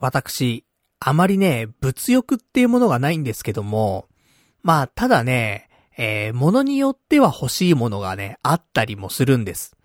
[0.00, 0.64] 私、
[0.98, 4.08] あまりね、物欲っていうものがないんですけども、
[4.62, 9.76] まあ、ただね、えー、物によっては欲しいものがね、あったりもするんです。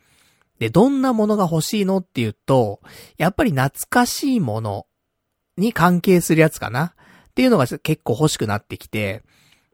[0.59, 2.79] で、どんなものが欲しいのっていうと、
[3.17, 4.87] やっぱり懐かしいもの
[5.57, 6.95] に関係するやつかな？
[7.31, 9.23] っていうのが結構欲しくなってきて、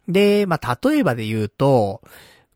[0.08, 2.02] で、まあ、例えばで言うと、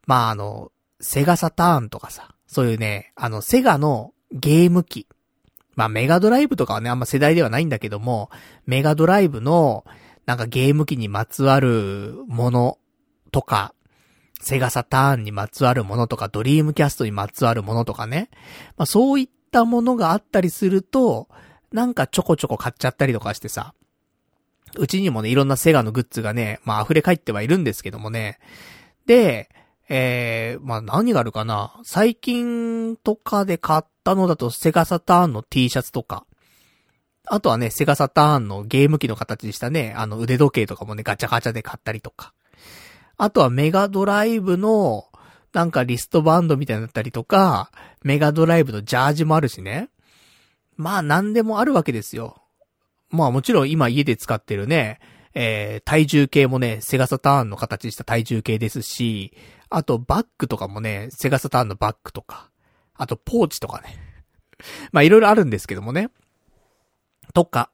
[0.08, 5.08] まあ、あの、セガサターンとかさ、そういうね、あの、セガのゲーム機。
[5.76, 8.30] まあ、メガドライブとかはね、あんま世代ではないんだけども、
[8.66, 9.86] メガドライブの、
[10.26, 12.78] なんかゲーム機にまつわるもの
[13.32, 13.74] とか、
[14.42, 18.30] セガサターンにまつわるものとか、ドリームキャストにまつわるものとかね。
[18.78, 21.28] まあ、そういったものがあったりすると、
[21.72, 23.74] なんかちょこちょこ買っちゃったりとかしてさ、
[24.78, 28.40] うちにもね、いろんなセガのグッズがね、まあ溢れ返ってはいるんですけどもね。
[29.06, 29.50] で、
[29.90, 36.26] えー、まあ何があるかな最近とかで買ったのだとセガサターンの T シャツとか。
[37.28, 42.34] あとはね、セガサターンのゲーム機の形にしたね、あの腕時計とかもね、ガチャガチャで買ったりとか。
[43.18, 45.06] あとはメガドライブの、
[45.54, 47.72] なんかリストバンドみたいになったりとか、
[48.04, 49.90] メガドライブのジャージもあるしね。
[50.78, 52.42] まあ何でもあるわけですよ。
[53.10, 55.00] まあもちろん今家で使ってるね、
[55.34, 59.34] えー、体重計もね、セガサターンの形した体重計ですし、
[59.70, 62.50] あとバッグとかもね、セガサターンのバッグとか、
[62.96, 63.98] あとポーチとかね。
[64.92, 66.10] まあいろいろあるんですけどもね。
[67.34, 67.70] とか。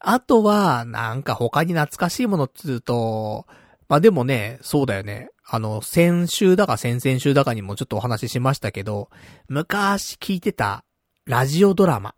[0.00, 3.46] あとは、なんか他に懐かしいものっつうと、
[3.88, 5.30] まあでもね、そうだよね。
[5.44, 9.10] あの、先週だか先々週だかにもちょっとお話ししましたけど、
[9.48, 10.84] 昔聞いてた
[11.24, 12.14] ラジオドラマ。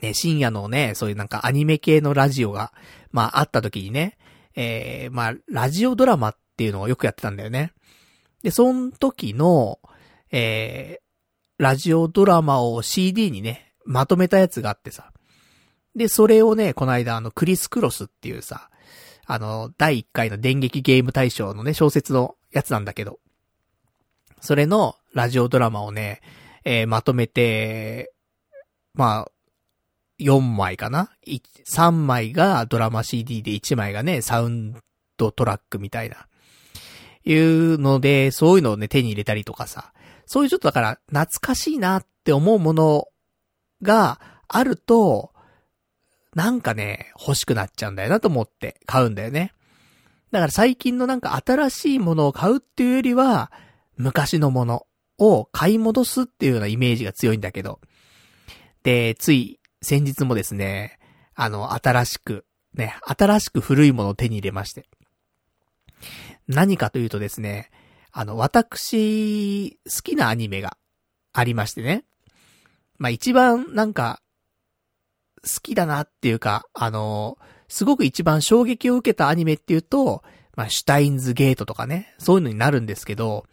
[0.00, 2.72] ね、深夜のね、そういうなんかアニメ系のラジオが、
[3.12, 4.16] まああった時にね、
[4.56, 7.72] えー、まあ、ラジオドラマっていうのをよくやってたんだよね。
[8.42, 9.78] で、その時の、
[10.30, 15.12] えー、ラジオドラマを CD にね、まとめたやつがあってさ。
[15.94, 18.68] で、それをね、この間あの、クリス・クロスっていうさ、
[19.26, 23.18] あの、第1回の電撃ゲーム大賞のね、小説のやつなんだけど、
[24.40, 26.20] それのラジオドラマをね、
[26.64, 28.12] えー、まとめて、
[28.94, 29.30] まあ、
[30.20, 34.76] 4枚かな ?3 枚がドラマ CD で1枚がね、サウン
[35.16, 36.26] ドトラックみたいな。
[37.24, 39.92] いうので、そういうのをね、手に入れたりとかさ。
[40.26, 43.08] そういうちょっとだから、懐かしいなって思うもの
[43.82, 45.32] があると、
[46.34, 49.52] なんかね、欲しくなっちゃうんだよなと思って買うんだよね。
[50.32, 53.50] だから最近のなんか新しいものを買うっていうよりは、
[53.96, 54.86] 昔のもの
[55.18, 57.80] を買い戻すっていうようなイメージが強いんだけど。
[58.82, 60.98] で、つい先日もですね、
[61.34, 62.44] あの、新しく、
[62.74, 64.88] ね、新しく古いものを手に入れまして。
[66.48, 67.70] 何かというとですね、
[68.18, 70.78] あの、私、好きなアニメが
[71.34, 72.06] ありましてね。
[72.96, 74.22] まあ、一番なんか、
[75.42, 77.36] 好きだなっていうか、あの、
[77.68, 80.22] すごく一番衝撃を受けたアニメっていうと、
[80.56, 83.44] まあ、シュタインズゲートとかね、そういうのになるんですけど、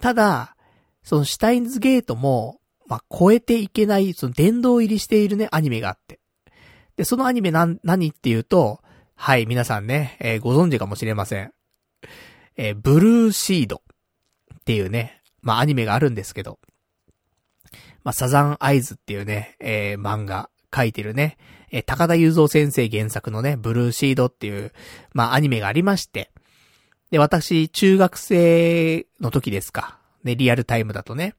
[0.00, 0.56] ただ、
[1.02, 6.20] そのシュタインズゲートも、まあ、超えていけない、その殿堂入りしているね、アニメがあって。
[6.94, 8.80] で、そのアニメなん、何っていうと、
[9.16, 11.52] はい、皆さんね、えー、ご存知かもしれません。
[12.56, 13.82] えー、ブルーシード
[14.64, 16.58] っていうね、まあ、アニメがあるんですけど、
[18.02, 21.36] まあ、サザンアイズっていうね、えー、漫画書いてるね、
[21.70, 24.72] えー、高田雄三先生原作のね、ブルーシードっていう、
[25.12, 26.30] まあアニメがありまして、
[27.10, 29.98] で、私、中学生の時ですか。
[30.24, 31.34] ね、リアルタイムだとね。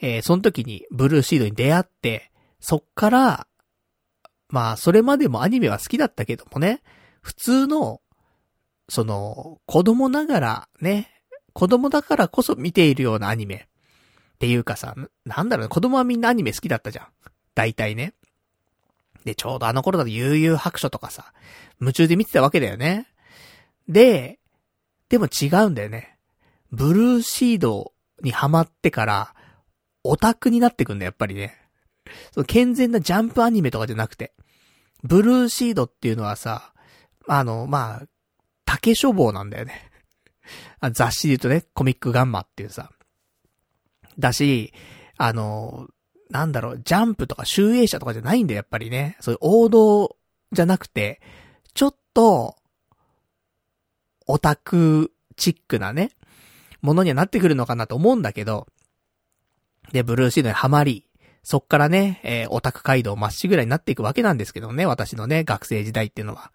[0.00, 3.46] えー、その時にブルーシードに出会って、そっから、
[4.48, 6.82] まあ、それまでもアニメは好きだったけどもね、
[7.22, 8.00] 普通の、
[8.88, 11.13] その、子供ながらね、
[11.54, 13.68] 子供だからこそ見ているようなアニメ。
[14.34, 14.94] っていうかさ、
[15.24, 17.06] なんだろうね、子供はみんなアニメ好きだったじゃん。
[17.54, 18.12] 大体ね。
[19.24, 21.32] で、ちょうどあの頃だと悠々白書とかさ、
[21.80, 23.06] 夢中で見てたわけだよね。
[23.88, 24.38] で、
[25.08, 26.18] でも違うんだよね。
[26.72, 27.92] ブルーシード
[28.22, 29.34] にハマってから、
[30.02, 31.56] オタクになってくんだ、やっぱりね。
[32.32, 34.34] その健全なジャンプアニメとかじゃなくて。
[35.04, 36.72] ブルーシードっていうのはさ、
[37.28, 38.06] あの、まあ、
[38.64, 39.90] 竹書房なんだよね。
[40.80, 42.90] あ雑誌で言うとね、コミックガンマっていうさ。
[44.18, 44.72] だし、
[45.16, 45.88] あの、
[46.30, 49.16] なんだろう、ジャンプとか集英社とかじゃないんだよ、やっぱりね。
[49.20, 50.16] そういう王道
[50.52, 51.20] じゃなくて、
[51.74, 52.56] ちょっと、
[54.26, 56.10] オタクチックなね、
[56.80, 58.66] ものにはなってくるのかなと思うんだけど、
[59.92, 61.06] で、ブルーシードにはまり、
[61.42, 66.52] そっからね、えー、オタク街道まっしぐらいになっていくわけなんですけどね、私のね、学生時代っていうのは。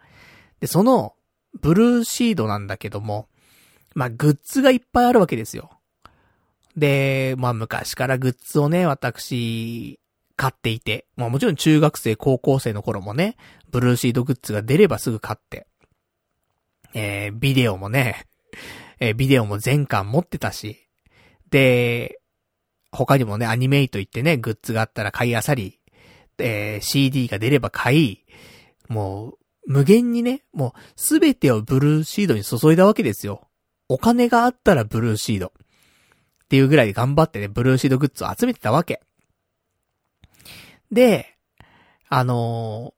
[0.59, 1.13] で、その、
[1.61, 3.27] ブルーシードなんだけども、
[3.99, 5.71] まあ、グッズがいっぱいあるわけですよ。
[6.77, 9.99] で、まあ昔からグッズをね、私、
[10.37, 13.35] 買っていて、まあもちろん中学生、高校生の頃もね、
[13.71, 15.67] ブルーシードグッズが出ればすぐ買って、
[16.93, 18.25] えー、ビデオもね、
[19.01, 20.87] えー、ビデオも全巻持ってたし、
[21.49, 22.21] で、
[22.93, 25.81] 他にもね、アニメイト行ってね、グッズがあったら買いあさり、
[26.37, 28.25] えー、CD が出れば買い、
[28.87, 29.37] もう、
[29.67, 33.48] 無限にね、もう、すべてをブルーシードに注いだわけですよ。
[33.89, 35.47] お金があったらブルーシード。
[35.47, 39.01] っていうぐらいで頑張ってね、ブルーシードグッズを集めてたわけ。
[40.91, 41.35] で、
[42.07, 42.93] あの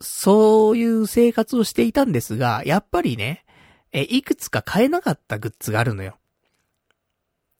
[0.00, 3.44] ー、そういう生活をしていたんですが、やっぱりね、
[3.92, 6.16] え、いくつか買えなかったグッズがあるのよ。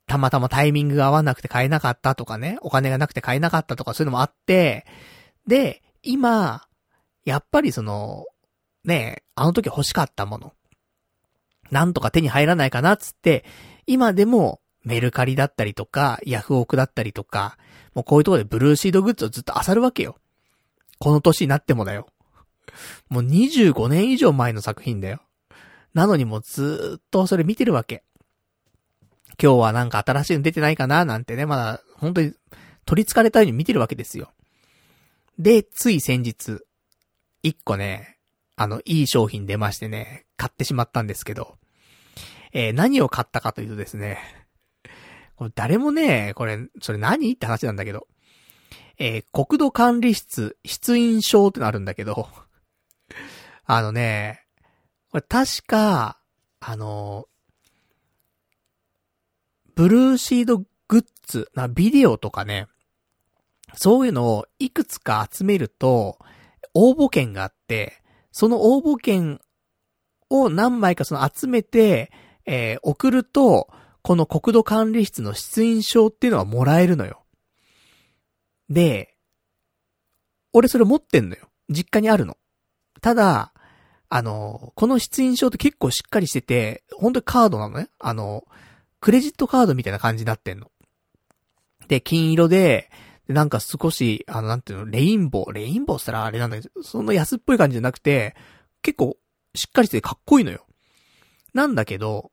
[0.07, 4.85] たまたまタイミングが合わなくて買えなかったとかね、お金がなくて買えなかったとかそういうのもあって、
[5.47, 6.67] で、今、
[7.23, 8.25] やっぱりその、
[8.83, 10.53] ねあの時欲しかったもの。
[11.71, 13.45] なんとか手に入らないかなっつって、
[13.87, 17.57] 今でもメルカリだったりとか、ヤフオクだったりとか、
[17.93, 20.17] もうこういうとこでブルーシードグッズをずっと漁るわけよ。
[20.99, 22.07] この年になってもだよ。
[23.09, 25.21] もう25年以上前の作品だよ。
[25.93, 28.03] なのにもうずっとそれ見てるわけ。
[29.41, 31.05] 今日はなんか新しいの出てないかな？
[31.05, 32.33] なんてね、まだ本当に
[32.85, 34.31] 取り憑かれたように見てるわけですよ。
[35.39, 36.59] で、つい先日、
[37.41, 38.17] 一個ね、
[38.55, 41.57] あの、いい商品出ましてね、買ってしまったんですけど、
[42.53, 44.19] えー、何を買ったかというとですね、
[45.35, 48.07] これ誰もね、これ、それ何って話なんだけど。
[49.03, 52.29] えー、国土管理室、出印証ってのあるんだけど、
[53.65, 54.45] あのね、
[55.09, 56.19] これ確か、
[56.59, 57.27] あの、
[59.73, 62.67] ブルーシードグッズ、な、ビデオとかね、
[63.73, 66.19] そういうのをいくつか集めると、
[66.73, 69.41] 応募券があって、その応募券
[70.29, 72.11] を何枚かその集めて、
[72.53, 73.69] えー、送ると、
[74.01, 77.23] この国土管理室の出印証っていうのはもらえるのよ。
[78.69, 79.15] で、
[80.51, 81.47] 俺それ持ってんのよ。
[81.69, 82.35] 実家にあるの。
[82.99, 83.53] ただ、
[84.09, 87.87] あの、この出印証って結構しっかりしてて、本当にカードなのね。
[87.99, 88.43] あの、
[88.99, 90.69] クレジットカードみたいな感じになってんの。
[91.87, 92.91] で、金色で、
[93.29, 98.35] なんか少し、あの、なんていうの、レインボー、レインボーしたらあれなんだけど、その安っぽい感じじゃなくて、
[98.81, 99.15] 結構、
[99.55, 100.65] しっかりしててかっこいいのよ。
[101.53, 102.31] なんだけど、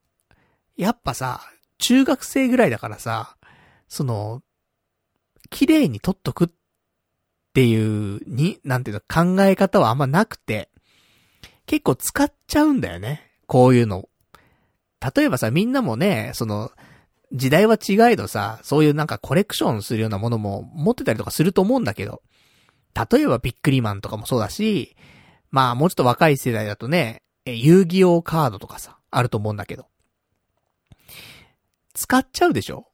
[0.78, 1.40] やっぱさ、
[1.78, 3.36] 中学生ぐらいだからさ、
[3.88, 4.42] その、
[5.50, 6.48] 綺麗に撮っとくっ
[7.52, 10.70] ていう、に、なんていうの、考え方はあんまなくて、
[11.66, 13.28] 結構使っちゃうんだよね。
[13.46, 14.08] こういうの。
[15.16, 16.70] 例えばさ、みんなもね、その、
[17.32, 22.22] 時代は違えどさ、そういうなんかコレクションするようなものも持ってたりとかすると思うんだけど、
[23.10, 24.96] 例えばビックリマンとかもそうだし、
[25.50, 29.86] まあもうちょっと若い世代だとね、遊戯王カードとかさ、あると思うんだけど。
[31.98, 32.86] 使っちゃうでしょ？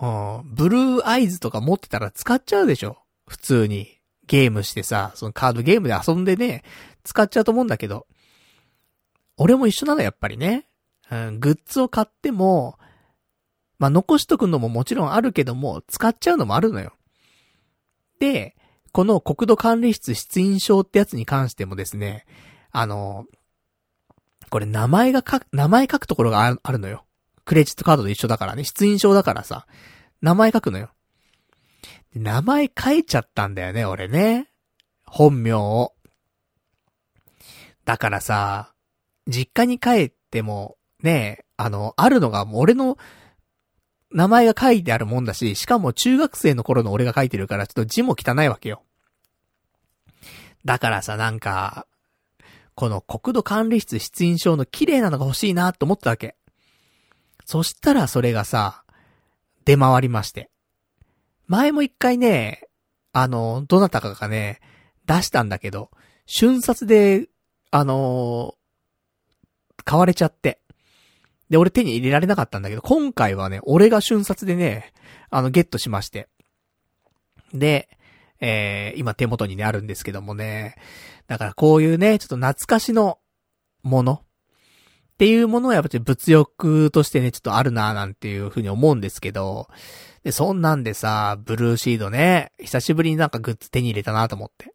[0.00, 0.54] うん。
[0.54, 2.98] ブルーアイズとか持ってたら使っちゃうでしょ？
[3.26, 3.98] 普通に。
[4.26, 6.62] ゲームしてさ、そのカードゲームで遊んでね、
[7.02, 8.06] 使っちゃうと思うんだけど。
[9.38, 10.66] 俺も一緒なの、やっぱりね。
[11.10, 12.78] うん、グッズを買っても、
[13.78, 16.92] まあ、残しとくのももちろんあるけども、使っちゃうのもあるのよ。
[18.20, 18.54] で、
[18.92, 22.26] この国土管理室出印証ってやつに関してもですね、
[22.70, 23.24] あの、
[24.50, 27.06] これ名前が書く、名前書くところがあるのよ。
[27.48, 29.66] クレジットカードと一緒だからね、出印証だからさ、
[30.20, 30.90] 名前書くのよ。
[32.14, 34.50] 名前書いちゃったんだよね、俺ね。
[35.06, 35.94] 本名を。
[37.86, 38.74] だからさ、
[39.26, 42.98] 実家に帰っても、ね、あの、あるのがもう俺の
[44.12, 48.82] 名前が書いてあるもんだし、しかも中学生の頃の俺が書いてるからちょっと字も汚いわけよ。
[50.66, 51.86] だからさ、なんか、
[52.74, 56.37] この国土管理室出印証の綺麗なのが欲しいなと思ったわけ。
[57.48, 58.84] そしたらそれがさ、
[59.64, 60.50] 出回りまして。
[61.46, 62.68] 前も一回ね、
[63.14, 64.60] あの、どなたかがね、
[65.06, 65.90] 出したんだけど、
[66.26, 67.30] 瞬殺で、
[67.70, 70.60] あのー、買われちゃって。
[71.48, 74.92] で、俺手に入れられなかったんだけど、今回はね、俺が瞬殺でね、
[75.30, 76.28] あの、ゲットしまして。
[77.54, 77.88] で、
[78.40, 80.76] えー、今手元にね、あるんですけどもね。
[81.28, 83.18] だからこういうね、ちょっと懐かしの
[83.82, 84.22] もの。
[85.18, 89.66] っていうものはやっぱり物欲としてね、ちょっとあるなーなんていうふうに思うんですけど、
[90.22, 94.72] で、そんなんでさ、ブルーシードね、久しぶりになんかグッズ手に入れたなと思って。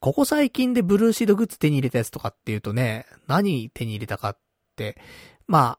[0.00, 4.38] ここ最近でブルーシードグッズ手に入れたやつとかっていうとね、何手に入れたかっ
[4.74, 5.00] て、
[5.46, 5.78] ま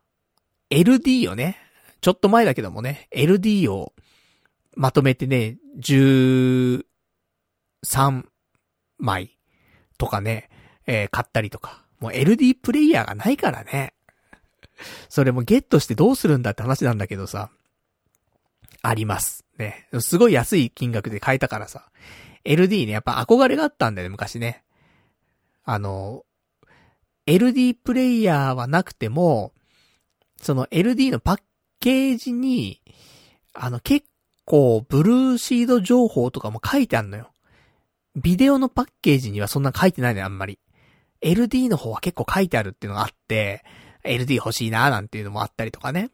[0.70, 1.58] LD をね、
[2.00, 3.92] ちょっと前だけどもね、LD を
[4.74, 6.82] まとめてね、13
[8.96, 9.38] 枚
[9.98, 10.48] とかね、
[10.86, 11.84] えー、買ったりとか。
[12.02, 13.94] もう LD プレイヤーがないからね。
[15.08, 17.50] それもゲットしてどうするんだって話なんだけどさ。
[18.82, 19.44] あります。
[19.56, 19.86] ね。
[20.00, 21.88] すごい安い金額で買えたからさ。
[22.44, 24.64] LD ね、やっぱ憧れがあったんだよね、昔ね。
[25.62, 26.24] あの、
[27.28, 29.52] LD プレイヤーはなくても、
[30.38, 31.38] その LD のパッ
[31.78, 32.82] ケージに、
[33.54, 34.08] あの結
[34.44, 37.30] 構ブルーシード情報とかも書いてあんのよ。
[38.16, 40.58] ビデオのパッケージにはそんな書いてないのよ、あんまり。
[41.22, 43.64] LD の方は結構書いてあるっていうのがあって、
[44.04, 46.10] LD 欲しいなーなんていうのもあったりとかね。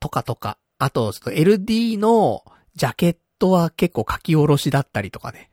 [0.00, 0.58] とかとか。
[0.78, 5.50] あと、ちょっと LD のジャケットは結構書き下ろしだったりとかね。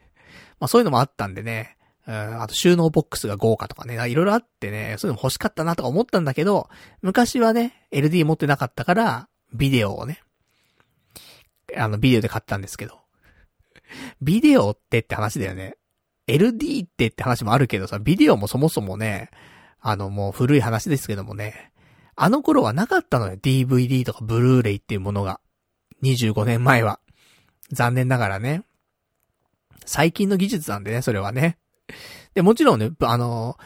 [0.59, 1.77] まあそういうのもあったんでね。
[2.07, 3.93] うん、あと収納ボックスが豪華とかね。
[4.09, 6.67] いろいろあってね、そういうの欲しかったなとか思ったんだけど、
[7.03, 10.21] 昔はね、LD 持ってなかったから、ビデオをね、
[11.77, 12.99] あの、ビデオで買ったんですけど。
[14.21, 15.75] ビデオってって話だよね。
[16.29, 19.29] LD ってって話もあるけどさ、ビデオもそもそもね、
[19.81, 21.71] あのもう古い話ですけどもね、
[22.15, 23.37] あの頃はなかったのよ。
[23.37, 25.39] DVD とかブルーレイっていうものが。
[26.03, 26.99] 25年前は。
[27.71, 28.63] 残念ながらね。
[29.85, 31.57] 最近の技術なんでね、それはね。
[32.33, 33.57] で、もちろんね、あの、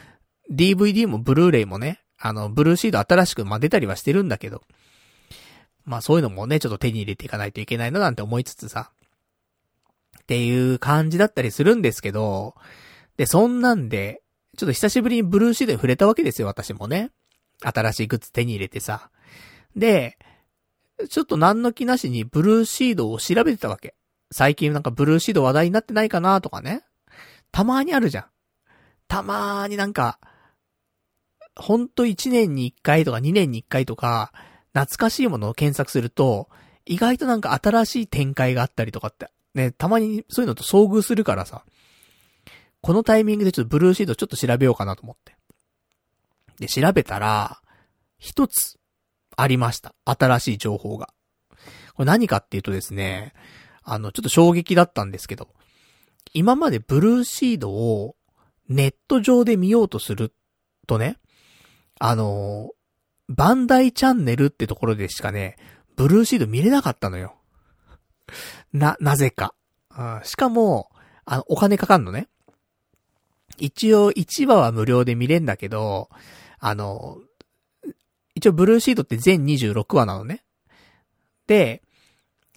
[0.51, 4.61] DVD もブルーレイもね、あの、ブルーシード新しく、まあ、出たりはしてるんだけど。
[5.85, 8.91] まあ、そういうのもね、ちょっと手に入れていかないといけないななんて思いつつさ。
[10.23, 12.55] っていう感じだったりするんですけど、
[13.17, 14.21] で、そんなんで、
[14.57, 17.11] ちょっと久しぶりにブルーシードに触れたわけですよ、私もね。
[17.61, 19.09] 新しいグッズ手に入れてさ。
[19.75, 20.17] で、
[21.09, 23.95] ちょっと何の気なしにブルーシードを調べてたわけ。
[24.31, 26.83] 最近なんかブルーシード話題になってないかなとかね。
[27.51, 28.25] たまーにあるじゃん。
[29.07, 30.19] たまーになんか、
[31.55, 34.31] ほんと1年に1回とか2年に1回とか、
[34.73, 36.49] 懐かしいものを検索すると、
[36.85, 41.63] 意外となんか新しい展開があったりとかって、ね、たまにそういうのと遭遇するからさ、
[42.81, 45.35] このタイミングでちょっとブルーシードちょっと調べようかなと思って。
[46.59, 47.61] で、調べたら、
[48.17, 48.77] 一つ、
[49.35, 49.95] ありました。
[50.05, 51.09] 新しい情報が。
[51.95, 53.33] これ何かっていうとですね、
[53.83, 55.49] あの、ちょっと衝撃だったんですけど、
[56.33, 58.15] 今までブルーシードを
[58.69, 60.33] ネット上で見ようとする
[60.87, 61.17] とね、
[61.99, 62.71] あの、
[63.29, 65.57] バンダイチャンネルってところでしかね、
[65.95, 67.35] ブルーシード見れなかったのよ。
[68.73, 69.55] な、なぜか。
[69.97, 70.89] うんしかも、
[71.25, 72.27] あの、お金かかんのね。
[73.57, 76.09] 一応1話は無料で見れんだけど、
[76.59, 77.17] あの、
[78.35, 80.43] 一応ブルーシードって全26話なのね。
[81.47, 81.83] で、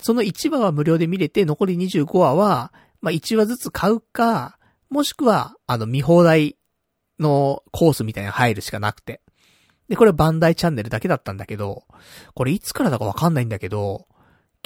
[0.00, 4.58] その1話は無料で見れて、残り25話は、まあ、1話ずつ買うか、
[4.88, 6.56] もしくは、あの、見放題
[7.18, 9.20] のコースみたいに入るしかなくて。
[9.88, 11.84] で、これバンダイチャンネルだけだったんだけど、
[12.34, 14.06] これいつからだかわかんないんだけど、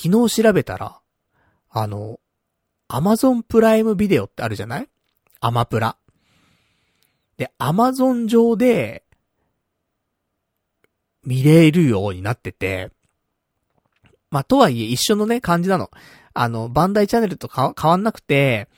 [0.01, 1.01] 昨日調べたら、
[1.71, 2.21] あの、
[2.89, 4.89] アマゾンプライムビデオってあるじゃない？
[5.41, 5.97] アマプラ。
[7.37, 9.05] で、アマゾン上で、
[11.25, 12.91] 見れるようになってて、
[14.31, 15.91] まあ、とはいえ一緒のね、感じなの。
[16.35, 18.69] あの、バンダイチャンネルと変わんなくて、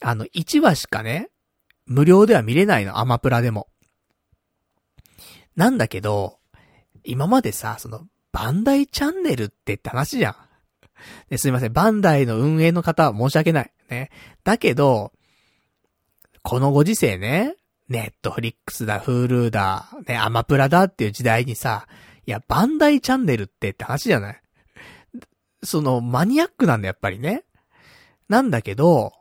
[0.00, 1.30] あの、1話しかね、
[1.86, 3.68] 無料では見れないの、アマプラでも。
[5.54, 6.38] なんだけど、
[7.04, 10.36] 今までさ、その、バンダイチャンネルってって話じゃん。
[11.30, 13.72] ですいません、バンダイの運営の方は申し訳ない。
[13.90, 14.10] ね。
[14.44, 15.12] だけど、
[16.42, 17.54] このご時世ね、
[17.88, 21.86] ネットフリックスだ、フールーだ、ね、アマプラだっていう時代にさ、
[22.26, 24.40] いや、バンダイチャンネルってって話じゃない？
[25.62, 27.44] その、マニアックなんだ、やっぱりね。
[28.28, 29.12] なんだけど、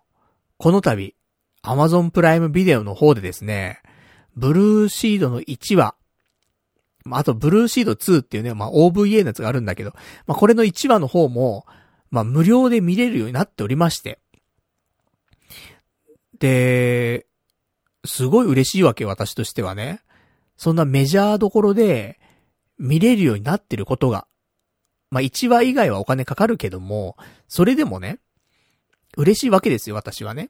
[0.58, 1.16] この度、
[1.64, 3.82] アマゾンプライムビデオの方でですね、
[4.36, 5.96] ブルーシードの1話、
[7.04, 9.92] まあ、あと、ブルーシード2っていうね、まあ、OVA のやつがあるんだけど、
[10.28, 11.66] まあ、これの1話の方も、
[12.10, 14.20] まあ、無料で見れるようになっておりまして。
[16.40, 17.26] で、
[18.06, 20.02] すごい嬉しいわけ、私としてはね。
[20.58, 22.20] そんなメジャーどころで、
[22.78, 24.28] 見れるようになってることが。
[25.12, 27.16] まあ、1話以外はお金かかるけども、
[27.48, 28.20] それでもね、
[29.18, 30.50] 嬉しいわけですよ、私はね。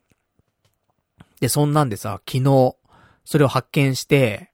[1.40, 2.76] で、そんなんでさ、昨日、
[3.26, 4.51] それを発見して、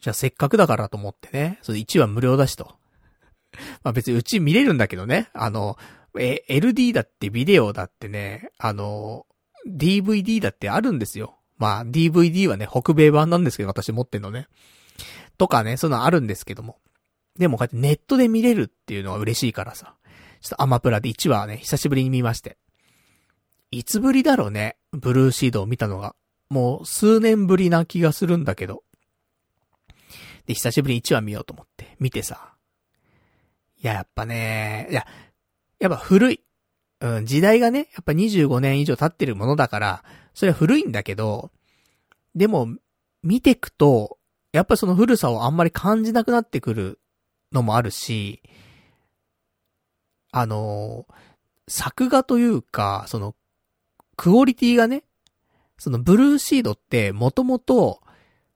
[0.00, 2.76] じゃあせっかくだからと思ってね、それ1話無料だしと。
[3.82, 5.78] まあ別にうち見れるんだけどね、あの、
[6.18, 9.26] え、LD だってビデオだってね、あの、
[9.66, 11.38] DVD だってあるんですよ。
[11.58, 14.48] まあ DVD はね、北米版なんですけど、私持ってんのね。
[15.38, 16.78] とかね、そういうのあるんですけども。
[17.38, 19.94] でもこうやってネットで見れるっていうのは嬉しいからさ。
[20.40, 22.56] ちょっとアマプラで1話ね、久しぶりに見まして。
[23.70, 26.14] いつぶりだろうね、ブルーシードを見たのが。
[26.48, 28.84] もう数年ぶりな気がするんだけど。
[30.46, 32.54] で、久しぶりに1話見ようと思って、見てさ。
[33.82, 35.06] いや、やっぱね、いや、
[35.78, 36.40] やっぱ古い。
[37.00, 41.50] うん、時代がね、やっぱ25年以上経ってるものだから、それは古いんだけど、
[42.34, 42.68] でも、
[43.22, 44.18] 見てくと、
[44.52, 47.00] やっぱその古さをあんまり感じなくなってくる
[47.52, 48.42] のもあるし、
[50.32, 51.06] あの、
[51.68, 53.34] 作画というか、その、
[54.16, 55.04] クオリティがね、
[55.78, 58.00] そのブルーシードってもともと、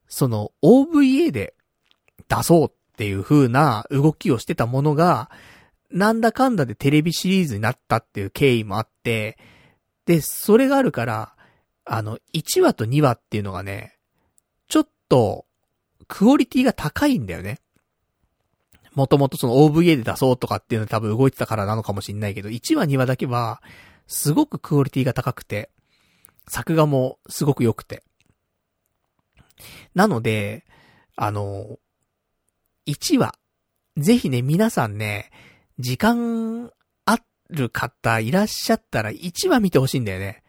[0.09, 1.55] その OVA で
[2.21, 5.31] 出そうっていう風な動きをしてたものが、
[5.91, 9.39] なんだかんだでテレビシリーズになったっていう経緯もあって、
[10.07, 11.35] で、それがあるから、
[11.85, 13.97] あの、1話と2話っていうのがね、
[14.69, 15.47] ちょっと、
[16.09, 17.61] クオリティが高いんだよね。
[18.95, 23.63] もともとその OVA で出そうとかっていうのは多分動いてたからなのかもしんないけど、1話2話だけは、
[24.07, 25.71] すごくクオリティが高くて、
[26.49, 28.03] 作画もすごく良くて。
[29.95, 30.65] なので、
[31.17, 31.79] あの、
[32.91, 33.35] 1話、
[33.97, 35.31] ぜひね、皆さんね、
[35.79, 36.73] 時間
[37.05, 37.19] あ
[37.49, 40.43] る方いらっしゃったら1話見てほしいんだよね。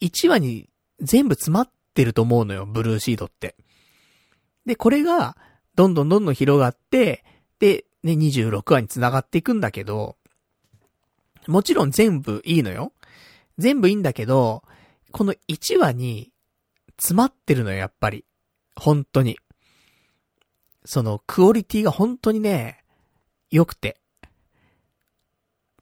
[0.00, 0.70] 1話に
[1.00, 3.54] 全部詰まってると思うのよ、ブルーシードって。
[4.64, 5.36] で、これが、
[5.74, 7.22] どんどんどんどん広がって、
[7.58, 10.16] で、ね、26話に繋がっていくんだけど、
[11.46, 12.92] もちろん全部いいのよ。
[13.58, 14.62] 全部いいんだけど、
[15.12, 16.32] この1話に
[16.96, 18.24] 詰まってるのよ、やっぱり。
[18.74, 19.38] 本当に。
[20.84, 22.84] その、クオリティが本当にね、
[23.50, 24.00] 良くて。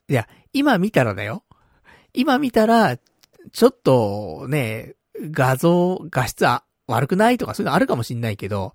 [0.08, 1.44] いや、今見たらだよ。
[2.12, 2.96] 今見たら、
[3.52, 4.94] ちょっと、ね、
[5.30, 8.74] 画像、画質は悪くないとかそういうのあるかもしんないけど、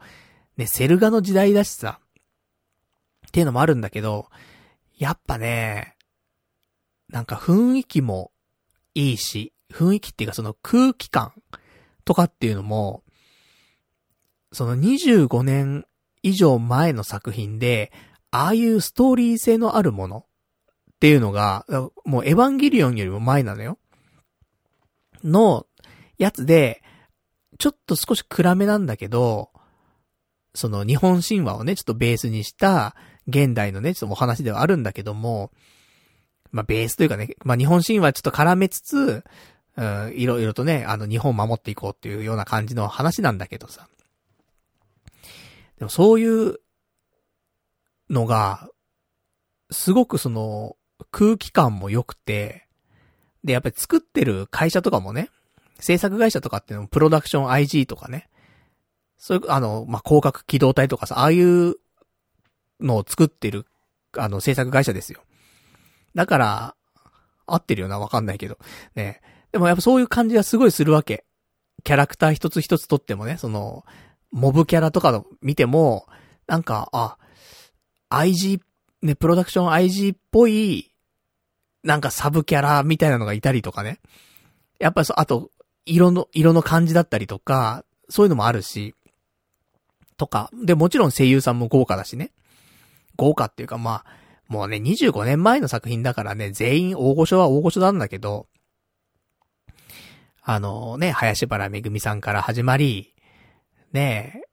[0.58, 2.00] ね、セル画の時代だしさ。
[3.28, 4.28] っていうのもあるんだけど、
[4.98, 5.96] やっぱね、
[7.08, 8.32] なんか雰囲気も
[8.94, 11.32] いいし、雰囲気っていうかその空気感
[12.04, 13.04] とかっていうのも、
[14.52, 15.86] その25年
[16.24, 17.92] 以上前の作品で、
[18.32, 20.24] ああいうストーリー性のあるものっ
[21.00, 21.66] ていうのが、
[22.06, 23.78] もうエヴァンゲリオンよりも前なのよ。
[25.24, 25.66] の
[26.18, 26.82] やつで、
[27.58, 29.50] ちょっと少し暗めなんだけど、
[30.54, 32.96] その日本神話をね、ちょっとベースにした
[33.28, 35.52] 現代のね、ちょっとお話ではあるんだけども、
[36.52, 39.24] まあベースというかね、まあ日本神話ちょっと絡めつつ、
[39.78, 43.88] うん、いろいろとね、あの日本を守っていこうっていうような感じの話なんだけどさ。
[45.82, 46.60] でもそういう
[48.08, 48.70] のが、
[49.72, 50.76] すごくその
[51.10, 52.68] 空気感も良くて、
[53.44, 55.32] で、やっぱり作ってる会社とかもね、
[55.80, 58.30] 制作会社とかっていうのもプロダクション IG とかね、
[59.18, 61.78] そういう、あの、まあ、広角機動隊とかさ、ああいう
[62.80, 63.66] のを作ってる、
[64.16, 65.24] あの、制作会社ですよ。
[66.14, 66.76] だから、
[67.48, 68.60] 合ってるよな、わかんないけど。
[68.94, 69.20] ね。
[69.52, 71.26] でもやっぱそういう感じがすごいするわけ。
[71.84, 73.84] キャラクター一つ一つとってもね、その、
[74.32, 76.06] モブキャラとかの見ても、
[76.48, 77.18] なんか、あ、
[78.10, 78.62] IG、
[79.02, 80.92] ね、プロダクション IG っぽい、
[81.84, 84.00] なんかサブキャラみたいなのがいたりとかね。
[84.80, 85.50] やっぱりそう、あと、
[85.86, 88.96] 色の、色の感じだったりとか、そういうのもあるし、
[90.18, 90.52] とか。
[90.54, 92.32] で、もちろん声優さんも豪華だしね。
[93.16, 94.06] 豪華っていうかまあ、
[94.48, 98.48] もうね、25年前の作品だからね、全員大御所は大御所なんだけど、
[100.44, 103.11] あのね、林原めぐみさんから始まり、
[103.92, 104.44] ね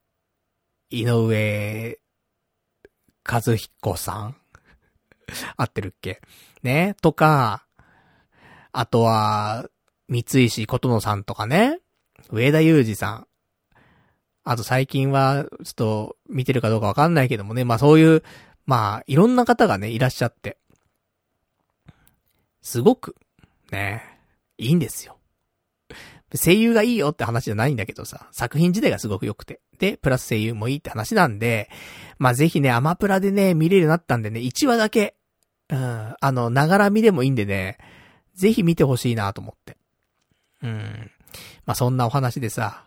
[0.90, 1.98] 井上
[3.30, 4.36] 和彦さん？
[5.56, 6.20] 合ってるっけ？
[6.62, 7.66] ねとか、
[8.72, 9.68] あとは、
[10.08, 11.80] 三石琴乃さんとかね、
[12.30, 13.28] 上田裕二さん。
[14.44, 18.22] あと最近は、ちょっと見てるかどうかわかんないけどもね、まあそういう、
[18.64, 20.56] まあいろんな方がね、いらっしゃって。
[22.62, 23.14] すごく、
[23.70, 24.02] ね、
[24.56, 25.17] いいんですよ。
[26.36, 29.60] 声優がいいよって話じゃないんだけどさ、作品自体がすごく良くて。
[29.78, 31.70] で、プラス声優もいいって話なんで、
[32.18, 35.16] まあぜひね、アマプラでね、見れるようになったんでね、1話だけ、
[35.70, 37.78] うん、あの、ながら見でもいいんでね、
[38.34, 39.76] ぜひ見てほしいなと思って。
[40.62, 41.10] うん。
[41.64, 42.84] まあそんなお話でさ、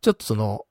[0.00, 0.66] ちょっとその、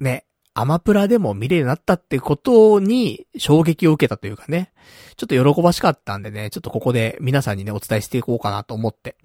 [0.00, 0.24] ね、
[0.54, 4.72] アマプラでも見れるようになったってことに衝撃を受けたというかね、
[5.16, 9.16] ちょっと喜ばしかったんでね、ちょっとここで皆さんにね、お伝えしていこうかなと思って。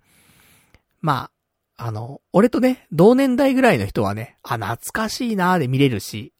[1.01, 1.31] まあ、
[1.77, 6.33] あの、俺とね、同年代ぐらいの人はね、あ、懐かしいなーで見れるし、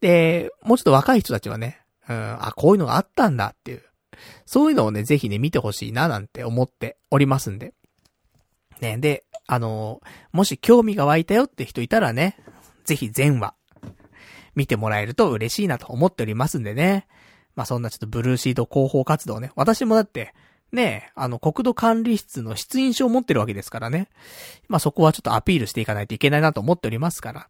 [0.00, 3.82] で、もうちょっと若い人たちはね、うん、あ、こういうのがあったんだっていう、
[4.46, 7.72] そういうのをね、ぜひね、見てほしいななんて思っておりますんで。
[8.80, 10.00] ね、で、あの
[10.32, 12.36] もし興味が湧いたよって人いたらね、
[12.84, 13.54] ぜひ全話、
[14.54, 17.06] 見てもらえると嬉しいなと思っておりますんでね。
[17.54, 19.52] まあそんなちょっとブルーシード広報活動ね。
[19.56, 20.34] 私もだって、
[20.74, 24.08] ねあの、国土管理室の出印書を持ってるわけですからね。
[24.68, 27.48] まあそこはちょっとアピールしていかないといけないなと思っておりますから。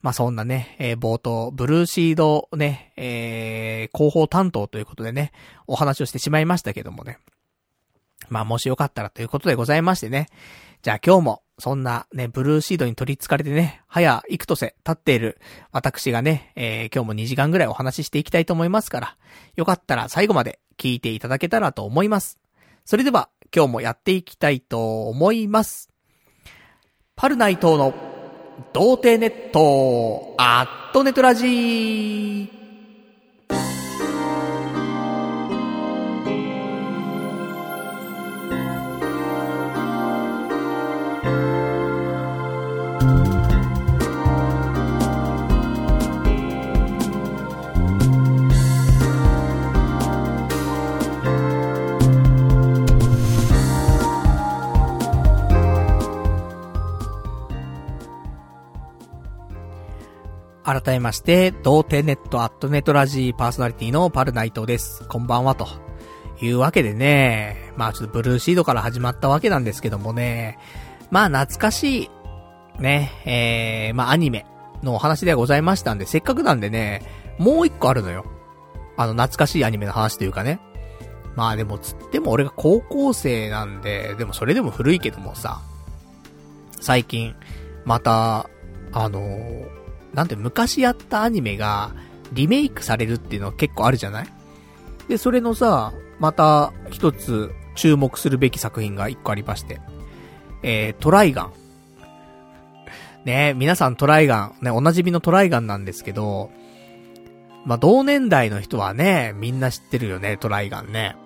[0.00, 5.32] まあそんなね、えー、冒頭、ブルーシードね、えー、広報担当ということでね、
[5.66, 7.18] お話をしてしまいましたけどもね。
[8.28, 10.28] まあもしよかったらということでございましてね。
[10.82, 15.38] じゃあ今日もそんなね、ブルーシードに取り憑かれてね、早幾年経っている
[15.72, 19.16] 私がね、えー、今日も2時間ぐらいお話ししていきたいと思いますから、
[19.54, 22.43] よかったら最後まで聞いていただけたらと思います。
[22.84, 25.88] それでは、今日もやっていきたいと思います。
[27.16, 27.94] パルナイトの、
[28.74, 32.63] 童貞ネット、アットネトラジー。
[60.64, 65.06] 改めまして、童貞ネットアットネトラジーパーソナリティのパルナイトです。
[65.08, 65.68] こんばんは、と
[66.40, 70.58] いうわけでね、まあちょっとブルーシードから始まったわけなんですけどもね、
[71.10, 72.10] まあ懐かしい、
[72.80, 74.46] ね、えー、まあアニメ
[74.82, 77.02] のお話ではございましたんで、せっかくなんでね、
[77.36, 78.24] もう一個あるのよ。
[78.96, 80.60] あの懐かしいアニメの話というかね。
[81.36, 85.60] まあでもつっても俺が高校生なんで、でもそれでも古いけどもさ、
[86.80, 87.34] 最近、
[87.84, 88.48] また、
[88.92, 89.83] あのー
[90.14, 91.92] なんて昔やったアニメが
[92.32, 94.26] リメイクされるっていうのは結構あるじゃない？
[95.08, 99.80] で、それのさ、また一つ注目するべき作品が一個ありまして。
[100.62, 101.52] えー、トライガン。
[103.26, 106.50] ね皆さんトライガン、ね、おなじみのトライガンなんですけど、
[107.64, 111.16] まあ、同年代の人はね、みんな知ってるよね、トライガンね。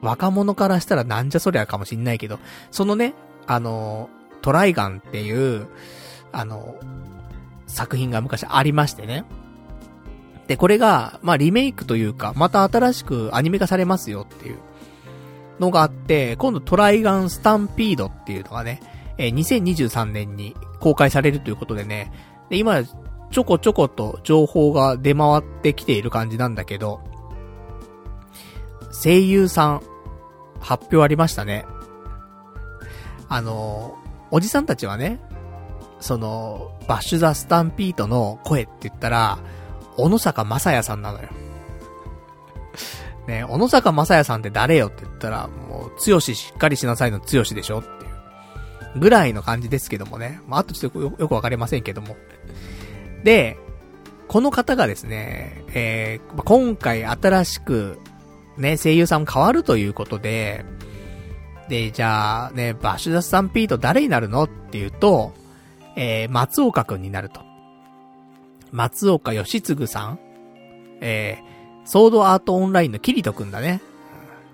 [0.00, 2.38] 若者からしたらなんじゃそりゃかもしんないけど、
[2.70, 3.14] そのね、
[3.46, 4.10] あの、
[4.42, 5.68] トライガンっていう、
[6.32, 6.74] あの、
[7.66, 9.24] 作品が昔ありましてね。
[10.46, 14.58] で、これが、まあ、リメイクというか、また新しくアニメ化されますよっていう
[15.58, 18.80] のがあって、今度トライガンスタンピードっていうのがね、
[19.18, 22.12] えー、2023年に公開されるということでね、
[22.48, 27.00] で、今、ちょこちょこと情報が出回ってきている感じなんだけど、
[28.92, 29.82] 声優さん、
[30.60, 31.66] 発表ありましたね。
[33.28, 33.96] あの、
[34.30, 35.20] おじさんたちはね、
[36.00, 39.38] その、バッシュザ・スタンピートの声って言ったら、
[39.96, 41.28] 小野坂正也さんなのよ。
[43.26, 47.90] ね、小野坂正也さんって誰よって言ったら、もう、強ししっかりしなさいの強しでしょってい
[48.96, 49.00] う。
[49.00, 50.40] ぐらいの感じですけどもね。
[50.46, 52.16] まあ、あとちょっとよくわかりませんけども。
[53.24, 53.58] で、
[54.28, 57.98] この方がですね、えー、今回新しく、
[58.56, 60.64] ね、声優さん変わるということで、
[61.68, 65.34] で、じゃあ、ね、バッシュザ・スタンピート誰になるのっていうと、
[65.96, 67.40] えー、松岡くんになると。
[68.70, 70.18] 松岡義嗣さん
[71.00, 73.80] えー、ソードアートオンラインのキリトくんだね。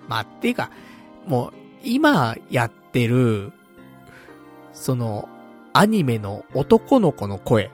[0.07, 0.71] まあ、っていうか、
[1.27, 1.53] もう、
[1.83, 3.51] 今やってる、
[4.73, 5.29] その、
[5.73, 7.71] アニメの男の子の声。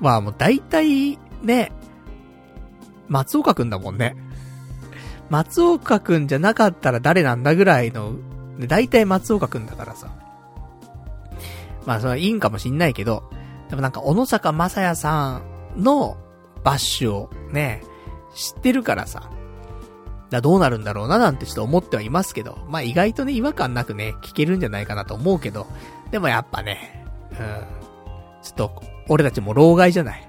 [0.00, 1.72] まあもう大体、ね、
[3.08, 4.16] 松岡くんだもんね。
[5.30, 8.14] 松岡くんじゃなかったら誰なんだぐらいの、
[8.60, 10.08] 大体松岡くんだからさ。
[11.88, 13.24] まあそれはいいんかもしんないけど、
[13.70, 15.40] でもなんか小野坂正也さ
[15.74, 16.18] んの
[16.62, 17.82] バッシュをね、
[18.34, 19.30] 知ってるからさ、
[20.28, 25.66] だどうなるんだろうななんてちょっと思ってはいますけど、まあ意外とね、違和感なくね、聞けるんじゃないかなと思うけど、
[26.10, 27.36] でもやっぱね、うん、
[28.42, 30.28] ちょっと、俺たちも老害じゃない。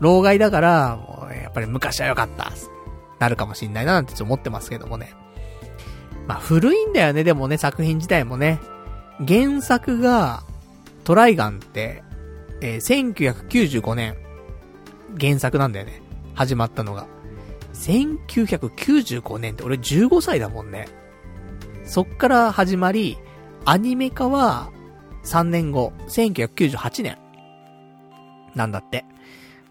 [0.00, 2.52] 老害だから、もう、やっぱり昔は良かった、
[3.18, 5.14] なるかもしんないななんてちょっと思ってますけどもね。
[6.26, 8.60] まあ古いんだよね、でもね、作品自体もね。
[9.26, 10.42] 原作が、
[11.08, 12.04] トライガンって、
[12.60, 14.14] えー、1995年、
[15.18, 16.02] 原作なんだよね。
[16.34, 17.06] 始まったのが。
[17.72, 20.86] 1995年って俺15歳だもんね。
[21.86, 23.16] そっから始まり、
[23.64, 24.70] アニメ化は
[25.24, 27.16] 3年後、1998年。
[28.54, 29.06] なんだって。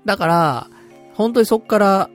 [0.06, 0.68] だから、
[1.14, 2.10] 本当にそっから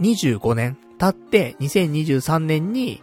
[0.00, 3.00] 25年経って、2023年に、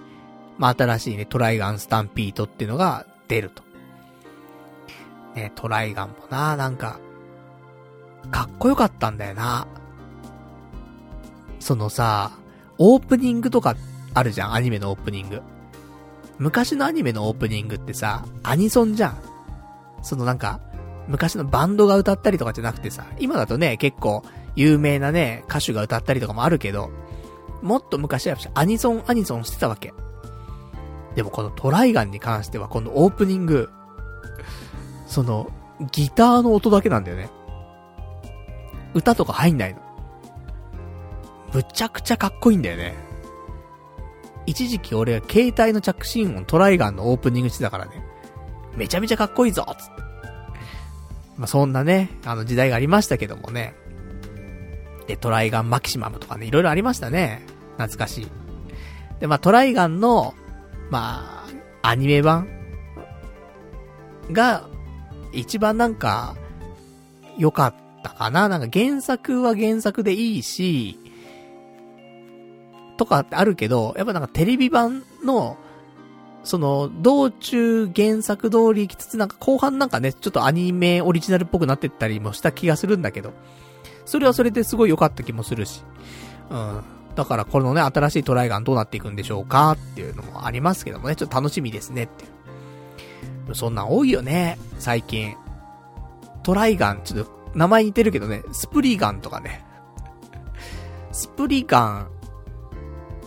[0.58, 3.71] まあ、新しいね、トライガンスタンピートっていうのが出ると。
[5.36, 7.00] ね、トライガンもな、なんか、
[8.30, 9.68] かっこよかったんだよな。
[11.60, 12.32] そのさ、
[12.78, 13.76] オープニングとか
[14.14, 15.42] あるじゃん、アニメのオープニング。
[16.38, 19.18] 昔のアニメのオープニングってさ、アニソンじゃん。
[20.02, 20.60] そのなんか、
[21.08, 24.24] 昔のバンドが歌ったりとかじゃなくてさ、今だとね、結構、
[24.56, 26.90] 有名なね、歌手が歌ったりとかもあるけど、
[27.62, 29.94] もっと昔はアニソン、アニソンしてたわけ。
[31.16, 33.70] でもこのトライガンに関しては、このオープニング、
[35.12, 35.52] その、
[35.92, 37.30] ギターの音だけなんだよね。
[38.94, 39.82] 歌とか入んないの。
[41.54, 42.96] むちゃくちゃかっこいいんだよね。
[44.46, 47.92] 一時期俺は携帯の着信音トライガンのオープニングしてたからね。
[48.78, 50.02] めちゃめちゃかっこいいぞつって。
[51.38, 53.74] まあ、そんなね、あの時代がありましたけどもね。
[55.08, 57.42] で、トライガンマキシマムとかね、いろいろありましたね。
[57.78, 58.28] 懐かしい。
[59.20, 60.34] で、まあ、トライガンの、
[60.90, 61.44] ま
[61.84, 62.48] あ、アニメ版
[64.32, 64.70] が、
[65.34, 66.36] 一番なんか、
[67.38, 71.00] 良かったかななんか原作は原作でいいし、
[72.98, 75.58] とかってあるけど、やっぱなんかテレビ版の、
[76.44, 83.34] その、道中原作通り行きつつ、なんか後半なんかね、ちょっとアニメオリジナルっぽくなってったりもした気がするんだけど、
[84.06, 85.84] それはそれですごい良かった気もするし、
[86.50, 86.82] うん。
[87.16, 92.32] だからこのね、新しいトライガンどうなっていくんでしょうかっていうのもありますけどもね、ちょっと楽しみですねっていう。
[93.54, 95.36] そんなん多いよね、最近。
[96.44, 99.66] トライガン、ちょっと名前似てるけどね、スプリガンとかね。
[101.12, 102.08] スプリガン、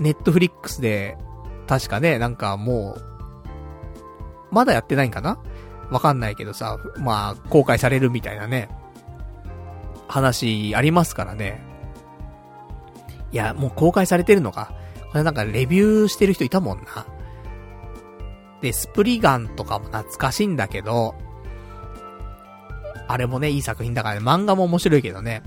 [0.01, 1.17] ネットフリックスで、
[1.67, 3.03] 確かね、なんかもう、
[4.51, 5.39] まだやってないんかな？
[5.91, 8.69] わかんないけどさ、まあ、公開されるみたいなね、
[10.09, 11.63] 話ありますからね。
[13.33, 14.73] いや、もう公開されてるのか。
[15.11, 17.07] これなんかレビューしてる人いたもんな。
[18.61, 21.15] で、スプリガンとかも懐かしいんだけど、
[23.07, 25.43] あれもね、いい作品だからね、漫画も面白いけどね。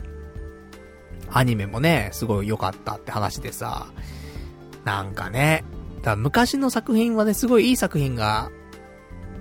[1.30, 3.88] アニメもね、すごい良かったって話でさ、
[4.86, 5.64] なんかね、
[6.04, 8.50] だ昔の作品はね、すごいいい作品が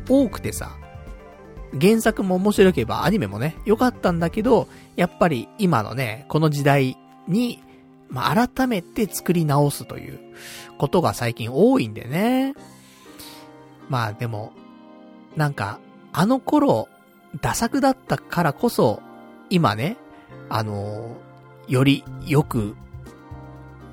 [0.08, 0.76] 多くてさ、
[1.80, 6.96] 原作も面白ければアニメもね、良かったんだけど、やっぱり今のね、この時代
[7.28, 7.62] に、
[8.08, 10.18] まあ、改めて作り直すという
[10.78, 12.54] ことが最近多いんでね。
[13.88, 14.52] まあでも、
[15.36, 15.78] なんか、
[16.12, 16.88] あの頃、
[17.40, 19.02] ダ作だったからこそ、
[19.50, 19.96] 今ね、
[20.48, 22.76] あのー、よりよく、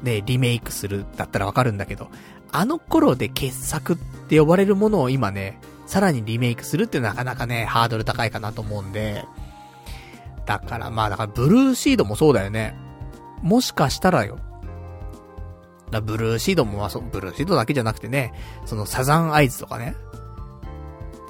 [0.04, 2.10] ね、リメイクするだったらわかるんだけど、
[2.52, 9.26] あの頃で傑作って呼ばれるものを今ね、さらにリメイクするってなかなかね、ハードル高いかなと思うんで、
[10.46, 12.76] だからまあ、だからブルーシードもそうだよね。
[13.42, 14.40] もしかしたらよ。
[15.94, 18.34] だブルーシードもまあそ、ブルーシードだけじゃなくてね、
[18.66, 19.96] そのサザンアイズとかね。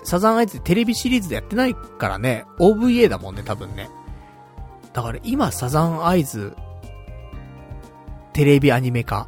[0.04, 3.90] サザンアイズテレビシリーズでやってないからね、OVA だもんね、多分ね。
[4.94, 6.56] だから今サザンアイズ、
[8.34, 9.28] テレビアニメ化。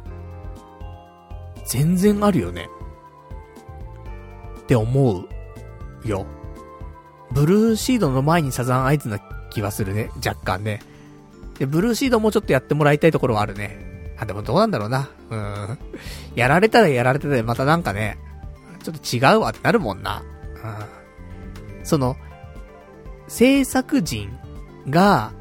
[1.64, 2.68] 全然あるよね。
[4.60, 5.20] って思
[6.04, 6.26] うよ。
[7.32, 9.18] ブルーシードの前にサザンアイズな
[9.50, 10.80] 気はするね、若干ね。
[11.58, 13.95] で、ブルーシードもちょっとやってもらいたいところはあるね。
[14.18, 15.08] あ、でもどうなんだろうな。
[15.30, 15.78] うん。
[16.34, 18.18] やられたらやられたで、またなんかね、
[18.82, 20.22] ちょっと違うわってなるもんな。
[20.22, 21.84] うん。
[21.84, 22.16] その、
[23.28, 24.30] 制作人
[24.88, 25.32] が、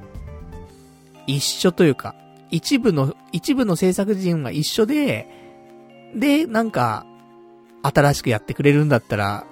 [1.28, 2.16] 一緒というか、
[2.52, 5.28] 一部の、一部の制作人が一緒で、
[6.16, 7.06] で、なんか、
[7.84, 9.46] 新しくやってくれるんだったら、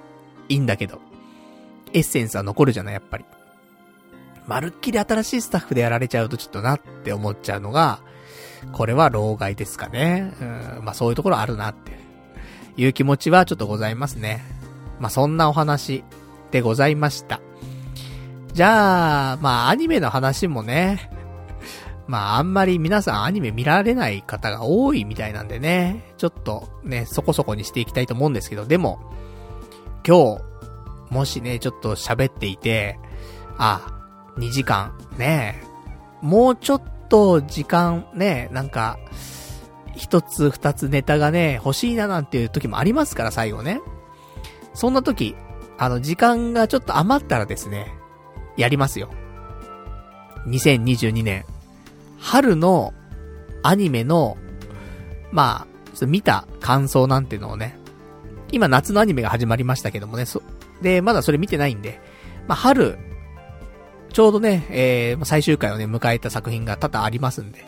[0.50, 1.00] いいんだけど、
[1.94, 3.26] エッセンスは残るじゃない、やっぱり。
[4.48, 8.00] まるっきり新しいスタッフでやられちゃうとちょっとなって思っちゃうのが、
[8.72, 10.34] これは老害ですかね。
[10.40, 10.44] う
[10.82, 11.98] ん、まあそういうところあるなって
[12.78, 14.44] いう気持ちはちょっとございますね。
[15.00, 16.04] まあそんなお話
[16.52, 17.42] でございました。
[18.54, 21.10] じゃあ、まあアニメの話もね、
[22.08, 29.00] まああんまり皆さんアニメ見られない方が多いみたいなんでね、ちょっとね、そこそこにしていきたいと思うんですけど、でも、
[30.08, 30.42] 今日、
[31.10, 33.00] もしね、ちょっと喋っていて、
[33.58, 34.04] あ、
[34.38, 35.64] 2時間、ね、
[36.22, 36.82] もうちょっ
[37.14, 38.98] と時間ね、なんか、
[39.96, 43.82] 一つ二つネタがね、欲しいななんていう時もありますから、最後ね。
[44.74, 45.36] そんな時、
[45.78, 47.94] あの、時間がちょっと余ったらですね、
[48.58, 49.12] やりますよ。
[50.48, 51.46] 2022年
[52.20, 52.96] 春の
[53.62, 54.36] アニメの、
[55.32, 55.68] ま
[56.02, 57.78] あ、見た感想なんていうのをね、
[58.52, 60.42] 今夏のアニメが始まりましたけどもね、そ、
[60.82, 62.02] で、まだそれ見てないんで、
[62.48, 62.98] まあ春、
[64.14, 67.66] ちょうどね、えー、最終回をね、迎えた作品が多々ありますんで、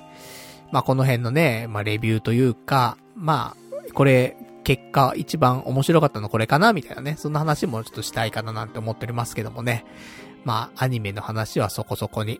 [0.71, 9.85] まあこの辺のね、まあレビューというか、まあ、これ、結果一番面白かったのこれかなみたいなね、そんな話もちょっとしたいかななんて思っておりますけどもね。
[10.43, 12.39] まあ、アニメの話はそこそこに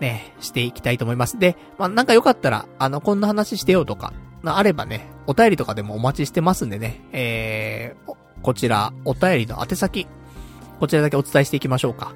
[0.00, 1.38] ね、していきたいと思います。
[1.38, 4.12] で、まあ、なんかよかったら、あの、こんな話してよとか、
[4.44, 10.06] あればね、お便りとかでもお待ちしてますんでね、えー、こちら、お便りの宛先、
[10.80, 12.14] こちらだけお伝えしていきましょうか。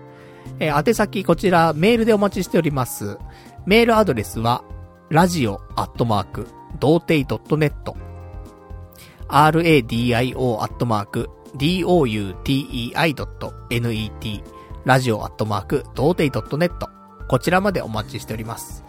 [0.60, 3.18] えー、宛先、こちら、メールでお待ちしております。
[3.66, 4.64] メールアドレスは、
[5.08, 6.48] ラジオアットマーク、
[6.80, 7.24] 童貞
[7.56, 7.72] .net、
[9.28, 13.16] radio アットマーク、doutei.net、
[14.84, 16.70] ラジオアットマーク、童貞 .net、
[17.28, 18.84] こちらまでお待ちしております。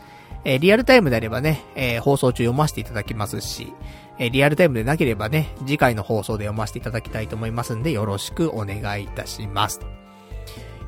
[0.45, 3.73] えー、リアルタイムであればね、えー、放送中読ませていただきますし、
[4.17, 9.79] えリアルタイムでなければね、次回の放送で読ませていただきたいと思いますんで、よろしくお願いいたします。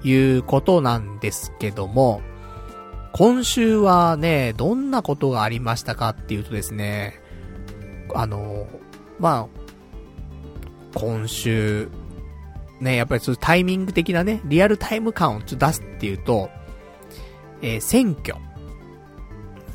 [0.03, 2.21] いうことなんですけども、
[3.13, 7.19] 今週はね、どんなことがありましたかっていうとですね、
[8.15, 8.67] あの、
[9.19, 9.61] まあ、
[10.95, 11.89] 今週、
[12.79, 16.49] ね、やっぱりそういうタイミング的なね、リアルタイム感をちょっと出すっていうと、
[17.61, 18.35] えー、選挙。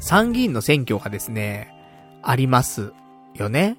[0.01, 1.73] 参議院の選挙がですね、
[2.23, 2.93] あります
[3.35, 3.77] よね。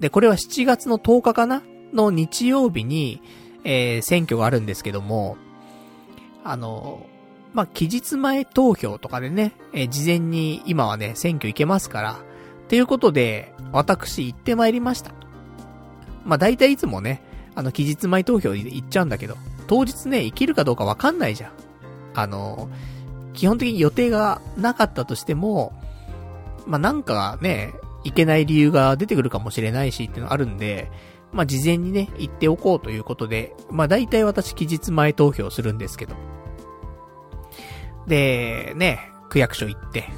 [0.00, 3.20] で、これは7月の10日かなの日曜日に、
[3.64, 5.36] えー、選挙があるんですけども、
[6.44, 7.06] あの、
[7.52, 12.16] まあ、期日前投票とかでね、えー、事前に今はね、選挙行けますから、っ
[12.68, 15.12] ていうことで、私行ってまいりました。
[16.24, 17.22] まあ、大体いつもね、
[17.54, 21.52] あの、期日前投票行っちゃうんだけど、当日ね、生きるかどうかわかんないじゃん。
[22.14, 22.70] あの、
[23.34, 25.72] 基本的に予定がなかったとしても、
[26.66, 27.74] まあ、なんかね、
[28.04, 30.90] いけない理由が出てくるかもしれないしっていうのあるんで、
[31.32, 36.14] まあ、事前にね、言っておこうということで、まあ、大体私期日前投票するんですけど。
[38.06, 40.08] で、ね、区役所行って、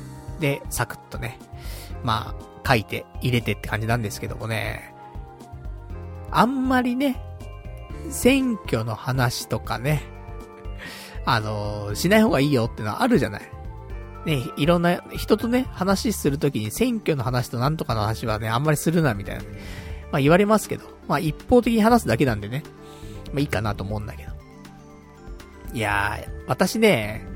[0.40, 1.38] で、サクッとね、
[2.03, 4.94] まあ、書いて、入れてって感じなんですけどもね、
[6.31, 7.22] あんまりね、
[8.11, 10.03] 選挙の話とかね、
[11.24, 13.42] あの、しない方がいいよってのはあるじゃない。
[14.27, 19.44] ね、いろんな人とね、話するときに選挙の話となんとかの話はね、あんまりするな、みたいな。
[20.14, 22.62] まあ言われますけど、まあ一方的に話すだけなんでね、
[23.33, 24.31] まあいいかなと思うんだけど。
[25.72, 27.27] いやー、私ね、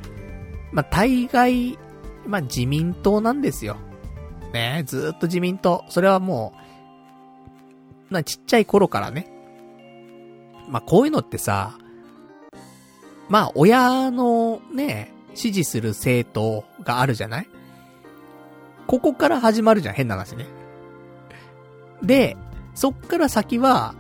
[0.70, 1.76] まあ大概、
[2.24, 3.78] まあ自民党なんですよ。
[4.52, 5.84] ね、ずっと自民党。
[5.88, 6.54] それはも
[8.10, 9.28] う、まあちっちゃい頃からね。
[10.68, 11.76] まあこういうのってさ、
[13.28, 17.48] まあ親のね、支持する政党があるじゃない？
[18.86, 20.46] ここから始まるじゃん、変な話ね。
[22.04, 22.36] で、
[22.78, 23.96] そっから先は、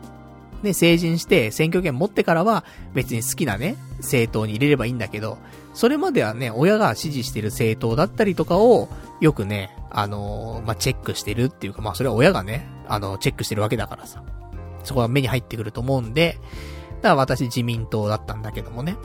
[0.62, 2.64] ね、成人して選挙権持ってからは
[2.94, 5.36] 別に好きなね、政党に入れればいいんだけど、
[5.74, 8.88] それまではね、親が支持してる政党だったりとかを、
[9.20, 14.22] よくね、あのー、まあ、チェックしてるっていうか、まあ、それは親がね、あの、チェックしてるわけだからさ。
[14.84, 16.38] そこは目に入ってくると思うんで、
[17.02, 18.96] だから私自民党だったんだけどもね。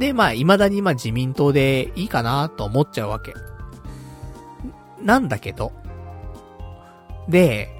[0.00, 3.34] で、まあ、未だにま自民党でいいかなと思っちゃうわけ。
[5.00, 5.70] なんだけど。
[7.28, 7.79] で、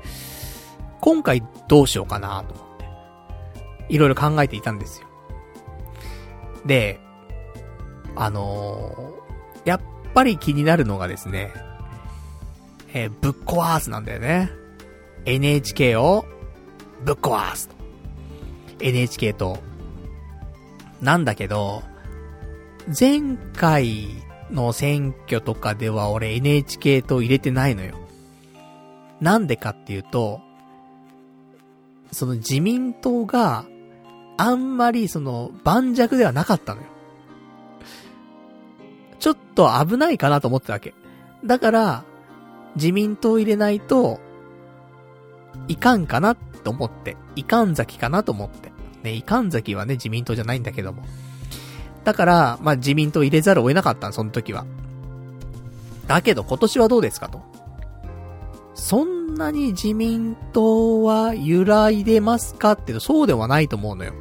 [1.01, 3.95] 今回どうしようかなと思って。
[3.95, 5.09] いろいろ考えていたんですよ。
[6.65, 7.01] で、
[8.17, 9.81] あのー、やっ
[10.15, 11.53] ぱり気になるのがですね、
[12.93, 14.51] えー、ぶっ壊すなんだよね。
[15.25, 16.25] NHK を
[17.05, 17.71] ぶっ壊す。
[18.81, 19.59] NHK と。
[21.01, 21.83] なんだけど、
[22.99, 24.09] 前回
[24.51, 27.97] の選挙とかでは俺 NHK と入れてないのよ。
[29.21, 30.41] なんでかっていうと、
[32.13, 33.65] その自民党が
[34.37, 36.89] あんまりその盤石ではなかったのよ。
[39.19, 40.95] ちょっと危ないかなと思ってたわけ。
[41.45, 42.05] だから、
[42.77, 44.19] 自民党入れないと、
[45.69, 47.17] いかんかなと思って。
[47.37, 48.73] いかん崎かなと思って。
[49.03, 51.03] ね、いかん崎はね、自民党じゃないんだけども。
[52.05, 54.65] だから、まあ、自民党入れざるを得なかったその時は。
[56.07, 57.43] だけど今年はどうですかと。
[58.75, 64.13] そんなに自民党は揺らいでますかっていうとそうではないと思うのよ。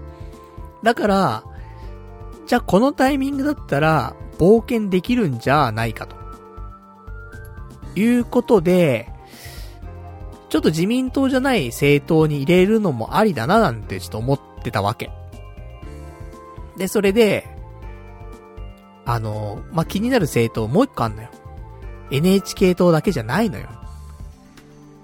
[0.84, 1.44] だから、
[2.46, 6.16] じゃあこのタイミングだったら冒険できるんじゃないかと。
[7.96, 9.12] いうことで、
[10.50, 15.12] ちょっと自民党じゃない政党に入れるのもありだななんてちょっと思ってたわけ。
[16.78, 17.48] で、それで、
[19.06, 21.30] あの、まあ、気になる政党もう一個あんのよ。
[22.12, 23.68] NHK 党だけじゃないのよ。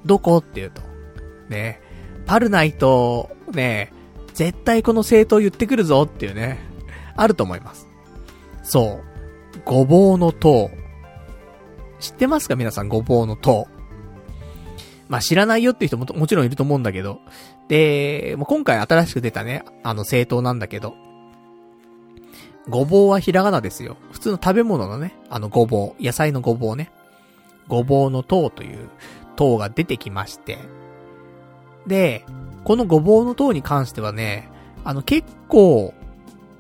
[0.06, 0.38] どこ？
[0.38, 0.82] っていうと。
[1.50, 1.82] ね、
[2.26, 3.92] パルナイト、ね、
[4.34, 6.60] 絶対この政党言ってくるぞっていうね、
[7.16, 7.88] あると思います。
[8.64, 9.02] そ
[9.56, 9.62] う。
[9.64, 10.70] ごぼうの党。
[12.00, 12.56] 知ってますか？
[12.56, 13.68] 皆さん、ごぼうの党。
[15.08, 17.20] まあ、知らないよっていう人ももちろんいると思うんだけど。
[17.68, 20.96] で、も今回新しく出たね、あの政党なんだけど。
[22.68, 23.98] ごぼうはひらがなですよ。
[24.12, 26.92] 普通の食べ物のね、あのごぼう、野菜のごぼうね。
[27.68, 28.90] ごぼうの糖という
[29.36, 30.58] 糖が出てきまして。
[31.88, 32.26] で、
[32.64, 34.50] このごぼうの糖に関してはね、
[34.84, 35.94] あの結構、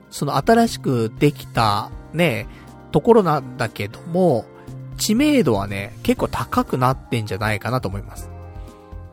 [0.09, 2.47] その新しくできたね、
[2.91, 4.45] ところなんだけども、
[4.97, 8.29] 知名度はね、結構高くなってんじゃないかなと思います。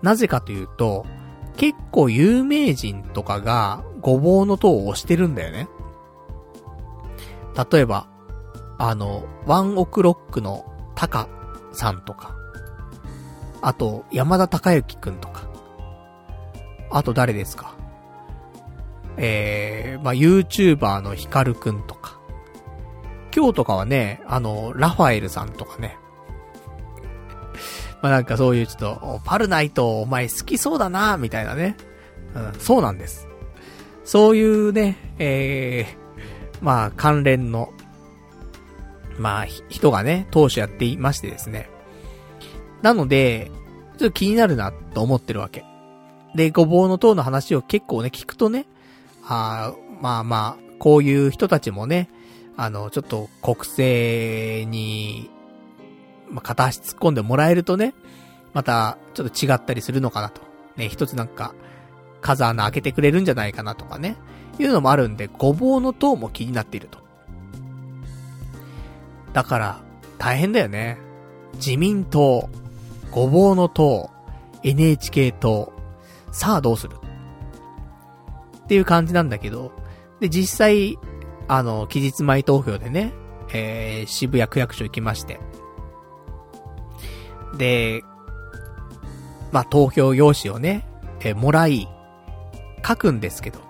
[0.03, 1.07] なぜかというと、
[1.57, 5.69] 結構有名人とかがごぼうの糖を押してるんだよね。
[7.71, 8.07] 例えば、
[8.79, 11.29] あの、ワンオクロックのタカ
[11.73, 12.32] さんとか、
[13.63, 15.49] あと、山田孝之くんとか。
[16.91, 17.75] あと誰ですか？
[19.17, 22.19] えー、まあ、YouTuber のヒカルくんとか。
[23.35, 25.97] 今日とかはね、あの、ラファエルさんとかね。
[28.03, 31.77] まあ、なんかそういうちょっと、パルナイトお前好きそうだな、みたいなね。
[32.35, 33.29] うん、そうなんです。
[34.05, 37.73] そういうね、えー、まあ、関連の、
[39.19, 41.71] まあ、人がね、当初やっていましてですね。
[42.83, 43.51] なので、
[43.99, 45.65] ちょっと気になるなと思ってるわけ。
[46.35, 48.67] で、ごぼうの塔の話を結構ね、聞くとね、
[49.25, 52.09] あまあまあ、こういう人たちもね、
[52.57, 55.31] あの、ちょっと国政に、
[56.29, 57.95] まあ、片足突っ込んでもらえるとね、
[58.53, 60.43] また、ちょっと違ったりするのかなと。
[60.77, 61.55] ね、一つなんか、
[62.21, 64.17] 風穴開けてくれるんじゃないかなとかね、
[64.59, 66.99] いうのもあるんで、ごぼうの塔も気になっていると。
[69.33, 69.81] だから、
[70.19, 70.99] 大変だよね。
[71.55, 72.49] 自民党、
[73.13, 74.11] ごぼうの塔、
[74.65, 75.73] NHK 党、
[76.33, 76.97] さあどうする？
[78.65, 79.71] っていう感じなんだけど、
[80.19, 80.99] で、実際、
[81.47, 83.13] あの、期日前投票でね、
[83.53, 85.39] えー、渋谷区役所行きまして。
[87.59, 88.03] で、
[89.51, 90.87] まあ、投票用紙をね、
[91.21, 91.89] えー、もらい、
[92.87, 93.61] 書くんですけど。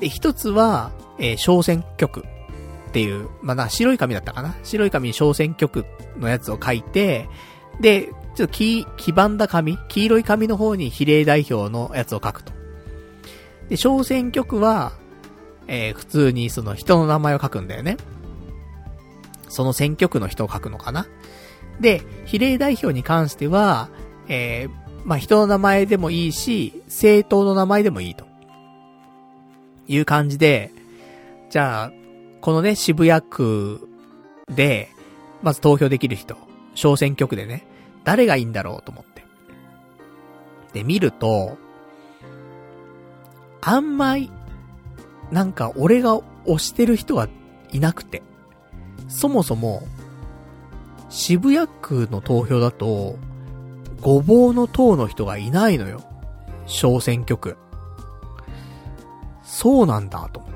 [0.00, 2.24] で、一つは、えー、小選挙区
[2.88, 4.56] っていう、まあ、な、白い紙だったかな？
[4.64, 5.84] 白い紙に小選挙区
[6.16, 7.28] のやつを書いて、
[7.80, 12.52] で、ちょっと黄、黄ばんだ紙黄色い紙の方に比例代表のやつを書くと。
[13.68, 14.92] で、小選挙区は、
[15.66, 17.96] えー、普通にその人の名前を書くんだよね。
[19.48, 21.08] その選挙区の人を書くのかな。
[21.80, 23.88] で、比例代表に関しては、
[24.28, 24.70] えー、
[25.04, 28.24] まあ、人の名前でもいいし、政党の名前でもいいと。
[29.88, 30.70] いう感じで、
[31.50, 31.92] じゃあ、
[32.40, 33.88] このね、渋谷区
[34.54, 34.90] で、
[35.42, 36.36] まず投票できる人、
[36.76, 37.66] 小選挙区でね、
[38.08, 39.22] 誰がいいんだろうと思って。
[40.72, 41.58] で、見ると、
[43.60, 44.32] あんまり、
[45.30, 47.28] なんか俺が推してる人が
[47.70, 48.22] いなくて。
[49.08, 49.82] そもそも、
[51.10, 53.18] 渋谷区の投票だと、
[54.00, 56.02] ごぼうの党の人がいないのよ。
[56.64, 57.58] 小選挙区。
[59.42, 60.52] そうなんだと思っ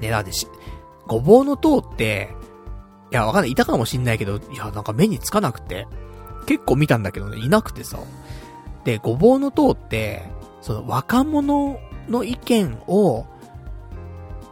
[0.00, 0.46] ね、だってし、
[1.06, 2.30] ごぼうの党って、
[3.12, 3.50] いや、わかんない。
[3.50, 5.86] いたかもしんないけど、いや、なんか目につかなくて。
[6.46, 7.98] 結構見たんだけどね、いなくてさ。
[8.84, 10.22] で、ごぼうの党って、
[10.62, 13.26] その若者の意見を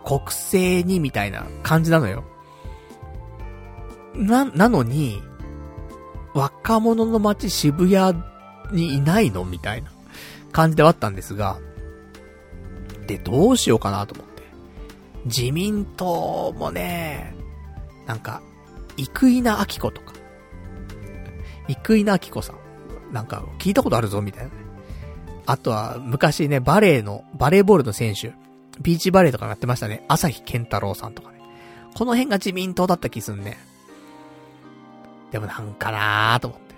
[0.05, 2.25] 国政にみたいな感じなのよ。
[4.15, 5.23] な、なのに、
[6.35, 8.23] 若者の街渋谷
[8.73, 9.91] にいないのみたいな
[10.53, 11.59] 感じではあったんですが、
[13.07, 14.43] で、どうしようかなと思って。
[15.25, 17.35] 自民党もね、
[18.07, 18.43] なんか、
[19.09, 20.13] 生稲晃子とか、
[21.69, 22.57] 生稲晃子さん、
[23.13, 24.57] なんか聞いたことあるぞみたいなね。
[25.47, 28.33] あとは、昔ね、バレーの、バレーボールの選手、
[28.81, 30.05] ビーチバレーとかやってましたね。
[30.09, 31.41] 朝日健太郎さんとかね。
[31.95, 33.59] この辺が自民党だった気すんね。
[35.31, 36.75] でもなんかなーと思って。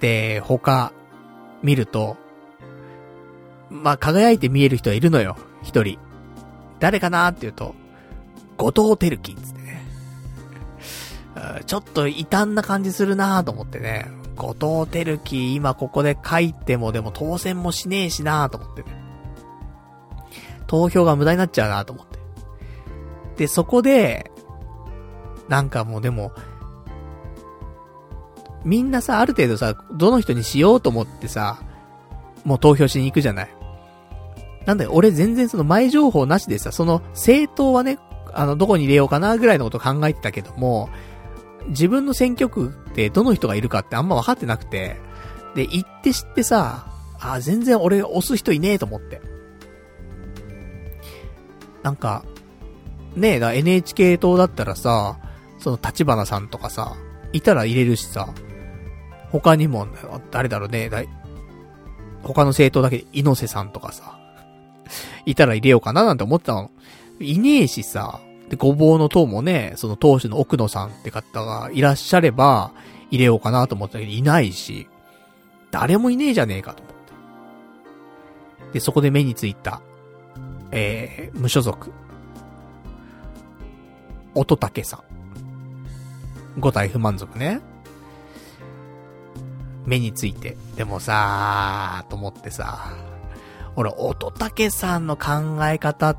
[0.00, 0.92] で、他、
[1.62, 2.16] 見ると、
[3.70, 5.36] まあ、輝いて見える人はいるのよ。
[5.62, 5.98] 一人。
[6.78, 7.74] 誰かなーって言うと、
[8.56, 9.57] 後藤輝樹つって。
[11.66, 14.06] ちょっと異端な感じするなーと思ってね。
[14.36, 18.88] 後藤輝樹、今ここで書いてもでも当選もしねえしなーと思ってね。
[20.66, 22.18] 投票が無駄になっちゃうなと思って。
[23.36, 24.30] で、そこで、
[25.48, 26.32] なんかもうでも、
[28.64, 31.60] みんなさ、ある程度さ、どの人にしようと思ってさ、
[32.44, 33.48] もう投票しに行くじゃない。
[34.66, 37.98] なんだよ、俺全然その前情報なしでさ、その政党はね、
[38.34, 40.90] あの、どこに入れようかなぐらいのこと考えてたけども、
[41.68, 44.96] 自分の選挙区ってどの人がいるかってあんま分かってなくて、
[45.54, 46.86] で、行って知ってさ、
[47.20, 49.20] あ、全然俺押す人いねえと思って。
[51.82, 52.24] なんか、
[53.16, 55.18] ねえ、だ NHK 党だったらさ、
[55.58, 56.96] その立花さんとかさ、
[57.32, 58.32] いたら入れるしさ、
[59.30, 59.86] 他にも、
[60.30, 61.02] 誰だろうね、だ
[62.22, 64.18] 他の政党だけで猪瀬さんとかさ、
[65.26, 66.70] いたら入れようかななんて思ってたの。
[67.20, 72.72] いねえしさ、で、ごぼうの党もね、その党首の奥野さんって方がいらっしゃれば、
[73.10, 74.88] 入れようかなと思ったけど、いないし、
[75.70, 78.72] 誰もいねえじゃねえかと思って。
[78.74, 79.80] で、そこで目についた、
[80.70, 81.92] えー、無所属。
[84.34, 86.60] 乙武さん。
[86.60, 87.60] 五体不満足ね。
[89.86, 90.56] 目について。
[90.76, 92.92] でもさー、と思ってさ、
[93.76, 96.18] 俺、乙武さんの考え方っ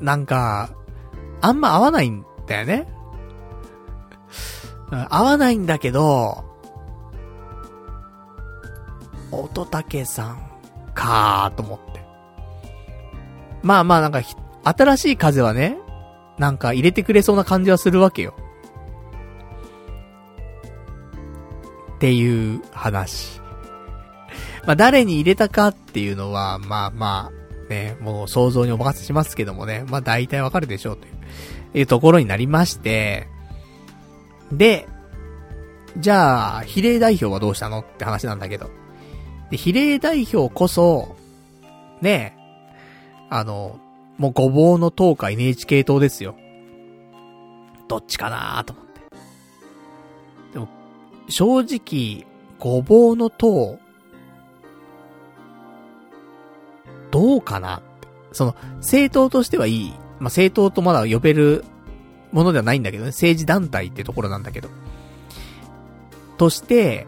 [0.00, 0.70] なんか、
[1.40, 2.88] あんま合わないんだよね。
[5.10, 6.44] 合わないんだけど、
[9.30, 10.38] 乙武さん、
[10.94, 12.06] かーと思って。
[13.62, 14.20] まあまあなんか、
[14.64, 15.78] 新しい風はね、
[16.38, 18.34] なんか入れてくれそうな感じはするわけよ。
[21.96, 23.40] っていう話。
[24.66, 33.28] まあ誰に入れたかっていうのは、まあまあ、ね、もう想像にお任せしますけどもね、まあ大体わかるでしょうという、いうところになりまして、
[34.52, 34.88] で、
[35.98, 38.70] じゃあ、比例代表はどうしたのって話なんだけど。
[39.50, 41.16] で、比例代表こそ、
[42.00, 42.36] ね
[43.30, 43.80] あの、
[44.18, 46.36] もうごぼうの党か NHK 党ですよ。
[47.88, 49.00] どっちかなと思って。
[50.52, 50.68] でも、
[51.28, 52.26] 正直、
[52.58, 53.78] ごぼうの党、
[57.16, 58.08] どうかなって。
[58.32, 59.90] その、政党としてはいい。
[59.90, 61.64] まあ、政党とまだ呼べる
[62.30, 63.08] ものではないんだけどね。
[63.08, 64.68] 政治団体ってところなんだけど。
[66.36, 67.06] として、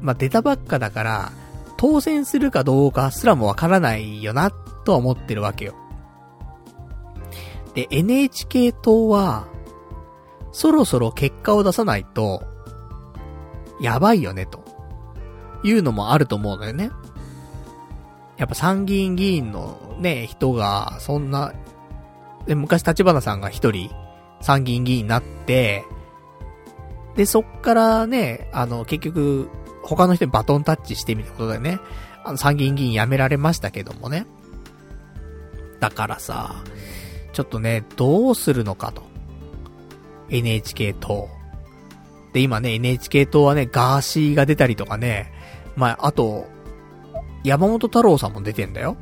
[0.00, 1.32] まあ、出たばっかだから、
[1.76, 5.74] 当選するかどうかすらもわからないよな、とは思ってるわけよ。
[7.74, 9.44] で、NHK 党は、
[10.50, 12.42] そろそろ結果を出さないと、
[13.82, 14.64] やばいよね、と。
[15.62, 16.90] いうのもあると思うのよね。
[18.40, 21.52] やっぱ参議院議員のね、人が、そんな、
[22.46, 23.90] で、昔立花さんが一人、
[24.40, 25.84] 参議院議員になって、
[27.16, 29.50] で、そっからね、あの、結局、
[29.82, 31.80] 他の人にバトンタッチしてみたことでね、
[32.24, 34.26] あの、参議院議員辞められましたけどもね。
[35.78, 36.64] だからさ、
[37.34, 39.02] ちょっとね、どうするのかと。
[40.30, 41.28] NHK 党。
[42.32, 45.30] で、今ね、NHK 党はね、ガーシーが出たりとかね、
[45.76, 46.46] まあ、あと、
[47.44, 48.96] 山本太郎さんも出てんだよ。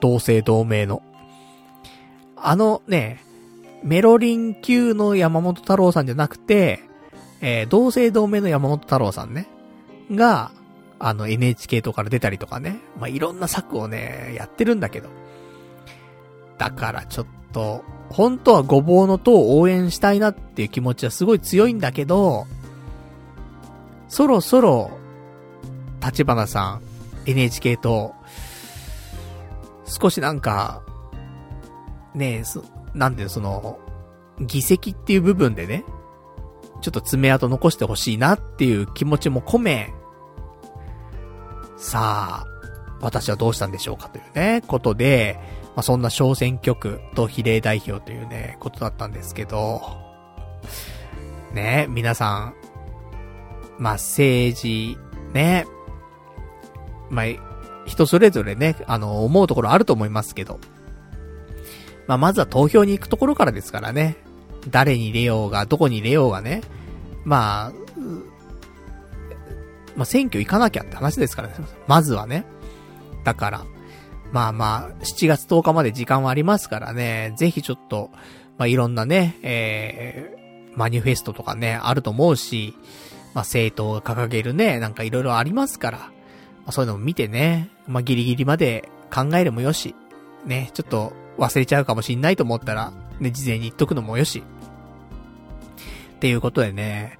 [0.00, 1.02] 同姓同名の。
[2.36, 3.22] あのね、
[3.82, 6.80] メロリン級の山本太郎さんじゃなくて、
[7.40, 9.48] えー、同姓同名の山本太郎さんね。
[10.10, 10.50] が、
[11.00, 12.80] あの NHK とから出たりとかね。
[12.98, 15.08] まあ、いろんな策をね、やってるんだけど。
[16.58, 22.46] だからちょっと、本当はごぼうの塔を応援したいなっていう気持ちはすごい強いんだけど、
[24.08, 24.90] そろそろ、
[26.04, 26.87] 立花さん、
[27.28, 28.14] NHK と、
[29.84, 30.82] 少しなんか、
[32.14, 32.64] ねえ、そ、
[32.94, 33.78] なんていうその、
[34.40, 35.84] 議席っていう部分でね、
[36.80, 39.92] ちょっと爪痕残してほしいなっていう気持ちも込め、
[41.76, 42.46] さあ、
[43.00, 45.38] 私はどうしたんでしょうかというね、ことで、
[45.76, 49.80] まあ、そんな小選挙区と比例代表というね、ことだったんですけど、
[51.52, 52.54] ね、皆さん、
[53.78, 54.98] まあ、政治、
[55.32, 55.66] ね、
[57.10, 57.26] まあ、
[57.86, 60.60] 人それぞれね、あの、思うところあると思いますけど、
[62.06, 64.16] まあ、まずは投票に行くところからですからね。
[64.70, 66.62] 誰に入れようが、どこに入れようがね。
[67.24, 67.72] まあ、
[69.96, 71.54] まあ、選挙行かなきゃって話ですからね。
[71.86, 72.44] まずはね。
[73.24, 73.64] だから、
[74.32, 77.32] まあまあ、7月10日まで時間はありますからね。
[77.36, 78.10] ぜひちょっと、
[78.58, 82.74] まあいろんなね、えー、マニフェストとかね、あると思うし、
[83.34, 86.10] まあ政党が掲げるね、なんかいろいろありますから、
[86.68, 89.94] まあそういうのも見てね、まあギリギリまで考えるもよし、
[90.44, 94.42] ね、ちょっと忘れちゃうかもしんないと思ったら、ね、事前に言っとくのもよし。
[96.16, 97.18] っていうことでね、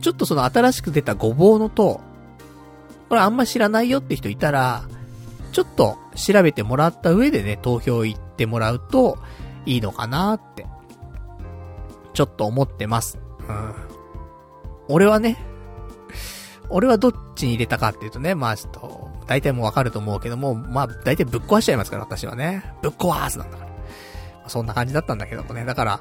[0.00, 2.00] ちょっとその新しく出たごぼうの塔、
[3.10, 4.88] これあんま知らないよって人いたら、
[5.52, 9.18] ちょっと調べてもらった上でね、投票行ってもらうと
[9.66, 10.64] いいのかなって、
[12.14, 13.18] ちょっと思ってます。
[13.46, 13.74] うん。
[14.88, 15.36] 俺はね、
[16.68, 22.64] 俺はどっちに入れたかっていうとね、まあちょっと、大体もうわかると思うけども、まあ大体ぶっ壊しちゃいますから、私はね。
[22.82, 23.70] ぶっ壊すなんだから。
[24.48, 25.64] そんな感じだったんだけどもね。
[25.64, 26.00] だから、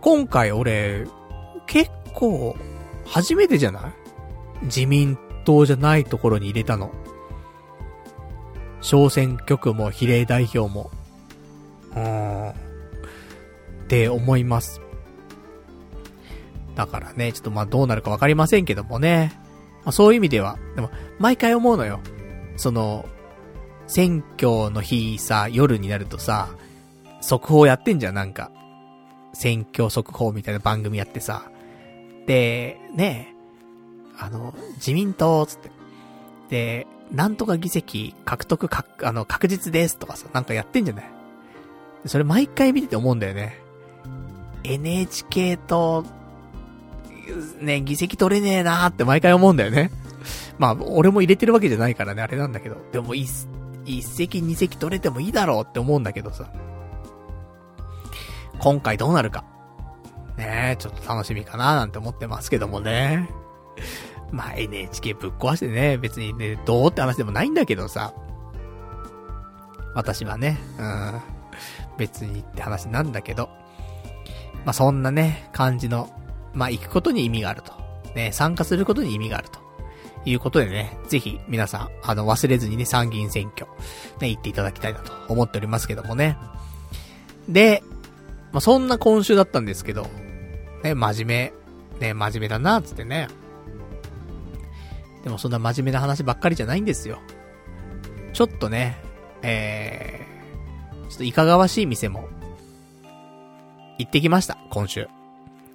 [0.00, 1.06] 今回俺、
[1.66, 2.56] 結構、
[3.06, 4.64] 初めてじゃない？
[4.64, 6.92] 自民党じゃないところに入れたの。
[8.80, 10.90] 小選挙区も比例代表も。
[11.92, 12.50] うーん。
[12.50, 12.54] っ
[13.88, 14.80] て思います。
[16.74, 19.38] だからね、ちょっとまあどうなるかわかりませんけどもね。
[19.84, 22.00] まあそういう意味では、でも、毎回思うのよ。
[22.56, 23.06] その、
[23.86, 26.48] 選挙の日さ、夜になるとさ、
[27.20, 28.50] 速報やってんじゃん、なんか。
[29.34, 31.50] 選挙速報みたいな番組やってさ。
[32.26, 33.34] で、ね
[34.18, 35.70] あの、自民党、つって。
[36.48, 41.04] で、なんとか議席獲得か、あの、確実ですとかさ、なんかやってんじゃない？
[42.06, 43.58] それ毎回見てて思うんだよね。
[44.64, 46.04] NHK と、
[47.60, 49.90] ね、議席取れねえなーって毎回思うんだよね。
[50.58, 52.76] まあ、俺も入れてるわけじゃないからね、あれなんだけど。
[52.92, 53.28] でも、一、
[53.84, 56.50] 一席二席取れてもいいだろうって思うんだけどさ。
[58.58, 59.44] 今回どうなるか。
[60.36, 63.28] ねえちょっと楽しみかななんて思ってますけどもね。
[64.30, 68.14] まあ NHK ぶっ壊してね、別にね、どうって話でもないんだけどさ。
[69.94, 71.20] 私はね、うん。
[71.98, 73.50] 別にって話なんだけど。
[74.64, 76.08] まあそんなね、感じの、
[76.54, 77.72] まあ行くことに意味があると。
[78.14, 79.62] ね、参加することに意味があると。
[80.24, 83.66] いうことでね、ぜひ皆さん、あの、忘れずにね、参議院選挙、
[84.20, 86.36] ね、行っていただきたいなと思っておりますけどもね。
[87.48, 87.82] で、
[88.52, 90.06] まあ、そんな今週だったんですけど、
[90.84, 91.52] ね、真面
[91.98, 93.28] 目、ね、真面目だな、つってね。
[95.24, 97.18] でもそんな真面目な話ばっかりじゃないんですよ。
[98.32, 98.98] ちょっとね、
[99.42, 102.28] えー、ちょっといかがわしい店も、
[103.98, 105.08] 行ってきました、今週。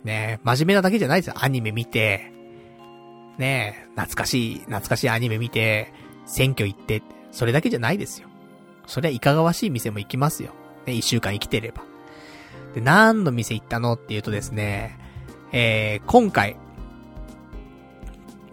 [0.07, 1.35] ね真面目なだけじゃないですよ。
[1.37, 2.31] アニメ見て、
[3.37, 5.93] ね懐かしい、懐かしいアニメ見て、
[6.25, 8.27] 選挙行って、それだけじゃないですよ。
[8.87, 10.51] それはいかがわしい店も行きますよ。
[10.87, 11.83] ね、一週間生きてれば。
[12.73, 14.97] で、何の店行ったのっていうとですね、
[15.51, 16.55] えー、今回、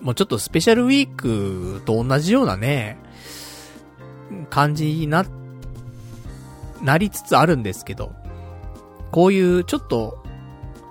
[0.03, 2.99] もうちょっとスペシャルウィークと同じようなね、
[4.51, 5.25] 感じにな、
[6.83, 8.13] なりつつあるんですけど、
[9.13, 10.24] こういうちょっと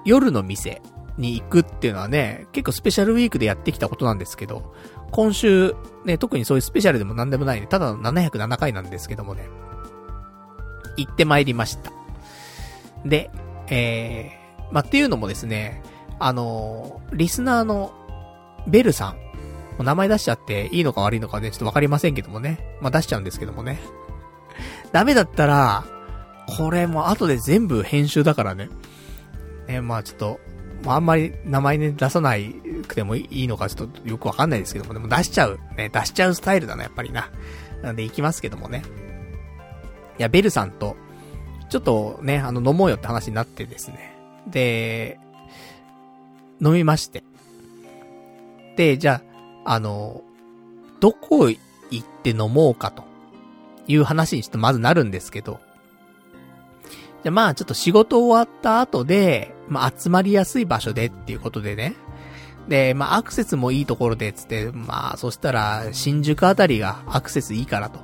[0.05, 0.81] 夜の店
[1.17, 4.73] に行くっていうのはね、結構スペシャルウィークでやってきたことなんですけど、
[5.11, 5.75] 今週、
[6.05, 9.47] ね、特にそういうスペシャルでも何でもないね、ただの707回なんですけどもね、
[10.97, 11.91] 行ってまいりました。
[13.05, 13.29] で、
[13.67, 15.81] えー、まあ、っていうのもですね、
[16.19, 17.93] あのー、リスナーの
[18.67, 19.15] ベルさ
[19.79, 22.77] ん、名前出しちゃっていいのか悪いのかね、ちょっとわかりませんけどもね。
[22.81, 23.79] まあ、出しちゃうんですけどもね。
[24.91, 25.83] ダメだったら、
[26.57, 28.69] これも後で全部編集だからね。
[29.67, 30.39] ね、まあちょっと、
[30.85, 32.53] あんまり名前ね、出さない
[32.87, 35.59] くてもいいのかちょっとよくわかんないですけども、でも出しちゃう。
[35.77, 37.29] ね、出しちゃうスタイルだな、やっぱりな。
[37.81, 38.83] なんで行きますけどもね。
[40.19, 40.95] いや、ベルさんと、
[41.69, 44.15] ちょっとね、あの、飲もうよって話になってですね。
[44.47, 45.19] で、
[46.61, 47.23] 飲みまして。
[48.75, 49.21] で、じゃ
[49.65, 50.21] あ、あの、
[50.99, 51.59] どこ行
[51.99, 53.03] って飲もうかと
[53.87, 55.59] いう話にちょっとまずなるんですけど、
[57.23, 61.95] じゃまあちょっと仕事終わった後で、まあ集まりやすい場所でっていうことでね。
[62.67, 67.99] で、まあアクセスもいいところでつって、まあそしたら新宿あたりがアクセスいいからと。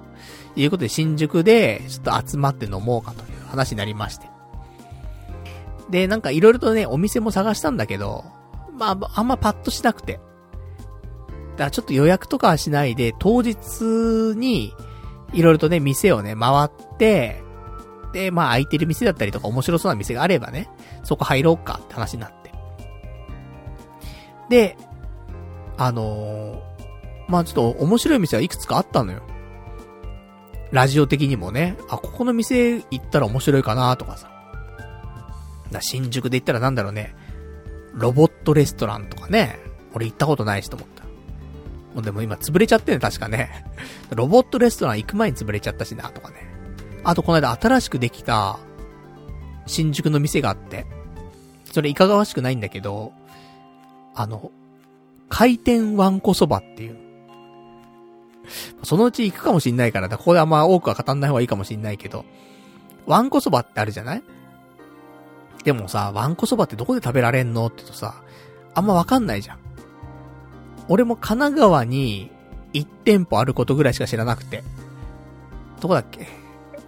[0.55, 4.29] いうことで新宿でちょっと集まって飲もうかという話になりまして。
[5.89, 8.25] で、なんか色々とね、お店も探したんだけど、
[8.73, 10.13] まあ、あんまパッとしなくて。
[10.13, 13.57] だからちょっと予約とかはしないで、当日
[14.37, 14.73] に、
[15.33, 17.43] いろいろとね、店をね、回って、
[18.13, 20.69] で、まあ空いてる店だったりとか面白そうな店があればね、
[21.03, 22.51] そこ入ろうかって話になって。
[24.49, 24.77] で、
[25.77, 26.61] あのー、
[27.27, 29.21] まあちょっと面白い店はいくつかあったのよ。
[30.71, 34.29] ラジオ的にもね、あ、ここの店行ったら面白いかなとかさ。
[35.71, 37.15] だ新宿で行ったらなんだろうね、
[37.93, 39.59] ロボットレストランとかね、
[39.93, 41.03] 俺行ったことないしと思った。
[41.95, 43.65] もうでも今潰れちゃってね、確かね。
[44.15, 46.48] ロボットレストラン行く前に潰れちゃったしな、とかね。
[47.03, 48.59] あとこの間新しくできた、
[49.65, 50.85] 新宿の店があって、
[51.65, 53.13] それいかがわしくないんだけど、
[54.15, 54.51] あの、
[55.29, 56.97] 回転わんこそばっていう。
[58.83, 62.25] そのうち行くかもしんないから、ここであんま多くは語んない方がいいかもしんないけど、
[63.05, 64.23] わんこそばってあるじゃない？
[65.63, 68.23] でもさ、わんこそばってどこで食べられんのって言うとさ、
[68.73, 69.59] あんまわかんないじゃん。
[70.87, 72.31] 俺も神奈川に
[72.73, 74.63] 1店舗あることぐらいしか知らなくて。
[75.79, 76.27] どこだっけ？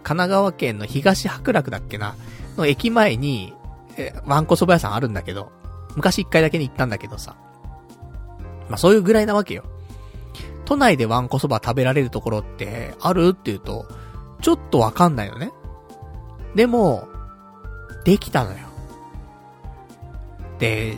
[0.04, 2.16] 神奈川県の東白楽だっけな？
[2.58, 3.54] の駅前に、
[3.98, 5.52] え、わんこそば屋さんあるんだけど、
[5.96, 7.36] 昔1回だけに行ったんだけどさ。
[8.70, 9.64] まあ、そういうぐらいなわけよ。
[10.66, 13.86] 都内でわんこそば食べられるところってあるって言うと、
[14.42, 15.52] ちょっとわかんないよね。
[16.56, 17.08] でも、
[18.06, 18.58] できたのよ。
[20.60, 20.98] で、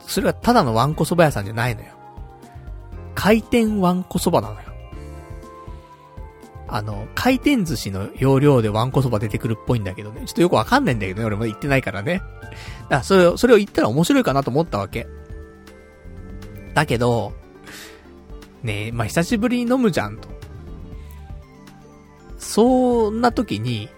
[0.00, 1.88] それはただのわんこそば屋さんじゃないのよ。
[3.14, 4.63] 回転わんこそばなのよ。
[6.74, 10.22] あの、回転寿司の要領でわんこそば出てくるっぽいんだけどね。
[10.26, 11.24] ちょっとよくわかんないんだけどね。
[11.24, 12.14] 俺も言ってないからね。
[12.14, 15.06] だからそれを、それを言ったら面白いかなと思ったわけ。
[16.74, 17.32] だけど、
[18.64, 20.28] ねえ、まあ、久しぶりに飲むじゃんと。
[22.38, 23.88] そんな時に、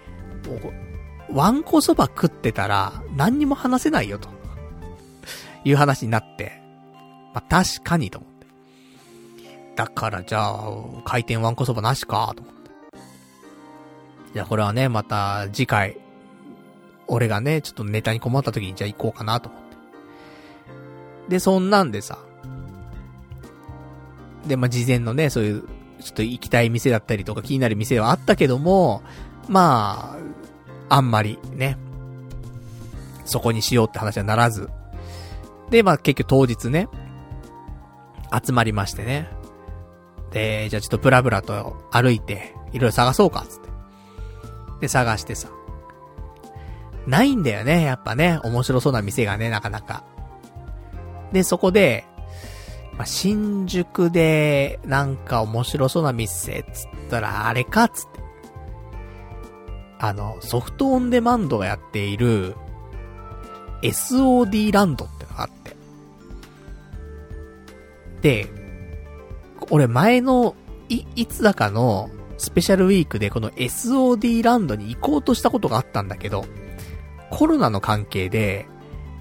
[1.32, 4.28] わんこそば食ってたら、何にも話せないよと。
[5.64, 6.60] いう話になって。
[7.32, 8.46] まあ、確かにと思って。
[9.76, 10.70] だからじゃあ、
[11.06, 12.55] 回転わんこそばなしか、と思って。
[14.36, 15.96] じゃあこれはね、また次回、
[17.06, 19.76] 俺がね、ちょっとネタに困った時にじゃあ行こうかなと思って。
[21.30, 22.18] で、そんなんでさ。
[24.46, 25.68] で、まあ、事前のね、そういう、ちょ
[26.10, 29.02] っと行きたい店だったりとか気になる店はあったけども、
[29.48, 30.18] ま
[30.90, 31.78] あ、あんまりね、
[33.24, 34.68] そこにしようって話はならず。
[35.70, 36.90] で、まあ結局当日ね、
[38.44, 39.30] 集まりましてね。
[40.30, 43.65] で、じゃあちょっとブラブラと歩いて、いろいろ探そうか、つって。
[44.80, 45.48] で、探してさ。
[47.06, 48.40] ないんだよね、やっぱね。
[48.42, 50.04] 面白そうな店がね、なかなか。
[51.32, 52.04] で、そこで、
[52.96, 58.20] まあ、新宿で、なんか面白そうな店、つったら、あれか、つって。
[59.98, 62.54] あの、ソフトオンデマンドがやっている、
[63.82, 65.76] SOD ランドってのがあって。
[68.22, 68.48] で、
[69.70, 70.54] 俺前の、
[70.88, 76.44] い、いつだかのスペシャルウィークでこの SOD ランドに行こうとしたことがあったんだけど、
[77.30, 78.66] コロナの関係で、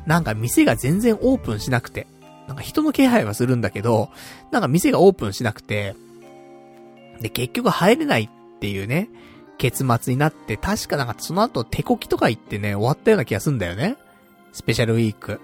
[0.06, 2.08] なんか店が全然オープンしなくて、
[2.48, 4.10] なんか人の気配はするんだけど、
[4.52, 5.96] なんか店がオープンしなくて、
[7.22, 9.10] で、結局入れないっていうね、
[9.58, 13.98] 結末になって、確かなんかその後手こきとか行ってね、終わったような気がすんだよね。
[14.52, 15.40] スペシャルウィーク。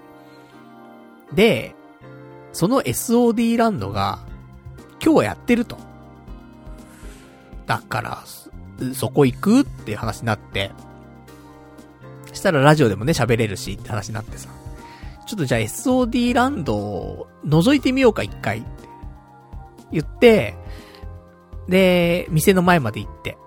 [1.34, 1.74] で、
[2.52, 4.20] その SOD ランドが、
[5.02, 5.78] 今日はやってると。
[7.66, 8.24] だから、
[8.94, 10.70] そこ行くっていう話になって、
[12.32, 14.48] したらラジオでもね、喋れるしって話になってさ。
[15.26, 18.68] ちょっとじゃあ SOD ランドを覗いてみようか一回って
[19.92, 20.56] 言って、
[21.68, 23.38] で、店の前まで行って。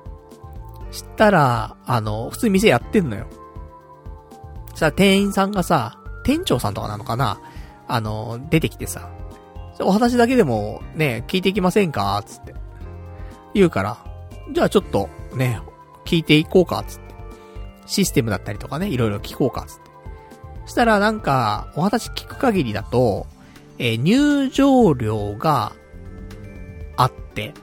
[0.92, 3.28] したら、あの、普通に店やってんのよ。
[4.70, 7.40] そしたら店員さんがさ、店長さんとかなのかな？
[7.88, 9.10] あの、出てきてさ、
[9.80, 12.24] お話だけでもね、聞いていきませんか？
[12.26, 12.56] つって。
[13.56, 13.98] 言うから、
[14.52, 15.60] じゃあちょっとね、
[16.06, 17.06] 聞いていこうかつって。
[17.88, 19.82] システムだったりとかね、いろいろ聞こうかつって。
[20.66, 23.28] そしたらなんか、お話聞く限りだと、
[23.78, 25.74] えー、入場料が
[26.98, 27.54] あって、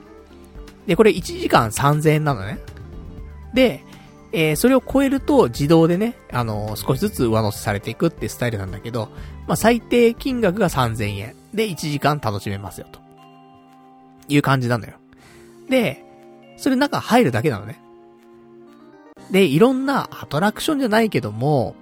[0.87, 2.59] で、これ1時間3000円なのね。
[3.55, 3.85] で、
[4.33, 9.11] えー、それを超えると自動でね、あのー、少しずつ上乗せされていくってスタイルなんだけど、
[9.47, 11.37] まあ、最低金額が3000円。
[11.53, 13.01] で、1時間楽しめますよ、と。
[14.29, 14.95] いう感じなのよ。
[15.73, 16.05] で、
[16.59, 17.81] それ中入るだけなのね。
[19.31, 21.75] で、いろんなアトラクションじゃないけども、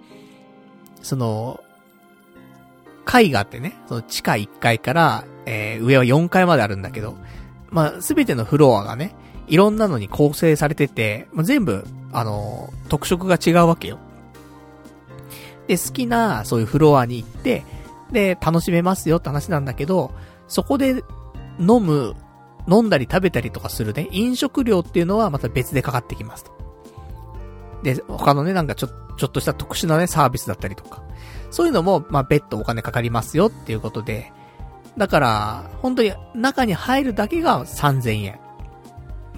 [1.02, 1.60] その、
[3.04, 7.16] 階があってね、その地下1階から、えー、上は4階まであるんだけど、
[7.70, 9.12] まあ、すべてのフロアがね、
[9.48, 13.98] いろんなのに構成されてて、まあ、全部、あのー、特色が違うわけよ。
[15.66, 17.64] で、好きな、そういうフロアに行って、
[18.12, 20.12] で、楽しめますよって話なんだけど、
[20.46, 21.02] そこで
[21.58, 22.14] 飲む、
[22.68, 26.52] 飲んだり食べたりとかするね、飲食料っていうのはまた別でかかってきますと。
[27.82, 31.02] で、他のね、なんかちょ、ちょっとした特殊なね、サービスだったりとか。
[31.50, 34.32] そういうのも、まあ、別途お金かかりますよっていうことで。
[34.96, 38.40] だから、本当に中に入るだけが3000円。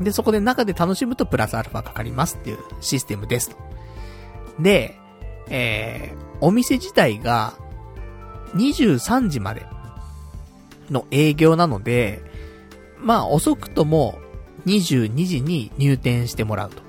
[0.00, 3.56] で、そこで中で楽しむとプラスアルファかかりますっていうシステムですと。
[4.58, 4.98] で、
[5.48, 7.54] えー、お店自体が
[8.54, 9.66] 23時まで
[10.90, 12.31] の営業なので、
[13.02, 14.18] まあ遅くとも
[14.66, 16.82] 22時に入店してもらうと。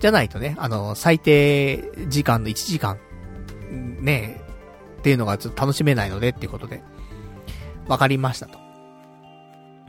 [0.00, 2.98] じゃないとね、あの、最低時間の1時間、
[4.00, 4.40] ね、
[4.98, 6.82] っていうのがちょっと楽しめないのでっていうことで、
[7.86, 8.58] わかりましたと。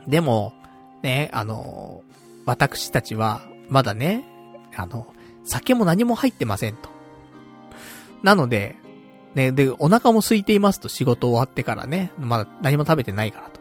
[0.07, 0.53] でも、
[1.01, 2.01] ね、あの、
[2.45, 4.23] 私たちは、まだね、
[4.75, 5.07] あの、
[5.43, 6.89] 酒も何も入ってませんと。
[8.23, 8.75] なので、
[9.33, 13.59] ね、で、お腹も空いていますと仕事終わってからね、まだ何も食べてないからと。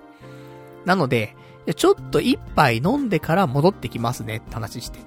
[0.84, 1.36] なので、
[1.72, 4.98] ちょっと一杯飲んでから戻ってきますねって話して。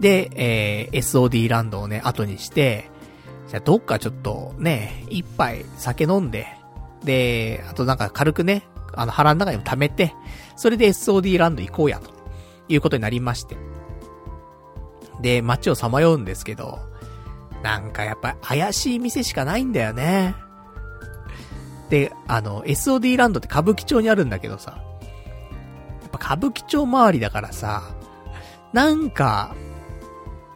[0.00, 2.90] で、えー、SOD ランドをね、後にして、
[3.48, 6.46] じゃあどっかちょっとね、一杯酒飲んで、
[7.02, 8.64] で、あとなんか軽くね、
[8.94, 10.14] あの腹の中にも溜めて、
[10.56, 12.10] それで SOD ランド行こうや、と
[12.68, 13.56] いうことになりまして。
[15.20, 16.78] で、街をさまようんですけど、
[17.62, 20.34] なんかやっぱ怪しい店しかないんだよね。
[21.88, 24.82] で、あの、SOD ランドって歌舞伎町にあるんだけどさ、
[26.02, 27.82] やっぱ歌舞伎町周りだからさ、
[28.72, 29.54] なんか、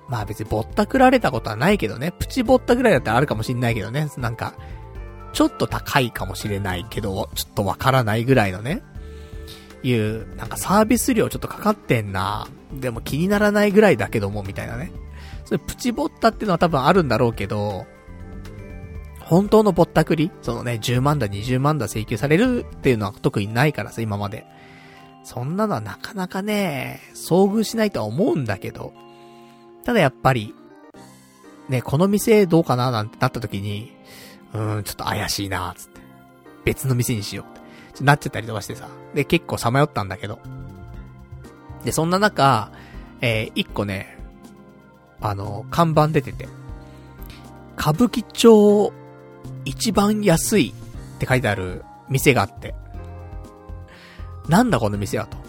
[0.08, 2.12] まあ別にぼったくられたことはないけどね。
[2.12, 4.08] プチぼったくらいだったらあるかもしんないけどね。
[4.18, 4.54] なんか、
[5.32, 8.82] ちょっと高いかもしれないけど、ちょっとわからないぐらいのね。
[9.82, 12.46] いう、なんかサービス料ちょっとかかってんな。
[12.74, 14.92] でも気にならないぐらいだけども、みたいなね。
[15.44, 17.86] それプチぼったっていうのは多分あるんだろうけど、
[19.26, 20.30] 本当のぼったくり？
[20.42, 24.46] そのね、10万だ、20万だ請求されるっていうのは特にないからさ、今まで。
[25.24, 28.92] そんなのはなかなかね、遭遇しないとは思うんだけど、
[29.84, 30.54] ただやっぱり、
[31.68, 33.92] ね、この店どうかななんてなった時に、
[34.52, 36.00] うーん、ちょっと怪しいなつって。
[36.64, 38.04] 別の店にしようって。
[38.04, 38.88] なっちゃったりとかしてさ。
[39.14, 40.38] で、結構さまよったんだけど。
[41.84, 42.72] で、そんな中、
[43.20, 44.18] えー、一個ね、
[45.20, 46.48] あの、看板出てて。
[47.78, 48.92] 歌舞伎町
[49.64, 50.74] 一番安い
[51.16, 52.74] って書いてある店があって、
[54.48, 55.42] なんだこの店はと。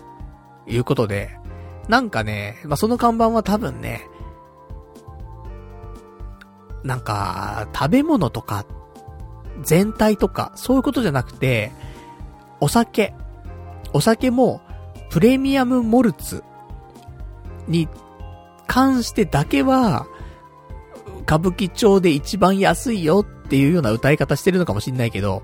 [0.68, 1.38] いうことで、
[1.88, 4.08] なんかね、まあ、その看板は多分ね、
[6.84, 8.66] なんか、食べ物とか、
[9.62, 11.72] 全体とか、そういうことじゃなくて、
[12.60, 13.14] お酒。
[13.94, 14.62] お酒も、
[15.10, 16.44] プレミアムモルツ
[17.68, 17.88] に
[18.68, 20.08] 関してだけは、
[21.22, 25.44] 歌舞伎町で一番安いよっていうような歌い方してるのかもしんないけど、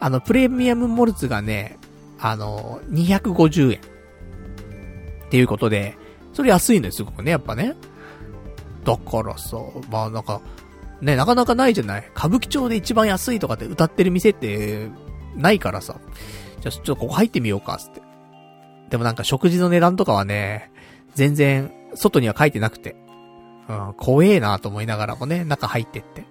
[0.00, 1.78] あの、プレミアムモルツがね、
[2.20, 3.78] あの、250円。
[3.78, 5.96] っていうことで、
[6.34, 7.74] それ安いのよ、すごくね、やっぱね。
[8.84, 9.56] だからさ、
[9.90, 10.42] まあなんか、
[11.00, 12.04] ね、なかなかないじゃない？
[12.14, 14.90] 歌舞伎町で一番安いとかって歌ってる店って、
[15.36, 15.98] ないからさ。
[16.60, 18.02] じゃあ、ちょっとここ入ってみようか、つって。
[18.90, 20.70] でもなんか食事の値段とかはね、
[21.14, 22.94] 全然、外には書いてなくて。
[23.70, 26.26] うん、怖えなと思いながらもね、中入ってって。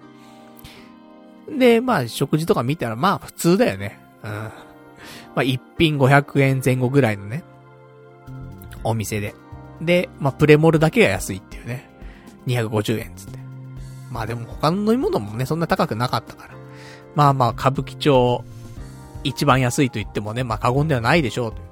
[1.48, 4.00] で、まあ、食事とか見たら、まあ、普通だよね。
[4.22, 4.30] うん。
[4.30, 4.52] ま
[5.36, 7.44] あ、一品500円前後ぐらいのね、
[8.84, 9.34] お店で。
[9.80, 11.90] で、まあ、プレモルだけが安いっていうね。
[12.46, 13.38] 250円つって。
[14.10, 16.54] まあでも他の飲み物もね、そんな高くなかったから。
[17.14, 18.44] まあまあ、歌舞伎町、
[19.24, 21.66] 一番安いと言ってもね、まあ過言ではないでしょう、という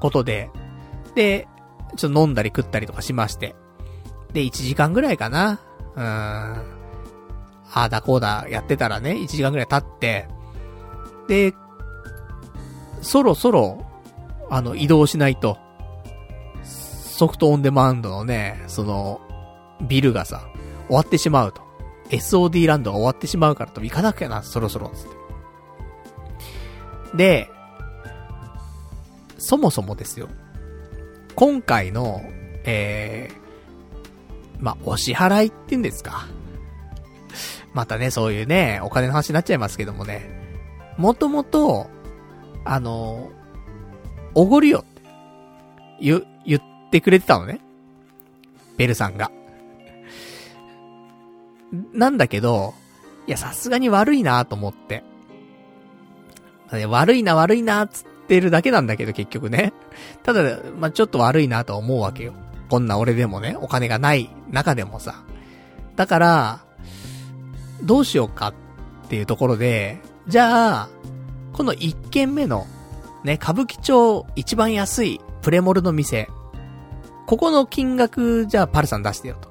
[0.00, 0.50] ことで。
[1.14, 1.46] で、
[1.96, 3.54] ちょっと飲んだり食ったりとかしまして。
[4.32, 5.60] で、1時間ぐらいかな。
[5.94, 6.73] うーん。
[7.74, 10.28] ああだこうだやってたらね、1時間ぐらい経って、
[11.26, 11.54] で、
[13.02, 13.84] そろそろ、
[14.48, 15.58] あの、移動しないと、
[16.62, 19.20] ソフトオンデマンドのね、その、
[19.88, 20.46] ビルがさ、
[20.86, 21.62] 終わってしまうと。
[22.10, 25.08] SOD ランドが終わってしまうからと、行かなきゃな、そろそろ、つっ
[27.10, 27.16] て。
[27.16, 27.50] で、
[29.38, 30.28] そもそもですよ。
[31.34, 32.22] 今回の、
[32.64, 36.28] えー、まお支払いって言うんですか。
[37.74, 40.30] またね、そういうね、お金の話になっちゃいますけどもね。
[40.96, 41.90] もともと、
[42.64, 43.30] あの、
[44.34, 45.02] おごるよって、
[46.00, 47.60] 言、言ってくれてたのね。
[48.76, 49.30] ベルさんが。
[51.92, 52.74] なんだけど、
[53.26, 55.02] いや、さすがに悪いなと思って。
[56.88, 59.72] 悪いな悪いなつってるだけなんだけど、結局ね。
[60.22, 62.34] ただ、まあ、ちょっと悪いなと思うわけよ。
[62.68, 65.24] こんな俺でもね、お金がない中でもさ。
[65.96, 66.63] だから、
[67.84, 70.88] どうしようかっていうところで、じゃあ、
[71.52, 72.66] この一軒目の、
[73.22, 76.28] ね、歌舞伎町一番安いプレモルの店。
[77.26, 79.48] ここの金額、じゃあパルさん出してよと。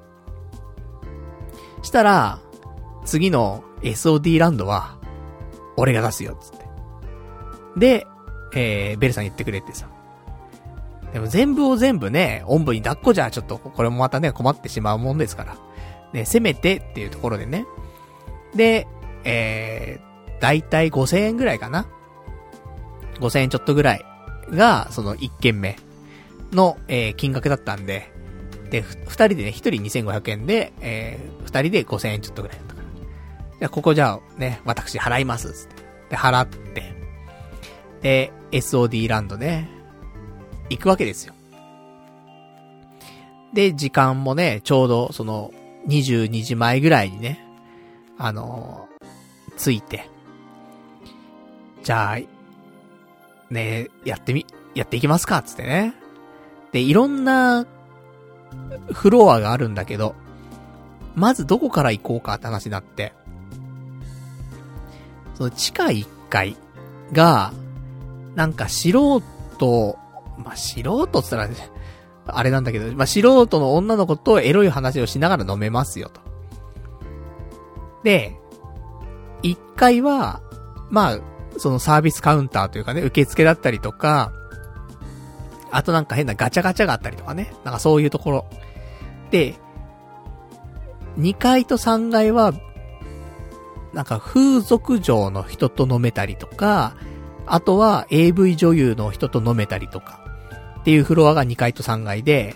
[1.83, 2.39] したら、
[3.05, 4.97] 次の SOD ランドは、
[5.75, 6.65] 俺が出すよ、つって。
[7.77, 8.07] で、
[8.55, 9.87] えー、ベルさん言ってくれってさ。
[11.11, 15.57] でも全部を全部ね、おんぶに抱っこじゃちょっと、これもまたね、困ってしまうもんですから。
[16.11, 17.65] ね、せめてっていうところでね。
[18.55, 18.87] で、
[19.23, 21.87] えー、だいたい5000円ぐらいかな。
[23.19, 24.05] 5000円ちょっとぐらい
[24.49, 25.77] が、その1件目
[26.51, 28.11] の、えー、金額だったんで、
[28.69, 32.87] で、二人でね、一人2500円で、えー、二人で5000円ちょっとぐらいだったから。
[33.59, 35.83] じゃここじゃあ、ね、私払います、つって。
[36.09, 36.93] で、払って、
[38.01, 39.69] で、SOD ランドね、
[40.69, 41.33] 行くわけですよ。
[43.53, 45.51] で、時間もね、ちょうど、その、
[45.87, 47.45] 22時前ぐらいにね、
[48.17, 50.09] あのー、着いて、
[51.83, 54.45] じゃあ、ね、やってみ、
[54.75, 55.93] やっていきますか、つってね。
[56.71, 57.65] で、いろんな
[58.91, 60.15] フロアがあるんだけど、
[61.15, 63.13] まずどこから行こうかって話になって、
[65.35, 66.57] その地下1階
[67.11, 67.53] が、
[68.35, 69.99] なんか素人、
[70.37, 71.55] まあ、素人って言ったら、ね、
[72.25, 76.21] あれなんだけど、まあ、素人の女の子とエロい話をしながら飲めますよと。
[78.03, 78.35] で、
[79.43, 80.41] 1階は、
[80.89, 81.19] まあ、
[81.57, 84.31] そのサービスカウンターというかね、受付だったりとか、
[85.71, 87.53] あとなんか変なガチャガチャがあったりとかね。
[87.63, 88.45] なんかそういうところ。
[89.31, 89.55] で、
[91.17, 92.53] 2階と3階は、
[93.93, 96.95] なんか風俗嬢の人と飲めたりとか、
[97.45, 100.19] あとは AV 女優の人と飲めたりとか、
[100.81, 102.55] っていうフロアが2階と3階で、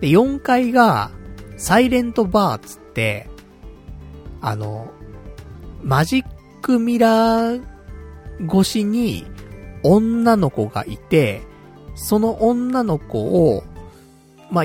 [0.00, 1.10] で、4階が、
[1.56, 3.28] サイレントバーつって、
[4.40, 4.90] あの、
[5.82, 6.24] マジッ
[6.62, 7.62] クミラー
[8.46, 9.26] 越しに
[9.82, 11.42] 女の子がいて、
[11.94, 13.62] その女の子を、
[14.50, 14.64] まあ、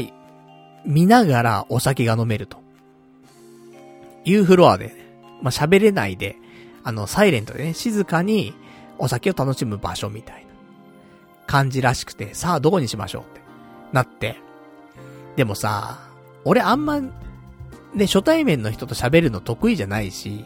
[0.86, 2.66] 見ながらお酒が飲めると。
[4.26, 4.94] いうフロアで、
[5.42, 6.36] まあ、喋れないで、
[6.84, 8.54] あの、サイレントでね、静かに
[8.98, 10.50] お酒を楽しむ場所みたいな
[11.46, 13.42] 感じらしくて、さあどこにしましょうって
[13.94, 14.38] なって。
[15.36, 16.00] でもさ、
[16.44, 17.00] 俺あんま、
[17.96, 20.44] で、初対面の人と喋るの得意じゃないし、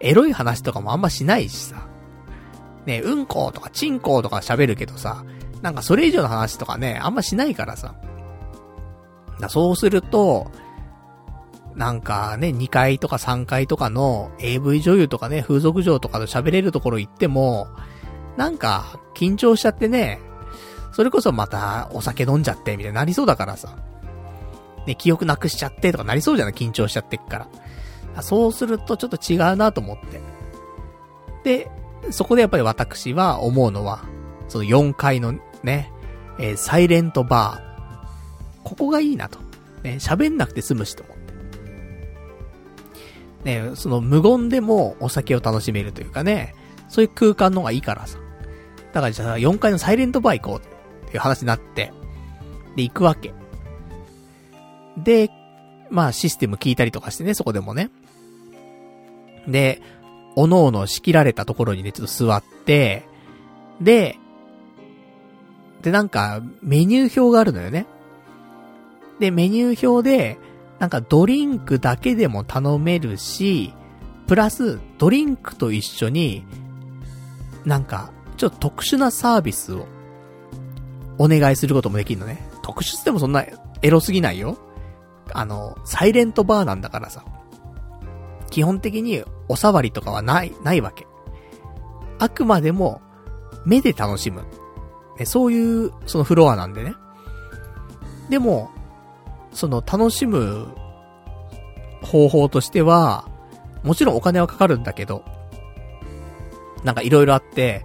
[0.00, 1.86] エロい話とかもあんましないしさ。
[2.84, 5.24] ね、うんことかちんことか喋るけどさ、
[5.62, 7.94] なんかそれ以上の話とかね、あんましないからさ。
[9.40, 10.50] だそうすると、
[11.74, 17.68] なんかね、2階とか3階とかの AV 女優とかね、風俗嬢とかと喋れるところ行っても、
[18.36, 20.20] なんか、緊張しちゃってね、
[20.92, 23.76] それこそまたお酒飲んじゃって、みたいになりそうだからさ。
[24.86, 26.54] ね、記憶なくしちゃってとかなりそうじゃない？
[26.54, 27.48] 緊張しちゃってっか
[28.14, 28.22] ら。
[28.22, 30.20] そうするとちょっと違うなと思って。
[31.44, 31.70] で、
[32.10, 34.04] そこでやっぱり私は思うのは、
[34.48, 35.92] その4階のね、
[36.38, 37.66] えー、サイレントバー。
[38.64, 39.38] ここがいいなと。
[39.82, 41.26] ね、喋んなくて済むしと思って。
[43.44, 46.54] ね、その無言でもお酒を楽しめるというかね、
[46.88, 48.18] そういう空間の方がいいからさ。
[48.92, 51.92] だからじゃあ4階のサイレントバー行こうっていう話になって、
[52.76, 53.32] で、行くわけ。
[54.96, 55.30] で、
[55.90, 57.90] まあシステム聞いたりとかしてね、そこでもね。
[59.46, 59.80] で、
[60.34, 63.04] おのおの仕切られたところにね、ちょっと座って、
[63.80, 64.18] で、
[65.82, 67.86] で、なんか、メニュー表があるのよね。
[69.20, 70.38] で、メニュー表で、
[70.78, 73.72] なんかドリンクだけでも頼めるし、
[74.26, 76.44] プラス、ドリンクと一緒に、
[77.64, 79.86] なんか、ちょっと特殊なサービスを、
[81.18, 82.46] お願いすることもできるのね。
[82.62, 83.44] 特殊ってもそんな
[83.80, 84.58] エロすぎないよ。
[85.32, 87.24] あの、サイレントバーなんだからさ。
[88.50, 91.06] 基本的にお触りとかはない、ないわけ。
[92.18, 93.00] あくまでも、
[93.64, 94.44] 目で楽しむ。
[95.18, 96.94] ね、そういう、そのフロアなんでね。
[98.30, 98.70] でも、
[99.52, 100.68] その楽しむ
[102.02, 103.28] 方法としては、
[103.82, 105.24] もちろんお金はかかるんだけど、
[106.84, 107.84] なんか色々あって、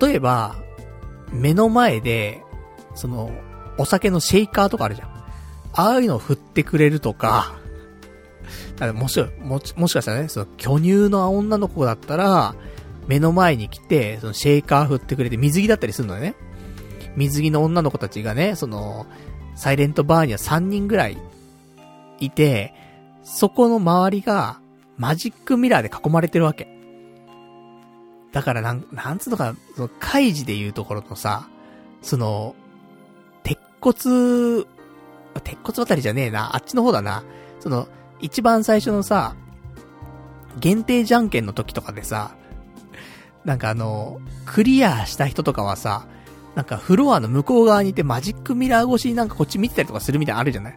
[0.00, 0.56] 例えば、
[1.32, 2.42] 目の前で、
[2.94, 3.30] その、
[3.78, 5.11] お酒のシェイカーとかあるじゃん。
[5.74, 7.54] ああいうのを振ってくれるとか、
[8.74, 12.54] だからもし、も、もしかしたらね、その巨乳の女の子だったら、
[13.06, 16.34] 目の前に来て、そのシェイカー振ってくれて水着だったりするのね。
[17.16, 19.06] 水着の女の子たちがね、その、
[19.54, 21.18] サイレントバーには3人ぐらい
[22.20, 22.74] いて、
[23.22, 24.60] そこの周りが
[24.96, 26.68] マジックミラーで囲まれてるわけ。
[28.32, 31.48] だからなん、なんつうのか、その、開示で言うところのさ、
[32.00, 32.54] その、
[33.42, 34.64] 鉄骨、
[35.40, 37.24] 鉄骨あたりじゃねえな、あっちの方だな。
[37.60, 37.88] その、
[38.20, 39.34] 一番最初のさ、
[40.60, 42.36] 限定じゃんけんの時とかでさ、
[43.44, 46.06] なんかあの、クリアした人とかはさ、
[46.54, 50.76] なんかフロアの向こう側にいてマジックミラー越しになんかこっち見てたりとかするみたいなのあるじゃない？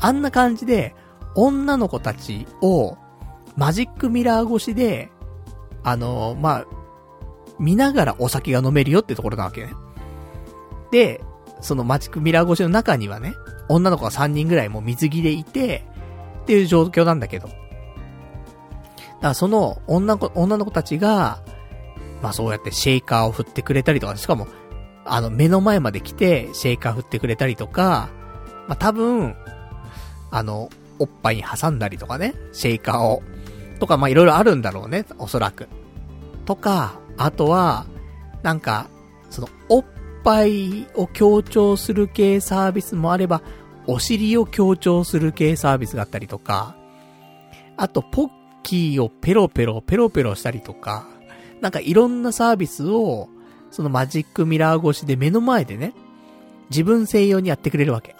[0.00, 0.94] あんな感じで、
[1.36, 2.98] 女の子たちを、
[3.56, 5.10] マジックミラー越しで、
[5.84, 6.66] あの、まあ、
[7.58, 9.72] 見ながらお酒が飲めるよってところなわけね。
[10.90, 11.22] で、
[11.60, 13.34] そのマジックミラー越しの中にはね、
[13.68, 15.84] 女の子が3人ぐらいもう水着でいて、
[16.42, 17.48] っていう状況なんだけど。
[17.48, 17.58] だか
[19.20, 21.42] らその女の子、女の子たちが、
[22.20, 24.48] まあそうやってシェイカーを振ってくれたりとか、しかも、
[25.04, 28.10] あの、目の前まで来て、シェイカー振ってくれたりとか、
[28.68, 29.36] まあ多分、
[30.30, 33.22] あの、おっぱいに挟んだりとかね、シェイカーを。
[33.78, 35.68] とか、まあいろいろあるんだろうね、おそらく。
[36.44, 37.86] とか、あとは、
[38.42, 38.88] なんか、
[39.30, 39.84] その、おっ
[40.22, 43.42] ぱいを強調する系サービスもあれば、
[43.86, 46.76] お尻を強調する系サービスがあったりとか、
[47.76, 48.30] あと、ポッ
[48.62, 51.06] キーをペロペロ、ペロペロしたりとか、
[51.60, 53.28] なんかいろんなサービスを、
[53.70, 55.94] そのマジックミラー越しで目の前でね、
[56.70, 58.14] 自分専用にやってくれるわけ。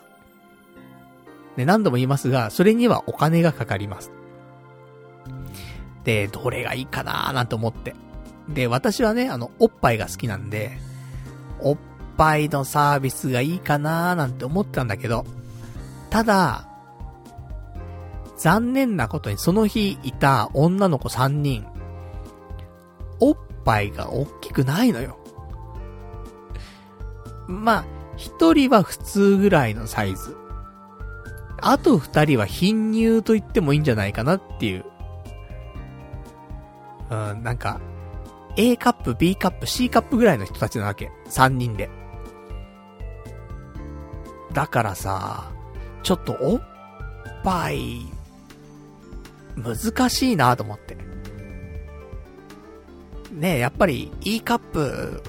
[1.56, 4.10] ね、何度も言いますが、それにはお金がかかります。
[6.04, 7.94] で、どれがいいかなーなんて思って。
[8.48, 10.78] で、私はね、あの、おっぱいが好きなんで、
[11.60, 11.76] おっ
[12.16, 15.24] ぱいのサービスがいいかなーなんて思ったんだけど、
[16.10, 16.68] ただ、
[18.36, 21.66] 残念なことにその日いた女の子3人、
[23.20, 25.18] おっぱいが大きくないのよ。
[27.46, 27.84] まあ、
[28.16, 30.36] 一人は普通ぐらいのサイズ。
[31.60, 34.84] あと二人は貧乳と言ってもいいんじゃないかなっていう。
[37.10, 37.80] うん、なんか、
[38.56, 41.10] A カップ、B カップ、C カップぐらいの人たちなわけ。
[41.28, 41.88] 三人で。
[44.52, 45.50] だからさ、
[46.02, 46.62] ちょっとおっ
[47.42, 48.06] ぱい、
[49.56, 50.96] 難しいなと思って。
[53.32, 55.22] ねえ、やっぱり E カップ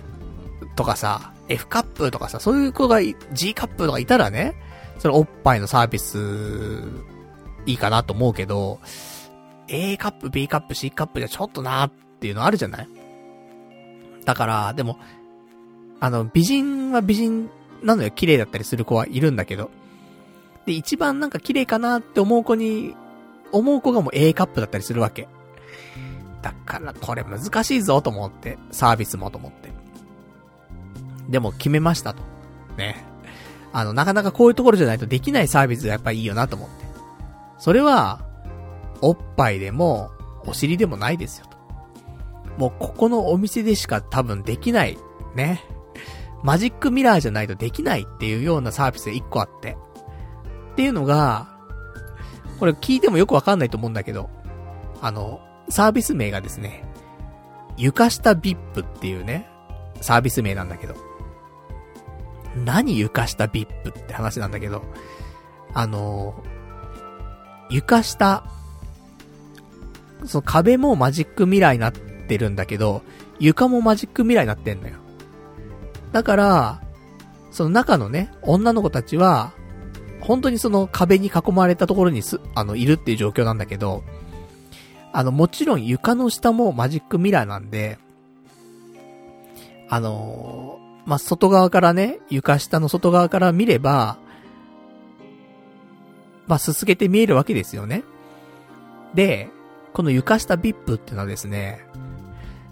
[0.76, 2.99] とかさ、F カップとかさ、そういう子が
[3.34, 4.55] G カップとかいたらね、
[4.99, 6.84] それおっぱいのサービス、
[7.65, 8.80] いいかなと思うけど、
[9.67, 12.88] A カップ、B カップ、C カップじゃちょっとなーっていうのあるじゃない？
[14.26, 14.99] だから、でも、
[15.99, 17.49] あの、美人は美人
[17.84, 18.11] なのよ。
[18.11, 19.69] 綺麗だったりする子はいるんだけど。
[20.65, 22.95] で、一番なんか綺麗かなって思う子に
[23.53, 25.27] 思う子がもう A カップだったりするわけ。
[26.41, 29.71] だからこれ難しいぞと思って、サービスもと思って。
[31.29, 32.21] でも決めましたと。
[32.77, 33.05] ね。
[33.71, 36.86] あの、なかなかこういうところじゃないとできないサービスがやっぱいいよなと思って。
[37.59, 38.21] それは、
[39.01, 40.11] おっぱいでも、
[40.45, 41.57] お尻でもないですよと。
[42.57, 44.97] もうここのお店でしか多分できない、
[45.36, 45.63] ね。
[46.43, 49.77] マジックミラーじゃないとできないっていうようなサービスが一個あって。
[50.73, 51.57] っていうのが、
[52.59, 54.29] これ聞いてもよくわかんないと思うんだけど、
[55.01, 56.85] あの、サービス名がですね、
[57.77, 59.47] 床下 VIP っていうね、
[60.01, 60.95] サービス名なんだけど。
[62.65, 64.83] 何床下 VIP って話なんだけど、
[65.73, 66.43] あの、
[67.69, 68.43] 床下、
[70.25, 73.01] その壁もマジックミラーになってるんだけど、
[73.39, 75.03] 床もマジックミラーになってんのよ。
[76.14, 76.82] だから、
[77.51, 79.51] その中のね、女の子たちは、
[80.22, 84.03] 本当にその壁に囲まれたところにす、あの、いるっていう状況なんだけど、
[85.11, 87.97] あの、もちろん床の下もマジックミラーなんで、
[89.89, 94.18] あのー、まあ、外側からね、床下の外側から見れば、
[96.47, 98.03] まあ、すすげて見えるわけですよね。
[99.14, 99.49] で、
[99.93, 101.86] この床下 VIP っていうのはですね、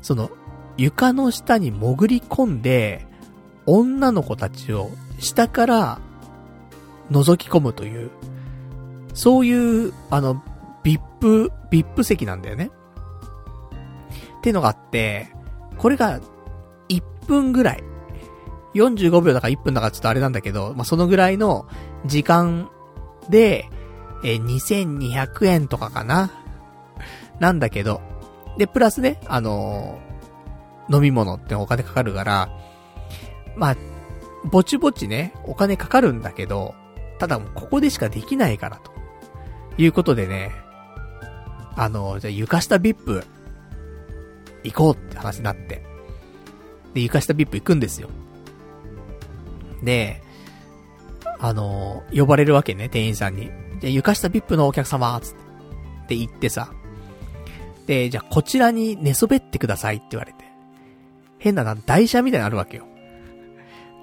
[0.01, 0.31] その、
[0.77, 3.10] 床の下に潜り込んで、
[3.73, 5.99] 女の子たちを下から
[7.09, 8.11] 覗き込むという、
[9.13, 10.43] そういう、あの、
[10.83, 12.69] VIP、VIP 席なんだよね。
[14.39, 15.29] ってのがあって、
[15.77, 16.19] これが、
[16.89, 17.83] 1分ぐらい。
[18.73, 21.65] 45秒だから1分だからちょっとあれなんだけど、まあ、そのぐらいの
[22.05, 22.69] 時間
[23.29, 23.69] で、
[24.23, 26.29] え2200円とかかな。
[27.39, 28.01] なんだけど、
[28.57, 32.49] で、プラスね、あのー、飲み物ってお金かかるから、
[33.55, 33.77] まあ、
[34.45, 36.75] ぼちぼちね、お金かかるんだけど、
[37.19, 38.91] ただもうここでしかできないからと。
[39.77, 40.51] いうことでね、
[41.75, 43.23] あの、じゃあ床下 VIP、
[44.63, 45.83] 行こうって話になって。
[46.93, 48.09] で、床下 VIP 行くんですよ。
[49.83, 50.21] で、
[51.39, 53.49] あの、呼ばれるわけね、店員さんに。
[53.79, 55.41] じゃ床下 VIP のお客様、つって。
[56.09, 56.71] で、行ってさ。
[57.87, 60.39] で、じゃあこちらに寝そべってくださいって言われて。
[61.39, 62.85] 変なな、台車みたいなのあるわけよ。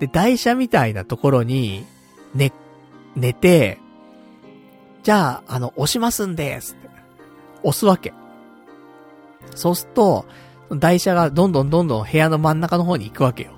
[0.01, 1.85] で、台車みたいなところに、
[2.35, 2.53] 寝、
[3.17, 3.79] 寝て、
[5.03, 6.77] じゃあ、あの、押しますんです。
[7.63, 8.13] 押すわけ。
[9.55, 10.27] そうすると、
[10.71, 13.53] 台車がどんどんどんどん部屋の真ん中の方に行くわけよ。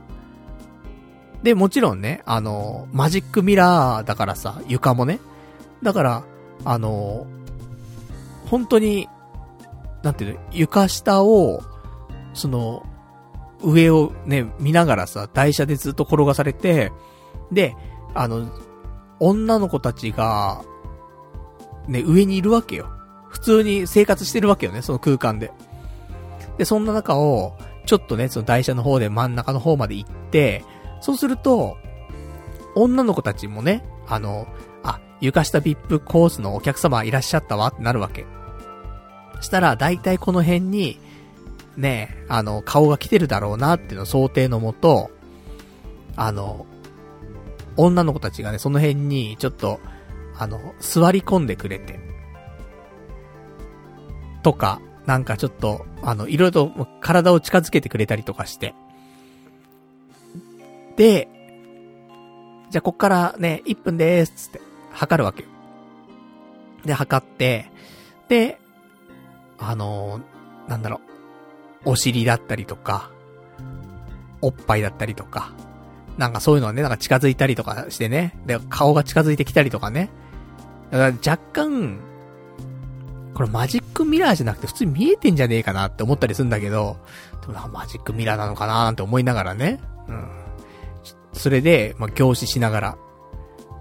[1.43, 5.21] で、もちろんね、あの、マジックミラーだからさ、床もね。
[5.83, 6.25] だから、
[6.65, 7.27] あの、
[8.47, 9.09] 本当に、
[10.03, 11.63] なんていうの、床下を、
[12.35, 12.85] その、
[13.63, 16.93] 上をね、見ながらさ、台車でずっと転がされて、
[17.53, 17.77] で、
[18.15, 18.51] あの、
[19.19, 20.63] 女の子たちが、
[21.89, 22.89] ね、上にいるわけよ。
[23.29, 25.53] 普通に生活してるわけよね、その空間で。
[26.59, 27.57] で、そんな中を、
[27.87, 30.65] ちょっとね、その台車の方で真ん中の方まで行って、
[31.01, 31.77] そうすると、
[32.75, 34.47] 女の子たちもね、あの、
[34.83, 38.27] あ、床下 VIP コースのお客様いらっしゃったわってなるわけ。
[39.41, 40.99] したら、だいたいこの辺に、
[41.81, 45.11] ね、あの、顔が来てるだろうなっていうの想定のもと、
[46.15, 46.67] あの、
[47.77, 49.81] 女の子たちがね、その辺に、ちょっと、
[50.39, 51.99] あの、座り込んでくれて、
[54.43, 58.75] とか、なんかちょっと、あの、いろいろと体を近づけてくれたりとかして。
[60.97, 61.29] で、
[62.71, 64.61] じゃあこっからね、1分でーす、つって、
[64.93, 65.49] 測るわけよ。
[66.85, 67.71] で、測って、
[68.29, 68.61] で、
[69.59, 71.10] あのー、なんだろう、
[71.85, 73.11] お尻だったりとか、
[74.41, 75.53] おっぱいだったりとか、
[76.19, 78.39] なんかそういうのはね、なんか近づいたりとかしてね。
[78.47, 80.11] で、顔が近づいてきたりとかね。
[80.91, 81.99] だから若干、
[83.35, 86.99] これマジックミラーじゃなくて普通に見えてんじゃねえかなって思ったりするんだけど、
[87.41, 89.81] でもマジックミラーなのかななんて思いながらね。
[90.09, 90.29] うん。
[91.33, 92.99] それで、まあ、凝視しながら。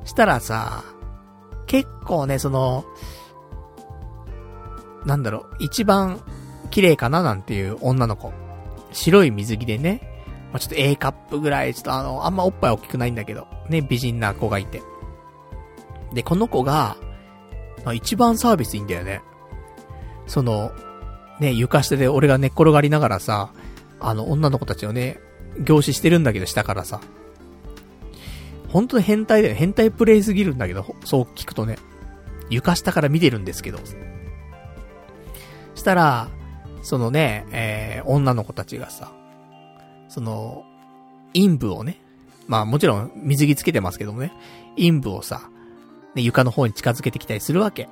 [0.05, 0.84] したらさ、
[1.65, 2.85] 結構ね、その、
[5.05, 6.21] なんだろう、一番
[6.70, 8.34] 綺麗かななんていう女の子。
[8.91, 10.02] 白い水着でね、
[10.52, 14.82] まあ、ちょっと A カップぐらい、ちょっとあの、あんまおっぱい大きくないんだけど、ね、美人な子がいて。
[16.14, 16.98] で、この子が、
[17.86, 19.22] まあ、一番サービスいいんだよね。
[20.28, 20.72] その、
[21.40, 23.52] ね、床下で俺が寝っ転がりながらさ、
[24.00, 25.20] あの、女の子たちをね、
[25.60, 27.00] 凝視してるんだけど、下からさ。
[28.70, 29.56] 本当に変態だよ。
[29.56, 31.78] 変態プレイすぎるんだけど、そう聞くとね。
[32.50, 33.80] 床下から見てるんですけど。
[35.76, 36.30] したら、
[36.90, 39.11] そのね、えー、女の子たちがさ、
[40.07, 40.66] その、
[41.36, 42.02] 陰部をね、
[42.48, 44.34] まあもちろん水着つけてますけどもね、
[44.76, 45.52] 陰部をさ、
[46.16, 47.90] ね、床の方に近づけてきたりするわけ。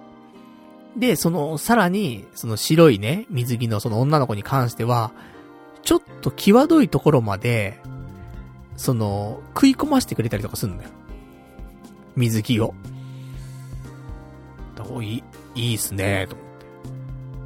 [0.95, 5.11] で、その、さらに、その白いね、水着のその女の子に関しては、
[5.83, 7.79] ちょっと際どいところまで、
[8.77, 10.89] その、食い込ましてくれたりとかするんだよ。
[12.15, 12.73] 水着を。
[14.89, 16.47] おいい、いいっすね、と思っ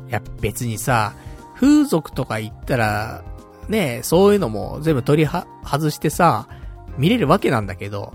[0.06, 0.10] て。
[0.12, 1.14] いや、別にさ、
[1.62, 3.24] 風俗とか行ったら、
[3.70, 6.48] ねそういうのも全部取りは、外してさ、
[6.98, 8.14] 見れるわけなんだけど、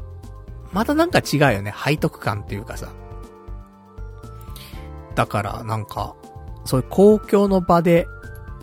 [0.73, 2.89] またなんか違うよね、背徳感っていうかさ。
[5.15, 6.17] だからなんか、
[6.65, 8.09] そういう公共の場で、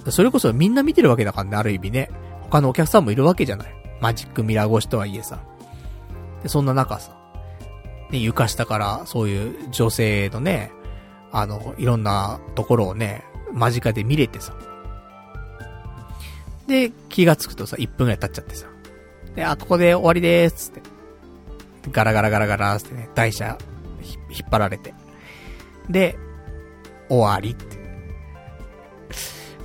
[0.10, 2.12] それこそみんな見てるわけだからね、ある意味ね。
[2.42, 3.74] 他のお客さんもいるわけじゃない。
[4.02, 5.40] マジックミラー越しとはいえさ。
[6.44, 7.16] で、そんな中さ、
[8.12, 10.74] ね、床下からそういう女性のね、
[11.32, 13.24] あの、いろんなところをね、
[13.54, 14.54] 間近で見れてさ。
[16.68, 18.68] で、気がつくとさ、1分くらい経っちゃってさ。
[19.36, 20.82] で、あ、ここで終わりでーす、って。
[21.92, 23.58] ガラガラガラガラーってね、台車、
[24.30, 24.94] 引っ張られて。
[25.90, 26.18] で、
[27.10, 27.84] 終わりって。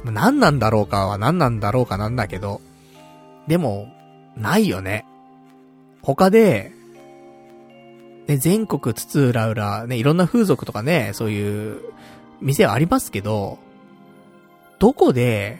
[0.04, 2.60] 何なんだろうかは何なんだろうかなんだけど、
[3.46, 3.88] でも、
[4.36, 5.04] ないよね。
[6.02, 6.72] 他で、
[8.26, 11.80] ね、全国津々浦々、ね、いろんな風俗とかね、そういう
[12.40, 13.58] 店はありますけど、
[14.78, 15.58] どこで、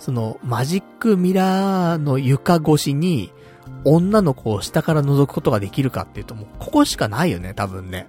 [0.00, 3.32] その、マジックミラーの床越しに、
[3.84, 8.08] 女の子を下から覗くことができるかっていうと、もう、ここしかないよね、多分ね。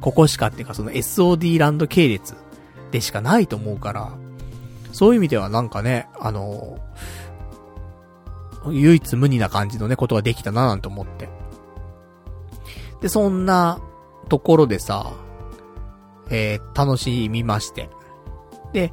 [0.00, 2.34] ここしかっていうか、その SOD ランド系列
[2.92, 4.12] でしかないと思うから、
[4.92, 6.78] そういう意味ではなんかね、あの、
[8.68, 11.28] 唯一無二な感じのね、ことができたななんて思って。
[13.00, 13.80] で、そんな
[14.28, 15.12] ところでさ、
[16.30, 17.90] えー、楽しみまして。
[18.72, 18.92] で、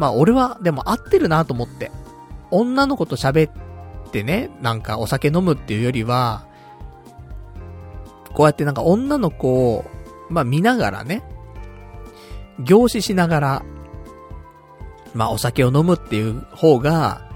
[0.00, 1.92] まあ俺は、でも合ってるなと思って。
[2.50, 6.46] 女の子と喋ってね、なんかお酒飲むっていうよりは、
[8.32, 9.84] こうやってなんか女の子を、
[10.30, 11.22] まあ見ながらね、
[12.60, 13.62] 凝視しながら、
[15.12, 17.30] まあお酒を飲むっていう方が、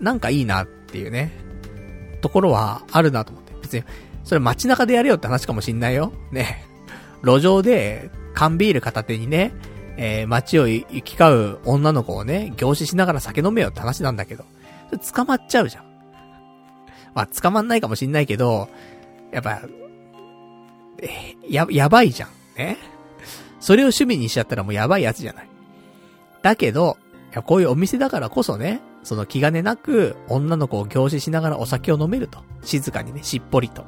[0.00, 1.30] なんかいいなっていうね、
[2.20, 3.52] ところはあるなと思って。
[3.62, 3.84] 別に、
[4.24, 6.12] それ街中でやれよって話かもしんないよ。
[6.32, 6.64] ね。
[7.22, 9.52] 路上で、缶ビール片手にね、
[10.00, 14.44] えー、街を行き交う女の子をね、凝視しながら酒飲めよって話なんだけど、
[15.12, 15.84] 捕まっちゃうじゃん。
[17.14, 18.68] まあ、捕まんないかもしんないけど、
[19.32, 19.60] やっぱ、
[21.02, 22.28] えや、やばいじゃん。
[22.56, 22.78] ね。
[23.58, 25.48] それを趣味にしちゃったらもうやばいやつじゃない。
[26.42, 26.96] だけど、
[27.32, 32.38] いや、こういうお店だからこそね、その気兼ねなく、女の子を凝視しながらお酒を飲めると。
[32.62, 33.82] 静かにね、しっぽりと。
[33.82, 33.84] っ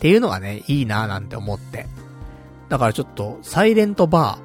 [0.00, 1.86] ていうのがね、いいなぁなんて思って。
[2.72, 4.42] だからちょっと、サイレントバー。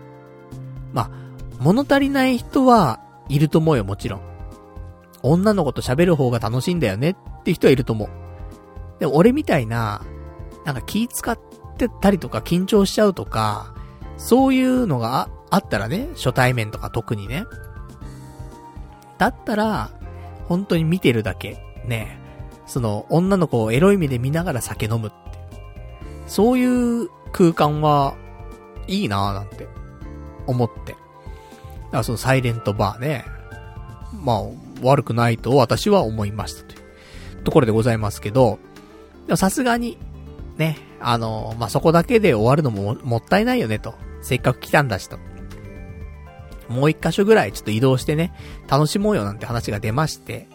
[0.91, 1.11] まあ、
[1.61, 2.99] 物足りない人は
[3.29, 4.21] いると思うよ、もちろん。
[5.23, 8.09] 女の子と喋る方が楽しいんだよねって人はいると思う。
[8.99, 10.01] でも俺みたいな、
[10.65, 11.39] なんか気使っ
[11.77, 13.73] てたりとか緊張しちゃうとか、
[14.17, 17.45] そういうのがあったらね、初対面とか特にね。
[19.17, 19.89] だったら、
[20.49, 22.19] 本当に見てるだけ、ね、
[22.65, 25.17] その女の子をエロい目で見ながら酒飲むって。
[26.25, 28.15] そういう空間は、
[28.87, 29.67] いいなぁなんて、
[30.45, 30.93] 思って。
[30.93, 33.25] だからそのサイレントバーね。
[34.23, 34.41] まあ、
[34.81, 36.77] 悪くないと私は思いましたとい
[37.39, 38.59] うところでございますけど、
[39.35, 39.97] さすがに、
[40.57, 43.95] ね、あの、まあ、そこだけで終わるのももったいないよねと。
[44.21, 45.19] せっかく来たんだしと。
[46.69, 48.33] もう一箇所ぐらいちょっと移動してね、
[48.67, 50.47] 楽しもうよなんて話が出まして、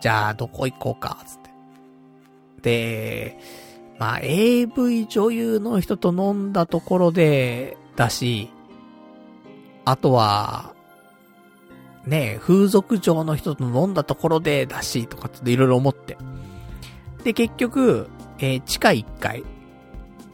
[0.00, 1.50] じゃあどこ行こうか、つって。
[2.62, 3.38] で、
[3.98, 8.50] まあ AV 女優の人と飲んだところで、だし、
[9.84, 10.74] あとは、
[12.06, 16.18] ね風俗嬢の人と飲んだところでだし、とかっていろいろ思って。
[17.24, 18.08] で、結局、
[18.38, 19.42] えー、地下1階、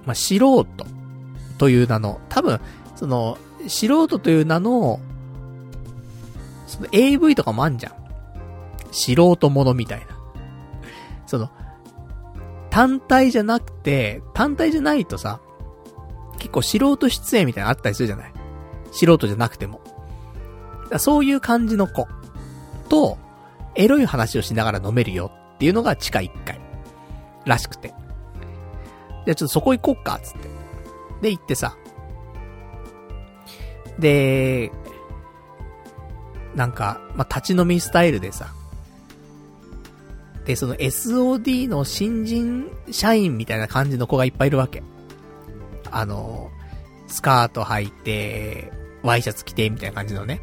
[0.05, 0.67] まあ、素人
[1.59, 2.61] という名の、多分、
[2.97, 5.01] その、素人という名の、
[6.67, 7.93] その AV とかもあんじゃん。
[8.91, 10.07] 素人ものみたいな。
[11.27, 11.51] その、
[12.73, 15.41] 単体じゃなくて、単体じゃないとさ、
[16.39, 18.33] 結構素人出演みたいなのあったりするじゃない？
[18.93, 19.83] 素人じゃなくても。
[20.97, 22.09] そういう感じの子
[22.89, 23.19] と、
[23.75, 26.59] エロい話をしながら飲めるよっていうのが地下1階。
[27.45, 27.89] らしくて。
[29.27, 30.49] じゃあちょっとそこ行こっか、つって。
[31.21, 31.77] で、行ってさ。
[33.99, 34.73] で、
[36.55, 38.55] なんか、まあ、立ち飲みスタイルでさ。
[40.45, 44.83] で、その SOD の新人社員みたいな感じの子がいっぱいいるわけ。
[45.91, 46.51] あの、
[47.07, 50.41] スカート履いて、ワイシャツ着て、みたいな感じのね。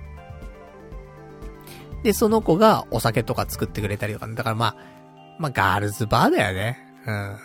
[2.03, 4.75] で、その子がお酒とか作ってくれたりとか、ね、だからまあ、
[5.37, 6.77] まあ、ガールズバーだよね。
[7.05, 7.37] うん。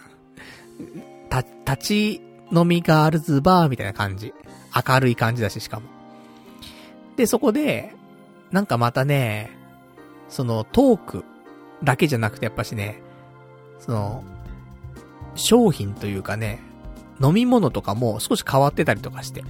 [1.29, 2.23] た、立ち、
[2.53, 4.33] 飲みガールズバーみたいな感じ。
[4.87, 5.89] 明るい感じだし、しかも。
[7.17, 7.95] で、そこで、
[8.51, 9.57] なんかまたね、
[10.29, 11.25] そのトーク
[11.85, 13.03] だけじゃなくてやっぱしね、
[13.79, 14.25] その、
[15.35, 16.61] 商品というかね、
[17.23, 19.45] 飲み物とかも少し変わってたりとかして。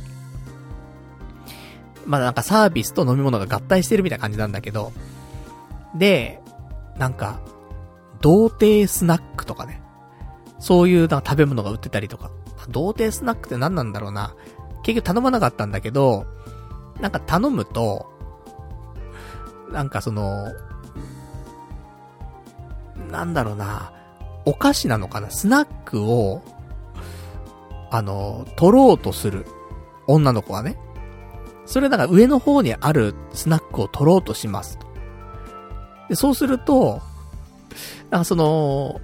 [2.06, 4.92] まあなんかサービスと飲み物が合体してるみたいな感じなんだけど、
[5.94, 6.40] で、
[6.98, 7.40] なんか、
[8.20, 9.82] 童貞スナックとかね。
[10.58, 12.30] そういうなんか食べ物が売ってたりとか。
[12.68, 14.34] 童貞スナックって何なんだろうな。
[14.82, 16.26] 結局頼まなかったんだけど、
[17.00, 18.06] なんか頼むと、
[19.70, 20.52] なんかその、
[23.10, 23.92] なんだろうな、
[24.44, 26.42] お菓子なのかなスナックを、
[27.90, 29.46] あの、取ろうとする
[30.06, 30.76] 女の子はね。
[31.66, 34.78] それだから上の方にあるスナックを取ろうとします。
[36.08, 37.00] で、そうすると、
[38.10, 39.00] なんかその、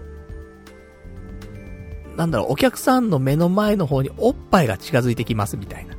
[2.16, 5.94] なんだろう、お客さんの目の前の方におっぱいが近づいてきますみたいな。
[5.94, 5.98] っ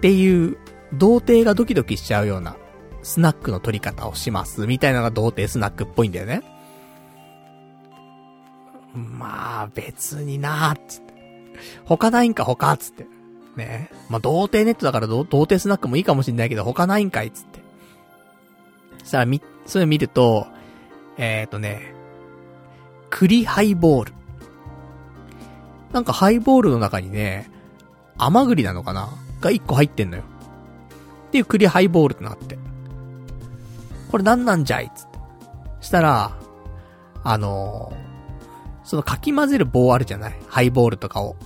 [0.00, 0.58] ていう、
[0.92, 2.56] 童貞がドキドキしちゃうような、
[3.02, 6.42] スナックの取り方をします、みたいなのが童貞スナックっぽいんだよね。
[8.94, 11.14] まあ、別になーっつって。
[11.84, 13.06] 他ないんか他っつって。
[13.56, 17.60] ねまあ、童貞ネットだから童貞スナックもいいかもしんないけど、他ないんかいつって。
[19.04, 20.46] さあ、み、それ見ると、
[21.16, 21.94] えっ、ー、とね、
[23.10, 24.12] 栗ハイボール。
[25.92, 27.50] なんかハイボールの中にね、
[28.16, 29.08] 甘栗なのかな？
[29.40, 30.22] が1個入ってんのよ。
[31.28, 32.58] っていう栗ハイボールってなって。
[34.10, 34.90] これなんなんじゃい？
[34.94, 35.18] つって。
[35.80, 36.36] したら、
[37.22, 40.36] あのー、そのかき混ぜる棒あるじゃない？
[40.48, 41.36] ハイボールとかを。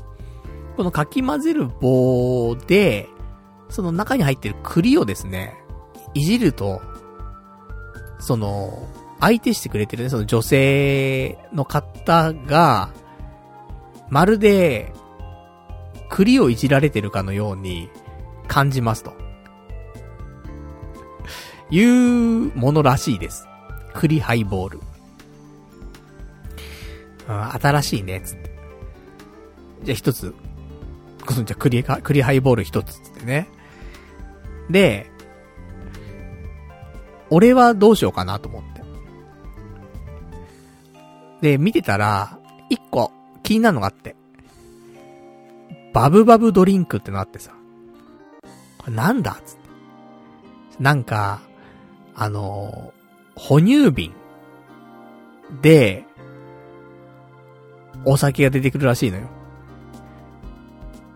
[0.77, 3.09] このかき混ぜる棒で、
[3.69, 5.55] その中に入ってる栗をですね、
[6.15, 6.83] いじると、
[8.19, 8.89] その、
[9.21, 12.91] 相手してくれてるね、その女性の方が、
[14.09, 14.93] まるで、
[16.11, 17.89] 栗をいじられてるかのように
[18.47, 19.13] 感じますと。
[21.75, 23.49] いうものらしいです。
[23.95, 24.81] 栗ハイボール。
[27.27, 28.51] 新しいね、つって。
[29.83, 30.35] じゃあ一つ、
[31.27, 33.49] こそじゃあ栗、栗ハイボール一つ、つってね。
[34.71, 35.11] で、
[37.31, 38.85] 俺はどうしようかなと思って。
[41.41, 42.39] で、見てたら、
[42.71, 43.11] 一個
[43.43, 44.15] 気になるのがあって。
[45.93, 47.53] バブバブドリンクってのあってさ。
[48.79, 49.41] これなんだ？
[49.45, 49.65] つって。
[50.79, 51.41] なんか、
[52.15, 52.93] あの、
[53.35, 54.13] 哺乳瓶
[55.63, 56.05] で、
[58.05, 59.29] お酒が出てくるらしいのよ。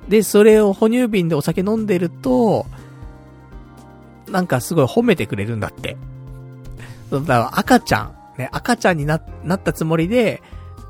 [0.08, 2.66] で、それを哺乳瓶でお酒飲んでると、
[4.30, 5.96] なんかすごい褒めてくれるんだって。
[7.10, 10.42] だから赤ちゃん、ね、赤ちゃんにな、なったつもりで、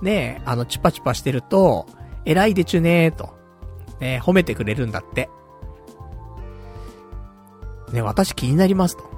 [0.02, 1.86] ね、あの、チュパチュパしてると、
[2.24, 3.36] 偉いでちゅねーと、
[4.00, 5.28] ね、褒めてくれるんだって。
[7.92, 9.17] ね、私気になりますと。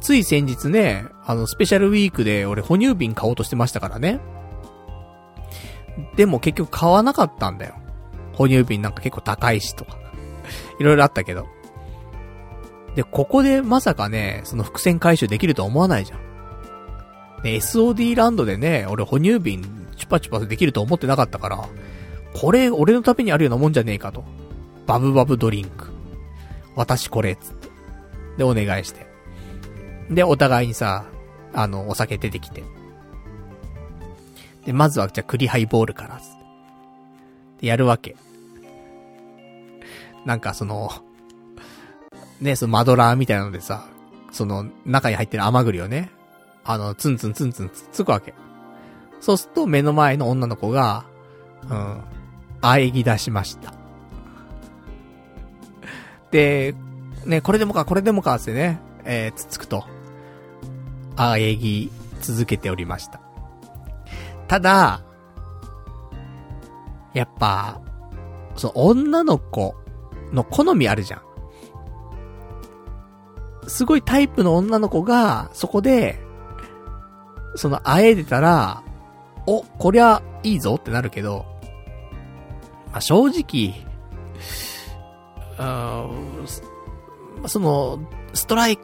[0.00, 4.20] つい先日ね、あの、スペシャルウィークで俺哺乳瓶買おうとしてましたからね。
[6.16, 7.74] でも結局買わなかったんだよ。
[8.32, 9.98] 哺乳瓶なんか結構高いしとか。
[10.80, 11.46] いろいろあったけど。
[12.94, 16.18] で、ここでまさかね、その伏線回収できるとは思わないじゃん。
[17.42, 19.62] ね、SOD ランドでね、俺哺乳瓶
[19.96, 21.68] チュパチュパできると思ってなかったから、
[22.34, 24.24] これ俺のためにあるようなもんじゃねえかと。
[24.86, 25.88] バブバブドリンク。
[26.74, 27.68] 私これ、つって。
[28.38, 29.03] で、お願いして。
[30.10, 31.04] で、お互いにさ、
[31.52, 32.64] あの、お酒出てきて。
[34.66, 36.20] で、まずは、じゃあ、栗ハイボールから、
[37.60, 38.16] で、やるわけ。
[40.24, 40.90] なんかその、
[42.40, 43.86] ね、そのマドラーみたいなのでさ、
[44.32, 46.10] その中に入ってる甘栗をね、
[46.64, 48.34] あの、ツンツンツンツンつつくわけ。
[49.20, 51.04] そうすると目の前の女の子が、
[51.70, 52.02] うん、
[52.60, 53.72] 喘ぎ出しました。
[56.30, 56.74] で、
[57.24, 59.84] ね、これでもか、これでもか、ってね、えー、つつくと、
[61.16, 63.20] 喘ぎ続けておりました。
[64.48, 65.02] ただ、
[67.12, 67.80] やっぱ、
[68.56, 69.74] その女の子
[70.32, 71.22] の好みあるじゃん。
[73.66, 76.20] すごいタイプの女の子が、そこで、
[77.56, 78.82] その、会えてたら、
[79.46, 81.46] お、こりゃ、いいぞってなるけど、
[82.92, 83.74] まあ、正直、
[85.58, 88.00] うん、その、
[88.34, 88.78] ストライ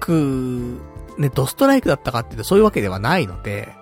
[0.00, 0.80] ク、
[1.18, 3.74] ね、ドストライクだったかっていうとそういうわけではないので、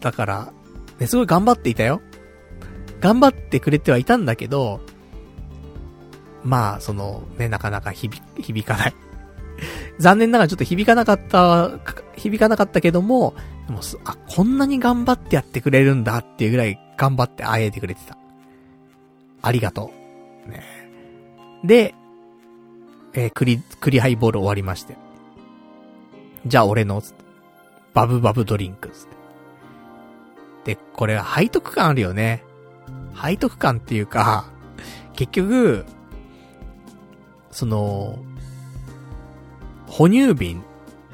[0.00, 0.52] だから、
[0.98, 2.00] ね、すごい頑張っていたよ。
[3.00, 4.80] 頑張ってくれてはいたんだけど、
[6.44, 8.94] まあ、その、ね、なかなか響、響かない。
[9.98, 11.70] 残念ながらちょっと響かなかった、
[12.16, 13.34] 響かなかったけども、
[13.66, 18.16] でもあ、こんなに頑張ってやってくれるんだっていうぐらい頑張ってあえてくれてた。
[19.42, 19.90] ありがと
[20.46, 20.50] う。
[20.50, 20.62] ね。
[21.64, 21.94] で、
[23.12, 24.96] えー、クリ、クリハイボール終わりまして。
[26.46, 27.24] じゃあ俺の、つって。
[27.92, 29.06] バブバブドリンク、つっ
[30.64, 30.74] て。
[30.74, 32.44] で、これは背徳感あるよね。
[33.20, 34.46] 背徳感っていうか、
[35.14, 35.84] 結局、
[37.50, 38.18] その、
[39.86, 40.62] 哺乳瓶。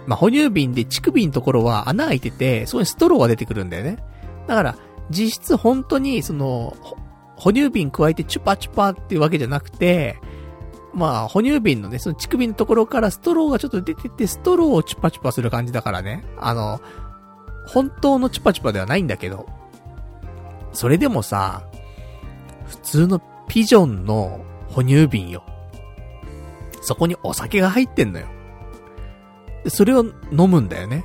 [0.06, 3.98] まあ、哺乳瓶で乳首のところは穴開いてて、そこにストローが出てくるんだよね。
[4.46, 4.76] だから、
[5.10, 6.76] 実質本当に、その、
[7.36, 10.18] 哺乳瓶加えてチュパチュパっていうわけじゃなくて、
[10.96, 16.24] まあ、哺乳瓶のね、その乳首のところからストローがちょっと出てて、ストローをチュパチュパする感じだからね。
[16.38, 16.80] あの、
[17.66, 19.46] 本当のチュパチュパではないんだけど、
[20.72, 21.64] それでもさ、
[22.64, 25.44] 普通のピジョンの哺乳瓶よ。
[26.80, 28.26] そこにお酒が入ってんのよ。
[29.68, 30.02] それを
[30.32, 31.04] 飲むんだよね。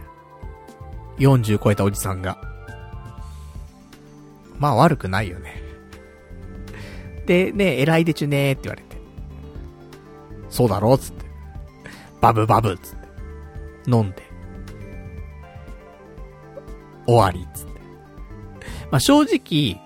[1.17, 2.37] 40超えたおじさんが。
[4.57, 5.61] まあ悪くないよね。
[7.25, 8.90] で、ね、偉いでちゅねーって言われて。
[10.51, 11.25] そうだろうつって。
[12.21, 13.07] バブバブつって。
[13.89, 14.21] 飲んで。
[17.07, 17.81] 終わりつって。
[18.91, 19.81] まあ正直、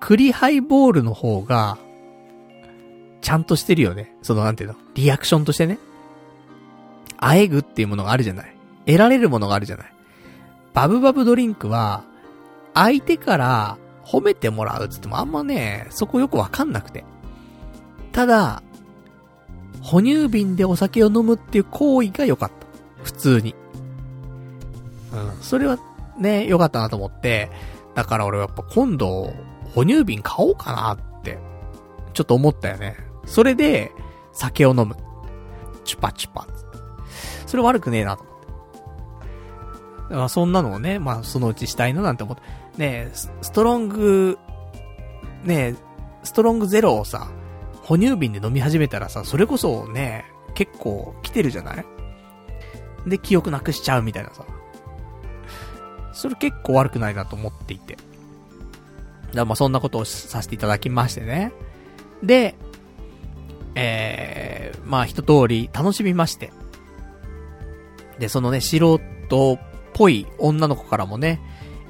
[0.00, 1.78] 栗ハイボールの方が、
[3.20, 4.14] ちゃんとしてるよね。
[4.22, 4.76] そのなんていうの？
[4.94, 5.78] リアクションとしてね。
[7.16, 8.54] あえぐっていうものがあるじゃない。
[8.86, 9.92] 得られるものがあるじゃない。
[10.74, 12.04] バブバブドリンクは、
[12.74, 17.04] 相手から褒めてもらうっつってもあんまね、そこよくわかんなくて。
[18.18, 18.64] ただ、
[19.80, 22.66] 哺乳瓶でお酒を飲むっていう行為が良かった。
[23.04, 23.54] 普通に。
[25.12, 25.40] うん。
[25.40, 25.78] それは
[26.18, 27.48] ね、良かったなと思って、
[27.94, 29.32] だから俺はやっぱ今度、
[29.72, 31.38] 哺乳瓶買おうかなって、
[32.12, 32.96] ちょっと思ったよね。
[33.24, 33.92] それで、
[34.32, 34.96] 酒を飲む。
[35.84, 36.44] チュパチュパ。
[37.46, 38.48] それ悪くねえなと思って。
[40.10, 42.42] だからそんなのをね、まあそのうちしたいななんて思って。
[42.78, 44.38] ねストロング、
[45.44, 45.76] ね
[46.24, 47.28] ストロングゼロをさ、
[47.88, 51.86] 哺乳瓶で飲み始めたらさ、それこそね、結構来てるじゃない？
[53.06, 54.44] で、記憶なくしちゃうみたいなさ。
[56.12, 57.94] それ結構悪くないなと思っていて。
[57.94, 58.06] だか
[59.32, 61.50] らまあそんなことをさせていただきましてね。
[62.22, 62.56] で、
[63.74, 66.52] えー、まあ一通り楽しみまして。
[68.18, 68.98] で、そのね、素人
[69.54, 69.58] っ
[69.94, 71.40] ぽい女の子からもね、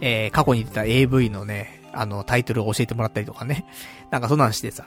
[0.00, 3.66] えー、過去に出た AV のね、あの、タイトルを教えてもらったりとかね。
[4.12, 4.86] なんかそんなんしてさ。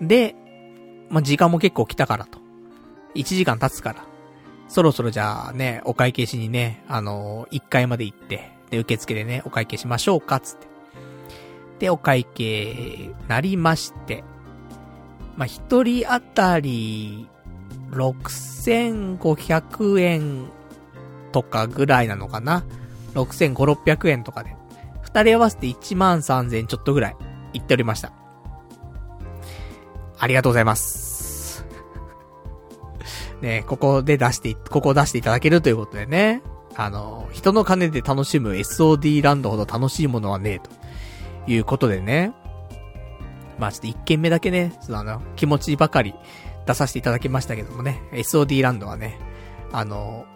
[0.00, 0.34] で、
[1.10, 2.38] まあ、時間も結構来たからと。
[3.14, 4.04] 1時間経つから。
[4.68, 10.66] そろそろじゃあね、お会計しにね、あのー、1階まで行って、で、受付でね、お会計しましょうか、つって。
[11.78, 14.24] で、お会計、なりまして。
[15.36, 17.28] まあ、一人当たり、
[17.92, 20.46] 6500円
[21.32, 22.64] とかぐらいなのかな。
[23.14, 24.56] 6500、600円とかで。
[25.02, 27.16] 二人合わせて1万3000ちょっとぐらい、
[27.52, 28.12] 言っておりました。
[30.18, 31.64] ありがとうございます。
[33.42, 36.42] ねここで出して、ここを出していただけるということでね。
[36.78, 40.70] あの、人の金で楽しむ SOD ランドほど楽しいものはねえ、と
[41.50, 42.32] いうことでね。
[43.58, 46.14] まあちょっと一件目だけね、そのあの、気持ちばかり
[46.66, 49.18] 出させていただきましたけどもね、SOD ランドはね、
[49.72, 50.26] あの、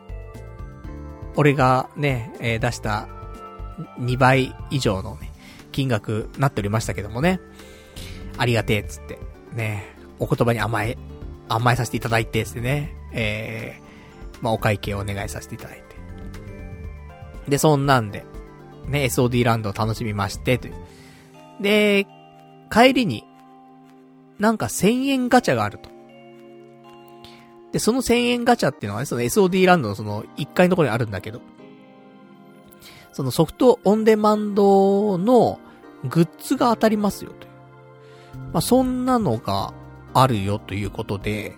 [1.36, 3.08] 俺がね、えー、出した
[3.98, 5.30] 2倍以上のね、
[5.72, 7.40] 金額なっておりましたけどもね、
[8.38, 9.18] ありがてえっつって、
[9.52, 10.96] ね、お言葉に甘え、
[11.48, 17.50] 甘えさせていただいてですね、えー、まあ、お会計をお願いさせていただいて。
[17.50, 18.24] で、そんなんで、
[18.86, 20.74] ね、SOD ランドを楽しみまして、という。
[21.60, 22.06] で、
[22.70, 23.24] 帰りに、
[24.38, 25.90] なんか1000円ガチャがあると。
[27.72, 31.40] で、その1000円ガチャっていうのはね、その SOD ランドのその1階のところにあるんだけど、
[33.12, 35.60] そのソフトオンデマンドの
[36.08, 37.49] グッズが当たりますよという。
[38.52, 39.72] まあ、そんなのが
[40.14, 41.56] あるよということで、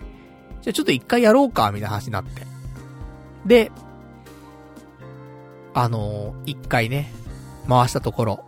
[0.61, 2.45] じゃあちょっと一回やろうか、みたいな話になって。
[3.45, 3.71] で、
[5.73, 7.11] あのー、一回ね、
[7.67, 8.45] 回したところ、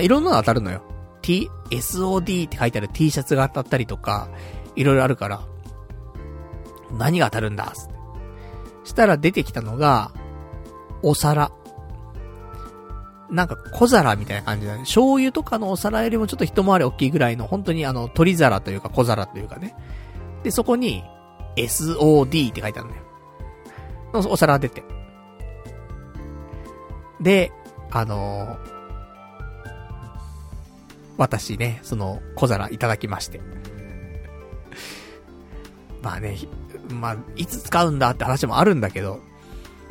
[0.00, 0.82] いろんなの当たるのよ。
[1.20, 4.28] t, SOD って書いてある T シャツが当たったりとか、
[4.76, 5.42] いろいろあるから、
[6.96, 7.92] 何が当たるんだつって。
[8.84, 10.12] したら出てきたのが、
[11.02, 11.52] お皿。
[13.32, 14.80] なんか小皿みたいな感じだね。
[14.80, 19.74] 醤油とかのお皿よりもちょっと一回り大きいぐらいの、本当にあの、鳥皿というか小皿というかね。
[20.42, 21.02] で、そこに、
[21.56, 23.02] SOD って書いてあるのよ。
[24.30, 24.84] お皿出て。
[27.20, 27.52] で、
[27.90, 28.58] あのー、
[31.16, 33.40] 私ね、その小皿いただきまして。
[36.02, 36.36] まあね、
[36.90, 39.20] まあ、いつ使うんだって話もあるんだけど、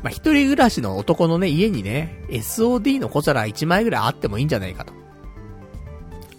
[0.03, 4.93] まあ、一人暮らしの男のね、家にね、SOD の小皿1枚ぐらいあってもいいんじゃないかと。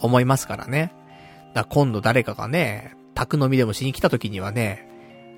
[0.01, 0.93] 思いますからね。
[1.55, 4.89] だら今度誰かがね、宅飲みでもしに来た時にはね、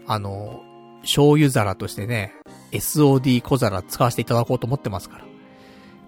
[0.06, 0.62] あの、
[1.02, 2.32] 醤油皿としてね、
[2.72, 5.24] SOD 小皿使わせていただこうと思ってますから。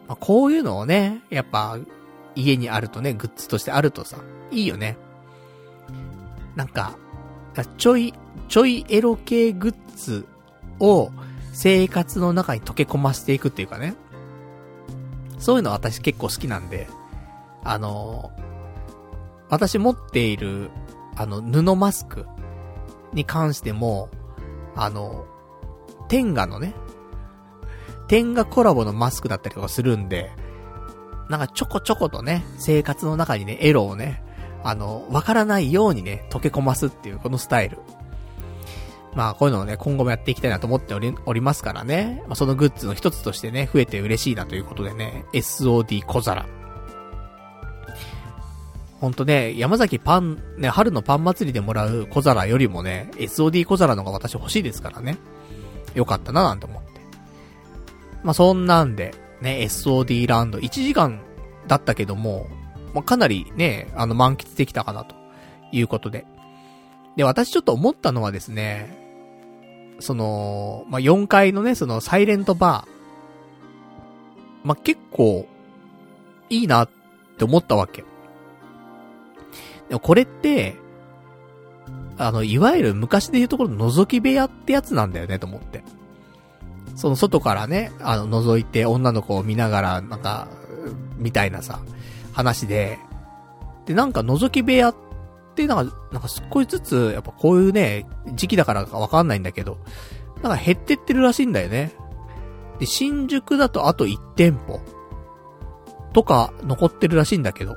[0.09, 1.79] まあ、こういうのをね、やっぱ、
[2.35, 4.19] 家にあるとね、グッズとしてあるとさ、
[4.51, 4.97] いいよね。
[6.55, 6.97] なんか、
[7.79, 8.15] ちょい、
[8.49, 10.27] ちょいエロ系グッズ
[10.79, 11.11] を
[11.59, 13.95] 生活の中に溶け込ませていくっていうかね。
[15.39, 16.87] そういうの私結構好きなんで、
[17.65, 18.31] あの、
[19.49, 20.71] 私持っている、
[21.17, 22.27] あの、布マスク
[23.15, 24.11] に関しても、
[24.75, 25.25] あの、
[26.09, 26.75] テンガのね、
[28.07, 30.31] テンガコラボのマスクだったりとかするんで、
[31.31, 34.23] なんかちょこちょことね、生活の中にね、エロをね、
[34.63, 37.79] あの、わからないようにね、溶け込ますっていうこのスタイル。
[39.17, 42.23] まあ、こういうのをね、今後もやっていきたいなと思っており、おりますからね。
[42.27, 46.47] まあ、そのグッズの一つとしてね、増えて嬉しいなということでね、SOD 小皿。
[49.01, 55.17] ほんとね、山崎パン、ね、春のパン祭りでもらう小皿よりもね、SOD 小皿の方が私欲しいですからね。
[55.95, 57.01] よかったななんて思って。
[58.23, 61.23] まあ、そんなんで、ね、SOD ランド1時間
[61.67, 62.49] だったけども、
[62.93, 65.15] まあ、かなりね、あの満喫できたかなと
[65.73, 66.27] いうことで。
[67.17, 69.06] で、私ちょっと思ったのはですね、
[69.99, 74.67] その、まあ、4階のね、そのサイレントバー。
[74.67, 75.47] まあ、結構、
[76.49, 76.89] いいなっ
[77.39, 78.05] て思ったわけ。
[79.89, 80.77] でもこれって、
[82.19, 85.83] あの、いわゆる昔で言うところの覗き部屋ってやつなんだよね、と思って。
[86.95, 90.49] その外からね、あの、覗いて女の子を見ながら、なんか、
[91.19, 91.81] みたいなさ、
[92.33, 92.99] 話で、
[93.85, 94.95] で、なんか覗き部屋っ
[95.63, 99.79] って、なんか、なんか少しずつ、やっぱこういうね、時期だからかわかんないんだけど、
[100.43, 101.93] なんか減ってってるらしいんだよね。
[102.79, 104.81] で、新宿だとあと1店舗、
[106.13, 107.77] とか残ってるらしいんだけど、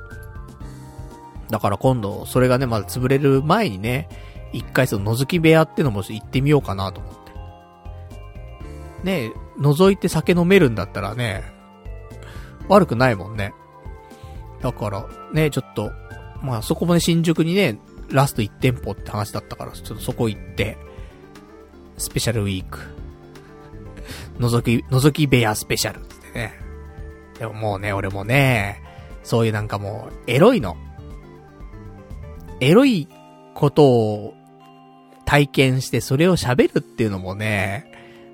[1.48, 4.08] だから今度、それがね、まだ潰れる前にね、
[4.52, 7.20] 一回その覗き部屋ってのも行ってみようかなと思って。
[9.04, 11.44] ね覗いて酒飲めるんだったらね、
[12.68, 13.52] 悪くないもんね。
[14.60, 15.90] だから、ね、ちょっと、
[16.42, 17.78] まあそこもね、新宿にね、
[18.10, 20.78] ラスト1店舗って話だったから、ちょっとそこ行って、
[21.98, 22.78] スペシャルウィーク。
[24.38, 26.54] 覗き、覗き部屋スペシャルってね。
[27.38, 28.82] でももうね、俺もね、
[29.22, 30.76] そういうなんかもう、エロいの。
[32.60, 33.08] エロい
[33.54, 34.34] ことを
[35.24, 37.92] 体験してそれを喋るっていうのもね、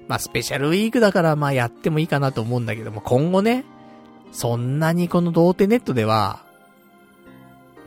[0.08, 3.64] まあスペシャルウィークだからまあやってもいいかなと思うんだけども、今後ね、
[4.32, 6.45] そんなにこの童貞ネットでは、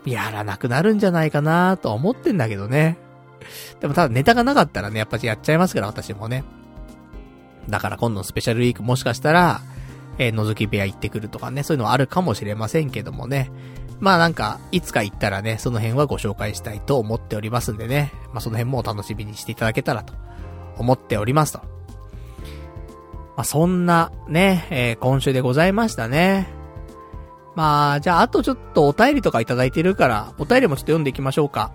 [0.05, 2.97] やらなくなるんじゃないかなと思ってんだけどね。
[3.79, 6.43] でもただネタがなかったらね、やっぱりやっちゃいますから、私もね。
[7.69, 9.61] だから今度のスペシャルウィークもしかしたら、
[10.17, 13.51] えー、覗き部屋行ってくるとかね、そういうのはあるかもしれませんけどもね。
[13.99, 18.13] まあなんか、いつか行ったらね、その辺はご紹介したいと思っておりますんでね。
[18.33, 20.13] まあその辺もお楽しみにしていただけたらと
[20.77, 21.59] 思っておりますと。
[23.35, 26.58] まあそんなね、えー、今週でございましたね。
[27.59, 31.73] まあ、じゃああとちょっとお便りとかいただいてるから、お便りもちょっと読んでいきましょうか。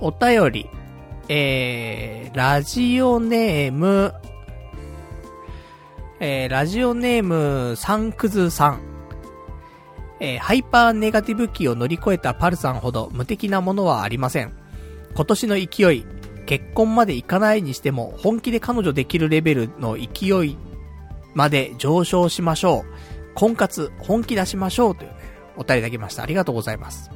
[0.00, 0.68] お便り、
[1.28, 4.12] えー、ラジオネーム、
[6.18, 8.80] えー、ラジオネーム、サンクズさん。
[10.18, 14.52] えー、ハイパーネガティブ期を乗り越えたパルさんほど無敵なものはありません。
[15.14, 16.04] 今年の勢い、
[16.46, 20.58] 結婚までいかないにしても本気で彼女できるレベルの勢い
[21.32, 22.93] まで上昇しましょう。
[23.34, 25.16] 婚活、本気出しましょうというね、
[25.56, 26.22] お便りいただきました。
[26.22, 27.10] ありがとうございます。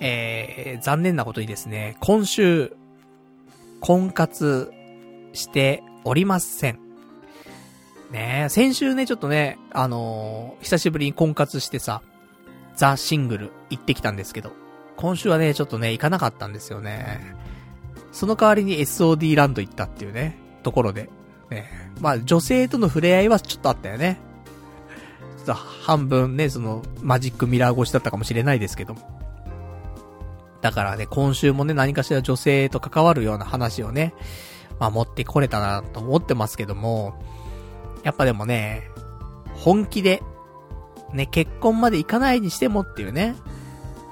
[0.00, 2.76] えー、残念なことにですね、今週、
[3.80, 4.72] 婚活
[5.32, 6.78] しておりません。
[8.10, 12.00] ね、先週ね、ちょっとね、あのー、久しぶりに婚活してさ、
[12.74, 14.52] ザ・シングル行ってきたんですけど、
[14.96, 17.34] 今週はね、ちょっとね、行かなかったんですよね。
[18.12, 21.10] その代わりに SOD ランド行ったっていうね、ところで。
[21.50, 21.70] ね、
[22.00, 24.18] まあ、女性との触れ合いはちょっとあったよね。
[25.38, 29.18] ちょっと半分ね、その、マジックミラー越しだったかもしれないですけども。
[30.60, 34.14] だからね、今週もね、何かしら女性と関わるような話をね、
[34.80, 37.14] まあ持ってこれたなと思ってますけども、
[38.02, 38.90] やっぱでもね、
[39.54, 40.22] 本気で、
[41.12, 43.34] ね、結婚までいかないにしてもっていうね。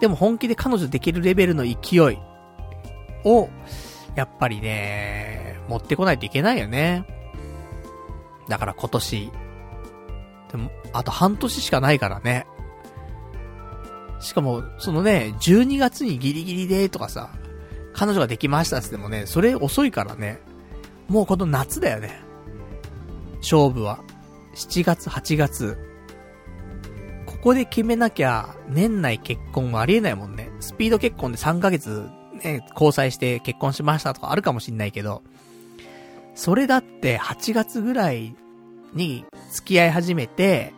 [0.00, 2.18] でも本気で彼女できるレベルの勢い
[3.24, 3.48] を、
[4.14, 7.04] やっぱりね、持ってこないといけないよね。
[8.48, 9.30] だから今年、
[10.50, 12.46] でも、あと半年しかないからね。
[14.20, 17.30] しかも、そのね、12月にギリギリでとかさ、
[17.92, 20.40] 彼女ができましたってってもね、それ遅いからね。
[21.08, 22.20] もうこの夏だよね。
[23.38, 24.00] 勝負は。
[24.54, 25.78] 7月、8月。
[27.26, 30.50] ここで決めなきゃ、年内結婚はありえないもんね。
[30.60, 32.08] スピード結婚で3ヶ月、
[32.42, 35.22] ね、交際して結婚しましたとかあるかもしんないけど、
[36.36, 38.36] それだって8月ぐらい
[38.92, 40.74] に付き合い始めて、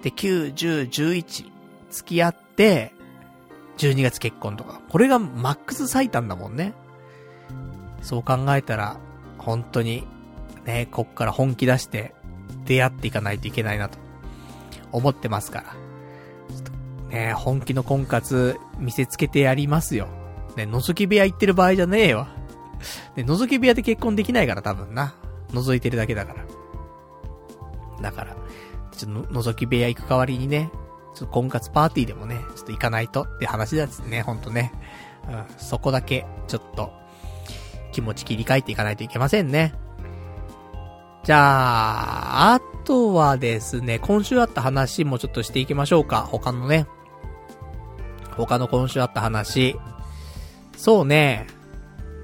[0.00, 1.50] で、9、10、11、
[1.90, 2.94] 付き合って、
[3.78, 4.80] 12月結婚とか。
[4.88, 6.72] これがマックス最短だもんね。
[8.00, 8.96] そう考えたら、
[9.38, 10.06] 本当に、
[10.64, 12.14] ね、こっから本気出して、
[12.64, 13.98] 出会っていかないといけないなと、
[14.92, 15.64] 思ってますか
[17.10, 17.18] ら。
[17.18, 20.06] ね、本気の婚活、見せつけてやりますよ。
[20.56, 22.28] ね、覗き部屋行ってる場合じゃねえわ。
[23.16, 25.14] ね、覗き部屋で結婚できないから多分な。
[25.52, 26.44] 覗いてるだけだから。
[28.00, 28.36] だから、
[28.96, 30.70] ちょっと覗き部屋行く代わりにね、
[31.14, 34.72] ちょっと婚活パーティーでもね、ちょっと行かないとって話だですね、ほんとね。
[35.28, 36.92] うん、そこだけ、ちょっと、
[37.92, 39.74] 気持ち切り替えていかないといけませんね。
[41.24, 46.22] じゃあ、あとはですね、今週あった話もちょっとしていきましょうか。
[46.22, 46.86] 他のね。
[48.36, 49.76] 他の今週あった話。
[50.76, 51.46] そうね、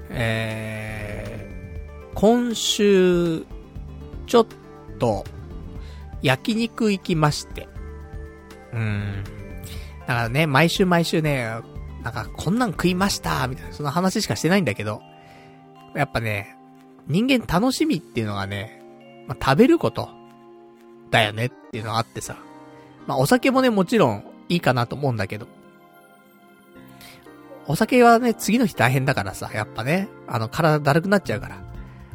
[0.09, 3.45] えー、今週、
[4.25, 4.47] ちょっ
[4.99, 5.23] と、
[6.21, 7.67] 焼肉行きまして。
[8.73, 9.23] うん。
[10.01, 11.45] だからね、毎週毎週ね、
[12.03, 15.01] なんか、こんなん食いましたみたいな、その話しかしてないんだけど、
[15.95, 16.55] やっぱね、
[17.07, 18.81] 人間楽しみっていうのがね、
[19.27, 20.09] まあ、食べること、
[21.11, 22.37] だよねっていうのがあってさ。
[23.07, 25.47] まあ、お酒もね、もちろんいいかなと思うんだけど。
[27.69, 31.57] お酒はね、次の日大変だからさ、やっぱね、あの、体だるくなっちゃうから。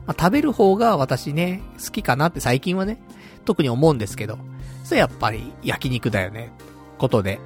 [0.04, 3.00] まあ、食べる方が私ね、好きかなって最近はね、
[3.44, 4.36] 特に思うんですけど、
[4.82, 6.52] それやっぱり焼肉だよね。
[6.98, 7.38] ことで。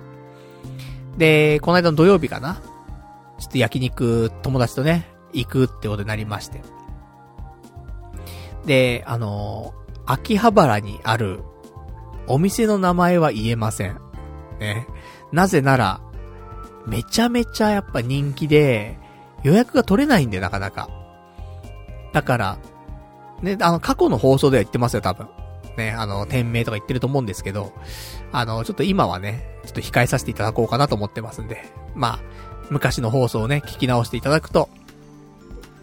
[1.18, 2.62] で、この間の土曜日かな
[3.38, 6.62] ちょっと焼肉友達とね、行くってことになりまして。
[8.64, 11.40] で、あのー、秋葉原にある
[12.26, 14.00] お店の名前は言えません。
[14.60, 14.86] ね。
[15.30, 16.00] なぜなら、
[16.88, 18.98] めちゃめちゃやっぱ人気で、
[19.42, 20.88] 予約が取れないんで、なかなか。
[22.12, 22.58] だから、
[23.42, 25.28] ね、あの、過去の放送では言ってますよ、多分。
[25.76, 27.72] ね、あの、店名とか言ってると思うんですけど、
[28.32, 32.20] あの、ちょっと今はね、ちょっと控えさせていただこうかなと思ってますんで、まあ、
[32.70, 34.68] 昔の放送をね、聞き直していただくと、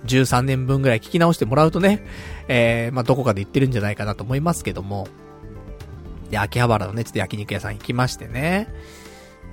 [0.06, 2.06] 13年分ぐらい聞き直してもらうとね、
[2.48, 5.08] えー、まあ、どこかで言ってるんじゃないかなと思いますけども、
[6.30, 8.68] で、秋葉原のね、ちょっと焼肉屋さん行きましてね。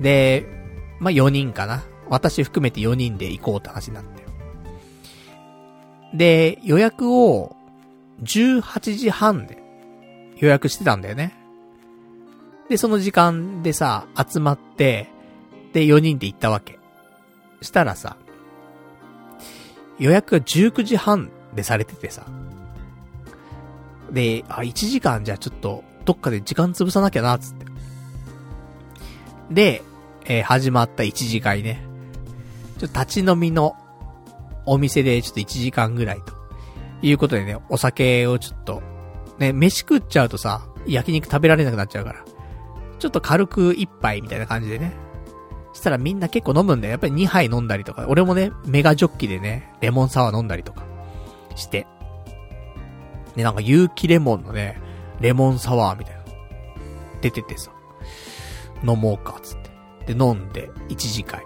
[0.00, 0.61] で、
[1.02, 1.82] まあ、4人かな。
[2.08, 4.22] 私含めて4人で行こうって話になって。
[6.14, 7.56] で、予約を
[8.22, 9.60] 18時半で
[10.36, 11.34] 予約してたんだよね。
[12.68, 15.08] で、その時間でさ、集まって、
[15.72, 16.78] で、4人で行ったわけ。
[17.62, 18.16] したらさ、
[19.98, 22.26] 予約が19時半でされててさ。
[24.12, 27.66] で、あ、1時間じゃちょっと、どっかで時間潰さなきゃな、つって。
[29.50, 29.82] で、
[30.26, 31.84] えー、始まった1次会ね。
[32.78, 33.76] ちょっと立ち飲みの
[34.66, 36.42] お店でちょっと1時間ぐらいと。
[37.02, 38.82] いうことでね、お酒をちょっと
[39.38, 42.24] ね、飯食っちゃうとさ、焼肉食べられなくなっちゃうから。
[42.98, 44.92] ちょっと軽く一杯みたいな感じでね。
[45.72, 46.92] したらみんな結構飲むんだよ。
[46.92, 48.06] やっぱり2杯飲んだりとか。
[48.08, 50.84] 俺もね、メガジョッキでね、レモンサワー飲んだりとか。
[51.56, 51.86] して。
[53.34, 54.80] で、なんか有機レモンのね、
[55.20, 56.22] レモンサワーみたいな。
[57.20, 57.72] 出ててさ。
[58.84, 59.61] 飲もうか、つって。
[60.06, 61.44] で、飲んで、1次会。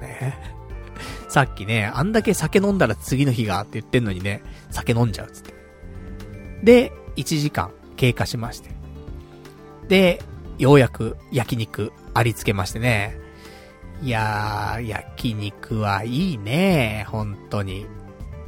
[0.00, 0.38] ね
[1.28, 5.54] さっきね、あんだけ酒飲んだら次の日がって言ってんのにね、酒飲んじゃうっ、つって。
[6.62, 8.70] で、1時間経過しまして。
[9.88, 10.22] で、
[10.58, 13.18] ようやく焼肉ありつけましてね。
[14.02, 17.86] いやー、焼肉はいいね本当に。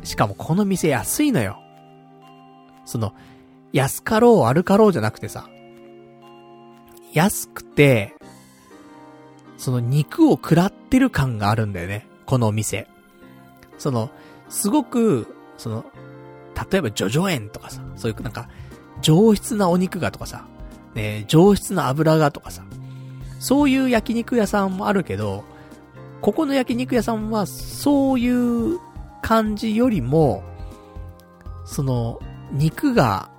[0.05, 1.59] しかもこの店安いのよ。
[2.85, 3.15] その、
[3.73, 5.49] 安かろう悪かろうじゃなくてさ、
[7.13, 8.15] 安くて、
[9.59, 12.07] その肉を食らってる感があるんだよね。
[12.25, 12.87] このお店。
[13.77, 14.09] その、
[14.49, 15.85] すごく、その、
[16.71, 18.49] 例えばジョジョ園とかさ、そういうなんか、
[19.03, 20.47] 上質なお肉がとかさ、
[20.95, 22.63] ね、上質な油がとかさ、
[23.41, 25.45] そういう焼肉屋さんもあるけど、
[26.21, 28.79] ここの焼肉屋さんは、そういう
[29.23, 30.43] 感じよりも、
[31.65, 32.21] その、
[32.53, 33.31] 肉が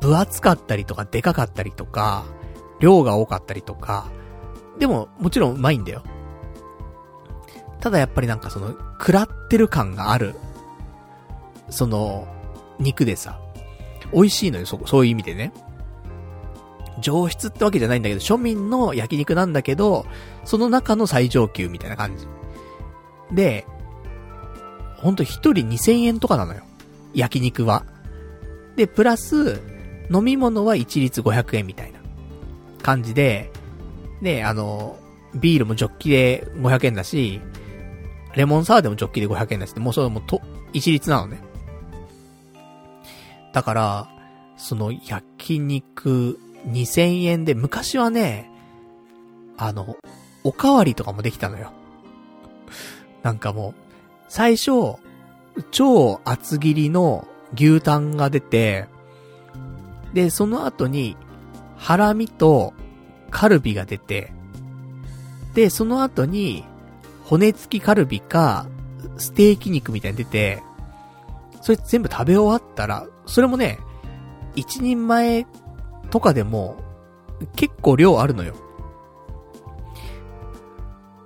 [0.00, 2.24] 分厚かったりとか、でかかったりとか、
[2.80, 4.10] 量が多かったりとか、
[4.78, 6.02] でも、もちろんうまいんだよ。
[7.80, 10.34] ただやっぱりなんかその、食らってる感がある、
[11.68, 12.26] その、
[12.78, 13.40] 肉でさ、
[14.12, 15.52] 美味しいのよ、そ、そういう意味でね。
[17.00, 20.06] 上質ってわけじゃないんだけど、庶民の焼肉なんだけど、
[20.44, 22.26] その中の最上級みたいな感じ。
[23.32, 23.66] で、
[24.96, 26.62] ほんと一人2000円とかなのよ。
[27.14, 27.84] 焼肉は。
[28.76, 29.60] で、プラス、
[30.10, 31.98] 飲み物は一律500円みたいな
[32.82, 33.50] 感じで、
[34.22, 34.96] で、あの、
[35.34, 37.40] ビールもジョッキで500円だし、
[38.34, 40.40] レモンサワーでもジョッキで500円だし、もうそれもと、
[40.72, 41.38] 一律なのね。
[43.52, 44.08] だから、
[44.56, 48.50] その焼肉2000円で、昔はね、
[49.58, 49.96] あの、
[50.44, 51.72] おかわりとかもできたのよ。
[53.22, 53.74] なんかもう、
[54.28, 54.96] 最初、
[55.70, 58.86] 超厚切りの牛タンが出て、
[60.14, 61.16] で、その後に、
[61.76, 62.72] ハラミと
[63.32, 64.32] カルビが出て、
[65.54, 66.64] で、その後に、
[67.24, 68.66] 骨付きカルビか、
[69.16, 70.62] ステーキ肉みたいに出て、
[71.60, 73.78] それ全部食べ終わったら、それもね、
[74.54, 75.46] 一人前
[76.10, 76.76] とかでも、
[77.56, 78.54] 結構量あるのよ。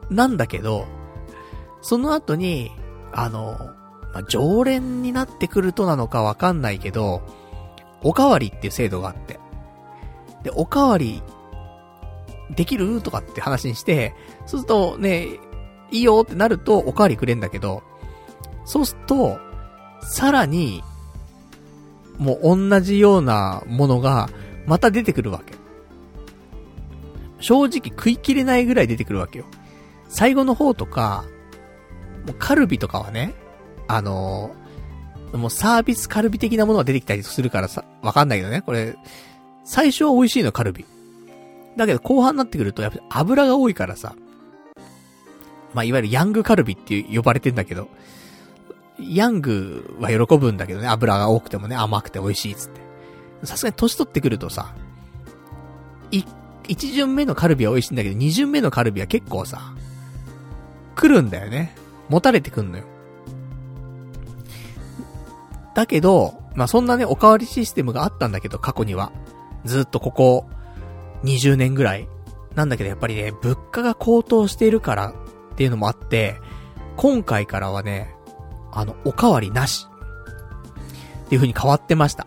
[0.08, 0.86] なんだけど、
[1.82, 2.70] その後に、
[3.12, 3.58] あの、
[4.12, 7.22] まあ、常連になってくるとなのかわかんないけど、
[8.02, 9.38] おかわりっていう制度があって。
[10.42, 11.22] で、おかわり、
[12.50, 13.00] できる？
[13.00, 14.14] とかって話にして、
[14.46, 15.38] そうするとね、
[15.90, 17.82] いいよってなるとおかわりくれんだけど、
[18.64, 19.38] そうすると、
[20.02, 20.82] さらに、
[22.18, 24.28] もう同じようなものが、
[24.66, 25.54] また出てくるわけ。
[27.40, 29.44] 正直食い切れないぐらい出てくるわけよ。
[30.08, 31.24] 最後の方とか、
[32.26, 33.34] もうカルビとかはね、
[33.86, 38.96] あのー、もうサービスカルビ的なものが出てきたりするからさ、わかんないけどね、これ、
[39.64, 40.86] 最初は美味しいのカルビ。
[41.76, 44.14] だけど後半になってくると、やっぱ油が多いからさ、
[45.74, 47.88] まあ、いわゆるヤングカルビって呼ばれてんだけど、
[48.98, 52.80] ヤングは喜ぶんだけどね、油が多くてもね、甘くて美味しいっつって。
[53.44, 54.74] さすがに年取ってくるとさ、
[56.10, 56.24] い、
[56.66, 59.74] 一巡目のカルビは美味しいんだけど、二巡目のカルビは結構さ、
[60.94, 61.76] 来るんだよね。
[62.08, 62.84] 持たれてくんのよ。
[65.74, 69.12] だけど、まあ、そんなね、おかわりシステムがあったんだけど、過去には。
[69.66, 70.48] ずっとここ、
[71.24, 72.08] 20年ぐらい。
[72.54, 75.14] なんだけど、やっぱりね、物価が高騰しているからっ
[75.56, 76.36] ていうのもあって、
[76.96, 78.14] 今回からはね、
[78.72, 79.86] あの、おかわりなし。
[81.26, 82.26] っていう風に変わってました。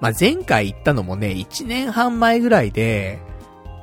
[0.00, 3.18] まあ、前回行ったのもね、1年半前ぐらいで、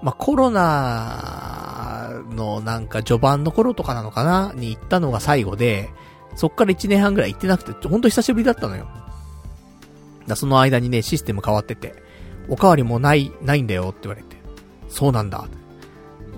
[0.01, 5.89] まあ、コロナのなんか序盤の頃とかなのかなに行ったのが最後で、
[6.35, 8.87] そっから1年半ぐらい行ってなくて、ほんと久しぶりだったのよ。
[10.27, 12.06] だその間にね、システム変わってて、
[12.49, 14.37] おかわりもない、ないんだよって言われて。
[14.87, 15.47] そうなんだ。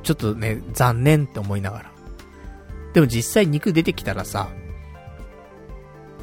[0.03, 1.91] ちょっとね、残念って思いながら。
[2.93, 4.49] でも実際肉出てきたらさ、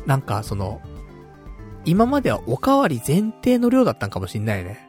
[0.06, 0.80] なんかその、
[1.84, 4.88] 今まではおかわり前提の量だったんかもしんないね。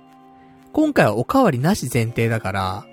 [0.74, 2.86] 今回はおかわりなし前提だから、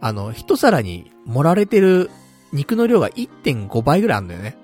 [0.00, 2.10] あの、一皿に盛られてる
[2.52, 4.56] 肉の量が1.5倍ぐらいあるんだよね。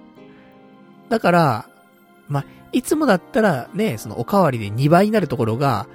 [1.09, 1.69] だから、
[2.29, 5.87] まいつもだったらね、そのおかわりで2倍になるところが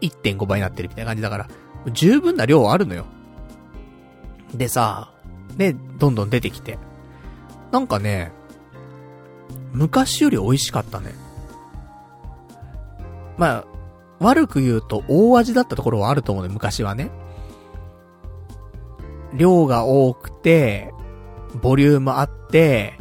[0.00, 1.48] 1.5倍になってるみたいな感じだから、
[1.92, 3.06] 十分な量はあるのよ。
[4.54, 5.12] でさ、
[5.56, 6.78] ね、どんどん出てきて。
[7.72, 8.32] なんかね、
[9.72, 11.14] 昔より美味しかったね。
[13.38, 13.64] まあ、
[14.18, 17.10] 悪く言うと大味だったところはあると思うね、昔はね。
[19.34, 20.92] 量が多くて、
[21.62, 22.98] ボリュームあって、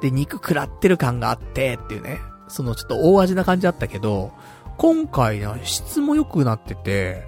[0.00, 2.20] で、肉食らってる感があってっていうね。
[2.52, 4.32] そのちょっと大味な感じだったけど、
[4.76, 7.24] 今回ね、質も良くなってて、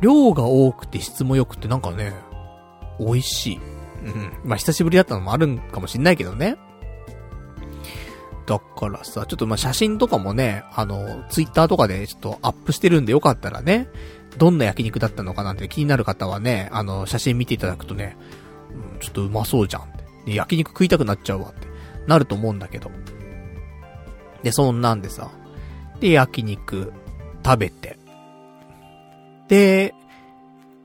[0.00, 2.12] 量が多くて質も良くてなんかね、
[3.00, 3.60] 美味しい。
[4.04, 4.32] うん。
[4.44, 6.56] まあ、久しぶりだったのもあるんかもしんないけどね。
[8.46, 13.88] だからさ、ちょっとま、写真とかもね、あの、ツイッターとかでちょっとアップしてるんでよかったらね、
[14.38, 18.16] どんな焼肉だったのかなんて気になる方はね、あの、写真見ていただくとね、
[18.94, 19.86] うん、ちょっとうまそうじゃんっ
[20.24, 20.34] て。
[20.34, 21.68] 焼肉食いたくなっちゃうわって、
[22.06, 22.90] なると思うんだけど。
[24.42, 25.30] で、そんなんでさ、
[26.00, 26.92] で、焼肉
[27.44, 27.98] 食べて。
[29.48, 29.94] で、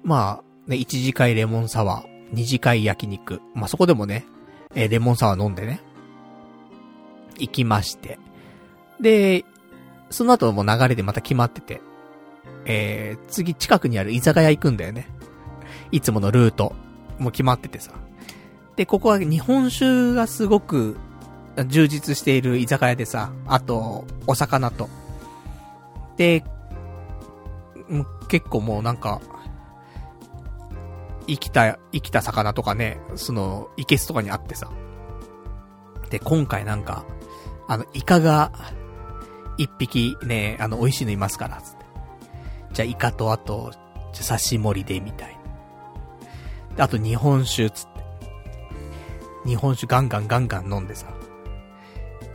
[0.03, 3.41] まあ、ね、1次会レモンサワー、2次会焼肉。
[3.53, 4.25] まあ、そこでもね、
[4.75, 5.81] えー、レモンサワー飲んでね。
[7.37, 8.19] 行きまして。
[8.99, 9.45] で、
[10.09, 11.81] その後も流れでまた決まってて、
[12.65, 15.07] えー、次近くにある居酒屋行くんだよね。
[15.91, 16.75] いつものルート。
[17.19, 17.91] もう決まっててさ。
[18.75, 20.97] で、ここは日本酒がすごく
[21.67, 24.89] 充実している居酒屋でさ、あと、お魚と。
[26.17, 26.43] で、
[28.27, 29.21] 結構もうなんか、
[31.27, 34.69] 生きた、生きた魚とかね、その、いけすとかにあってさ。
[36.09, 37.05] で、今回なんか、
[37.67, 38.51] あの、イカが、
[39.57, 41.85] 一匹ね、あの、美味しいのいますから、つって。
[42.73, 43.71] じゃあ、イカとあと、
[44.13, 45.37] 刺し盛りで、みたい
[46.77, 46.85] な。
[46.85, 47.93] あと日本酒、つって。
[49.45, 51.07] 日本酒ガンガンガンガン飲んでさ。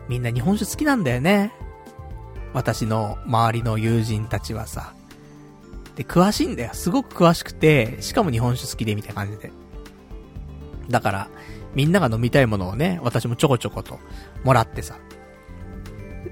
[0.09, 1.53] みんな日本酒好きなんだよね。
[2.55, 4.95] 私の周りの友人たちはさ。
[5.97, 6.71] で、詳しいんだよ。
[6.75, 9.51] すごく詳しくて、しかも日本酒好きでみたいな感じで。
[10.89, 11.29] だから、
[11.75, 13.99] みんなが飲みたいものをね、私もちょこちょこと
[14.45, 14.97] もらってさ。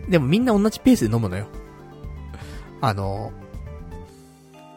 [0.09, 1.47] でもみんな同じペースで飲むのよ。
[2.81, 3.33] あの、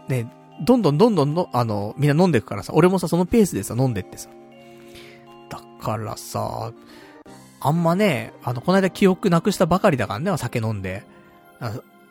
[0.08, 0.32] ね、
[0.62, 4.30] どんどんどんどんの、あの、みんな飲んでくからさ、俺もさ、そのペースでさ、飲んでってさ。
[5.50, 6.72] だからさ、
[7.62, 11.04] あんまね、あの、この間記憶なくしたばかりだからね、酒飲んで。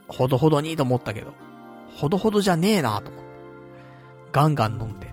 [0.09, 1.33] ほどほどにと思ったけど、
[1.95, 3.29] ほどほどじゃねえなと思って。
[4.33, 5.11] ガンガン飲んで。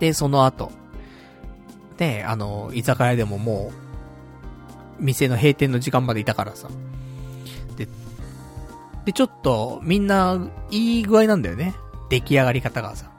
[0.00, 0.70] で、その後、
[1.98, 3.70] ね、あの、居酒屋でもも
[4.98, 6.68] う、店の閉店の時間までいたからさ。
[7.76, 7.88] で、
[9.04, 10.38] で、ちょっと、みんな、
[10.70, 11.74] いい具合なんだよね。
[12.10, 13.10] 出来上がり方がさ。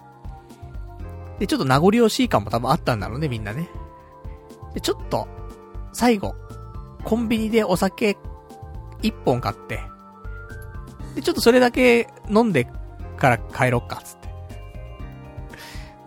[1.39, 3.69] で、ちょっと名残惜しい感も多分あったんだろうね、みんなね。
[4.73, 5.27] で、ちょっと、
[5.91, 6.35] 最後、
[7.03, 8.17] コンビニでお酒、
[9.01, 9.79] 一本買って、
[11.15, 12.67] で、ちょっとそれだけ飲んで
[13.17, 14.29] から帰ろっか、つって。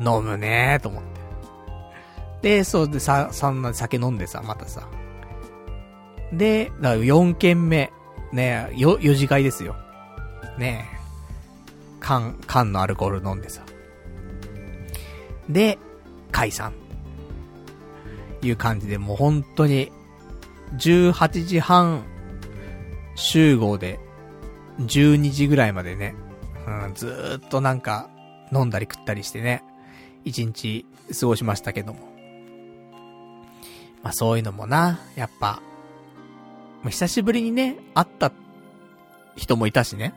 [0.00, 1.16] 飲むねーと思って。
[2.42, 4.88] で、そうでさ、そんな酒飲んでさ、またさ。
[6.32, 7.92] で、だから4軒目。
[8.32, 9.76] ねよ、4次会ですよ。
[10.58, 10.96] ねえ
[12.00, 13.62] 缶、缶のアルコール飲んでさ。
[15.48, 15.78] で、
[16.32, 16.72] 解散。
[18.46, 19.90] ていう感じで、もう本当に、
[20.78, 22.04] 18時半
[23.16, 23.98] 集合で、
[24.78, 26.14] 12時ぐらいまでね、
[26.66, 28.08] うん、ずーっとなんか、
[28.52, 29.64] 飲んだり食ったりしてね、
[30.24, 30.86] 一日
[31.18, 32.00] 過ごしましたけども。
[34.04, 35.60] まあそういうのもな、やっぱ、
[36.84, 38.30] 久しぶりにね、会った
[39.34, 40.14] 人もいたしね。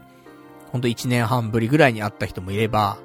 [0.72, 3.00] ほんと1年半ぶりぐらいに会った人もいれば、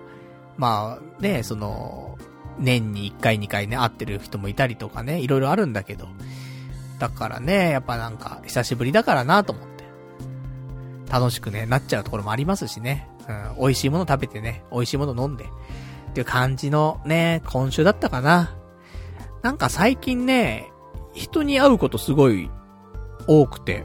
[0.59, 2.14] まあね、その、
[2.59, 6.09] 年に1回2回ね、会ってる人もいたりとかね、いろいろあるんだけど。
[6.98, 9.85] だからね、やっぱなんか、久しぶりだからなと思って。
[11.10, 13.09] 楽しくね、なっちゃうところもありますしね。
[13.28, 15.44] うん、美味しいもの食べてね、美味しいもの飲んで。
[15.44, 15.47] っ
[16.14, 18.56] ていう感じのね、今週だったかな。
[19.43, 20.70] なんか最近ね、
[21.12, 22.51] 人に会うことすごい
[23.26, 23.85] 多くて。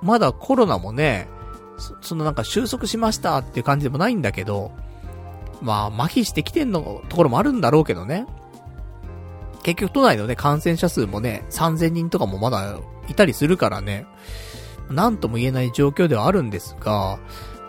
[0.00, 1.28] まだコロナもね、
[1.78, 4.72] そそのなんか収束しましたっていう感じでもないんだけど、
[5.60, 8.26] まあ、麻痺してきてんのところもあるんだろうけどね。
[9.62, 12.78] 結局都内のね、感染者数もね、3000人とかもまだ
[13.08, 14.06] いたりするからね、
[14.90, 17.18] なんとも言えない状況ではあるんですが、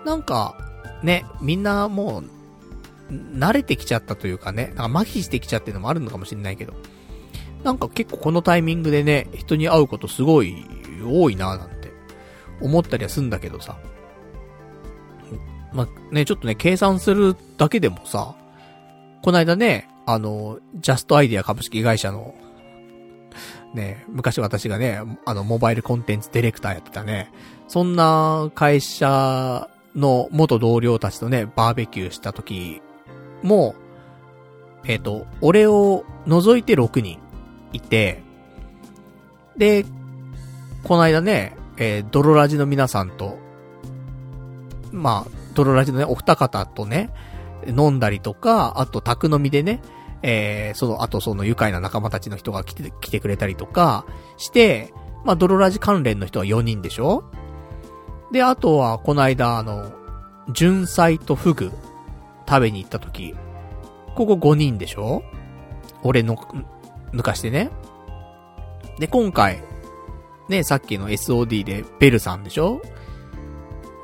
[0.05, 0.55] なんか、
[1.03, 6.73] ね、みんなもう、慣れてきちゃったというかね、なんか麻痺してきちゃってるのもあるのかもしれないけど、
[7.63, 10.65] なんか結構このタイミングでね、人に会うことすごい
[11.03, 11.91] 多いななんて
[12.61, 13.77] 思ったりはすんだけどさ。
[15.73, 18.35] まあ、ね、ちょっとね、計算するだけでもさ、
[19.21, 22.33] こないだね、あの、ジャストアイディア株式会社の、
[23.73, 27.31] ね、昔私がね、あの、モバイルコンテンツディレクターやってたね、
[27.67, 32.81] そんな会社の元同僚たちとね、バーベキューした時
[33.43, 33.75] も、
[34.85, 37.19] えっ、ー、と、俺を除いて6人
[37.73, 38.23] いて、
[39.57, 39.85] で、
[40.83, 43.37] この間ね、えー、ドロラジの皆さんと、
[44.91, 47.09] まあ、ドロラジのね、お二方とね、
[47.67, 49.81] 飲んだりとか、あと宅飲みでね、
[50.21, 54.05] えー、その、あとその愉快な仲間たちの人が来て、来てくれたりとか、
[54.37, 54.93] して、
[55.25, 57.25] まあ、ドロラジ関連の人は4人でしょ？
[58.31, 59.91] で、あとは、この間、あの、
[60.53, 61.71] 純菜とフグ、
[62.47, 63.35] 食べに行った時、
[64.15, 65.23] ここ5人でしょ？
[66.03, 66.37] 俺の、
[67.11, 67.69] 抜かしてね。
[68.97, 69.61] で、今回、
[70.47, 72.81] ね、さっきの SOD でベルさんでしょ？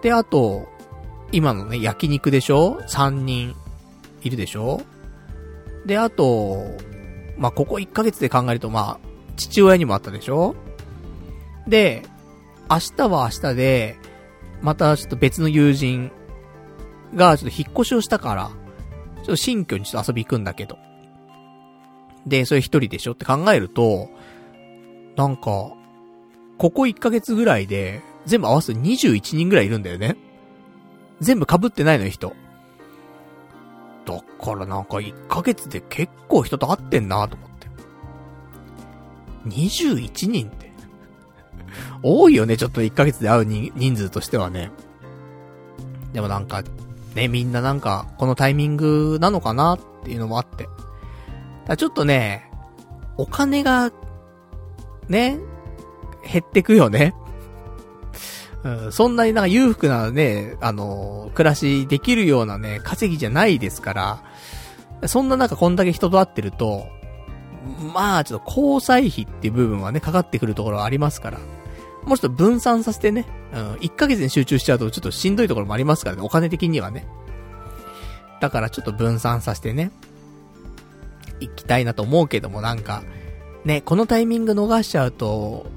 [0.01, 0.67] で、あと、
[1.35, 3.55] 今のね、焼肉でしょ ?3 人
[4.23, 4.81] いるでしょ？
[5.85, 6.65] で、あと、
[7.37, 10.55] まあ、ここ1ヶ月で考えると、まあ、父親にもあったでしょ？
[11.67, 12.03] で、
[12.69, 13.97] 明日は明日で、
[14.61, 16.09] またちょっと別の友人
[17.13, 18.51] がちょっと引っ越しをしたから、
[19.17, 20.77] ちょっと新居にちょっと遊び行くんだけど。
[22.25, 23.11] で、それ一人でしょ？
[23.11, 24.09] って考えると、
[25.17, 30.15] なんか、ここ1ヶ月ぐらいで、全部合わせて21人ぐらいいるんだよね。
[31.21, 32.35] 全部被ってないのよ、人。
[34.05, 37.67] だからなんか1ヶ月で結構人と会ってんなと思って。
[39.47, 40.71] 21人って。
[42.03, 44.71] 多いよね、ちょっと1ヶ月で会う人数としてはね。
[46.13, 46.63] でもなんか、
[47.15, 50.67] ね、みんななんか、このタイミングなのかなっていうのもあって。
[51.67, 52.51] だちょっとね、
[53.17, 53.91] お金が、
[55.09, 55.39] ね、
[56.31, 57.13] 減ってくよね。
[58.65, 64.23] うん、そんなになんか裕福なね、あの、暮らしできるようなね、稼ぎじゃないですから、
[65.07, 66.87] そんななんかこんだけ人と会ってると、
[67.93, 71.39] まあ、ちょっと交際費っていう部分はね、かかってくるところはありますから、
[72.05, 77.07] もうちょっと分散させてね、うん、1ヶ月に集中しちゃうとちょっとしんどいところもありますからね、お金的にはね。
[78.41, 79.91] だからちょっと分散させてね、
[81.39, 83.03] 行きたいなと思うけどもなんか、
[83.63, 85.67] ね、このタイミング逃しちゃうと、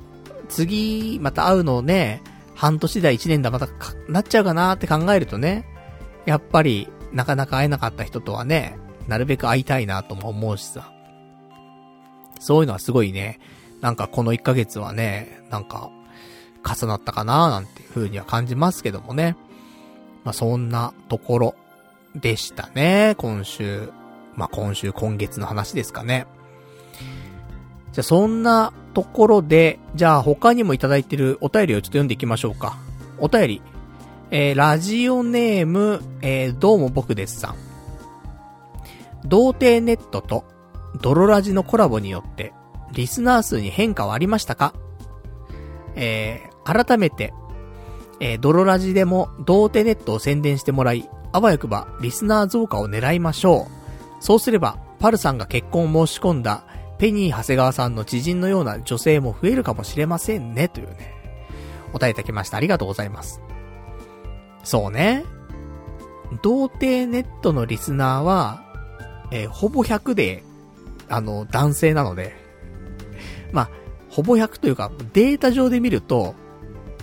[0.49, 2.23] 次、また会うのをね、
[2.59, 3.69] 半年だ、一年だ、また
[4.09, 5.65] なっちゃうかなって考えるとね、
[6.27, 8.77] やっぱり、なかなか会えなかった人とはね、
[9.07, 10.93] なるべく会いたいなとも思うしさ。
[12.41, 13.39] そういうのはすごいね、
[13.81, 15.93] なんかこの1ヶ月はね、なんか、
[16.65, 19.37] 重なったかななんていう風には感じますけどもね。
[20.25, 21.55] まあ、そんなところ
[22.17, 23.93] でしたね、今週。
[24.35, 26.27] まあ、今週、今月の話ですかね。
[27.93, 32.79] じゃあ、そんなところで、じゃあ他にもいただいてるお便りをちょっと読んでいきましょうか。
[33.19, 33.63] お便り。
[34.31, 37.55] えー、ラジオネーム、えー、どうも僕ですさん。
[39.25, 40.45] 童貞ネットと
[41.01, 42.53] ドロラジのコラボによって、
[42.93, 44.75] リスナー数に変化はありましたか？
[45.97, 47.33] えー、改めて、
[48.21, 53.67] えー、ドロラジでも童貞ネットを宣伝してもらい、あわよくばリスナー増加を狙いましょ
[54.21, 54.23] う。
[54.23, 56.65] そうすれば、パルさんが結婚を申し込んだ
[56.99, 61.15] ペニー長谷川さんの知人のような女性も増えるかもしれませんね、というね。
[61.91, 62.57] お答えいたきました。
[62.57, 63.41] ありがとうございます。
[64.65, 65.25] そうね。
[66.43, 68.63] 童貞ネットのリスナーは、
[69.31, 70.43] えー、ほぼ100で、
[71.09, 72.37] あの、男性なので、
[73.53, 73.71] まあ、
[74.11, 76.35] ほぼ100というか、データ上で見ると、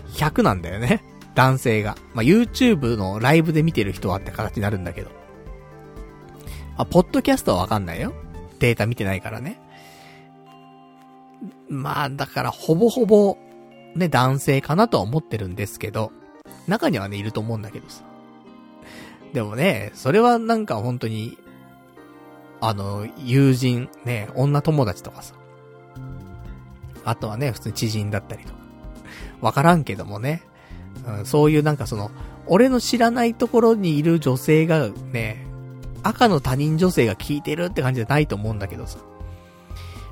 [0.09, 1.03] 100なんだよね。
[1.35, 1.97] 男性が。
[2.13, 5.09] まあ、YouTube のライブで見てる人はって形になるんだけど。
[6.77, 8.13] あ、ポッドキャストはわかんないよ。
[8.59, 9.59] データ見てないからね。
[11.69, 13.37] まあ、だからほぼほぼ、
[13.95, 16.11] ね、男性かなとは思ってるんですけど、
[16.67, 18.03] 中にはね、いると思うんだけどさ。
[19.33, 21.37] でもね、それはなんか本当に、
[22.61, 25.35] あの、友人、ね、女友達とかさ。
[27.03, 28.59] あとはね、普通に知人だったりとか。
[29.41, 30.41] わからんけどもね。
[31.05, 32.11] うん、そういうなんかその、
[32.47, 35.45] 俺の知らないところにいる女性がね、
[36.01, 38.99] 赤の他人女性が聞いてるって感じじゃないと思うんだけどさ。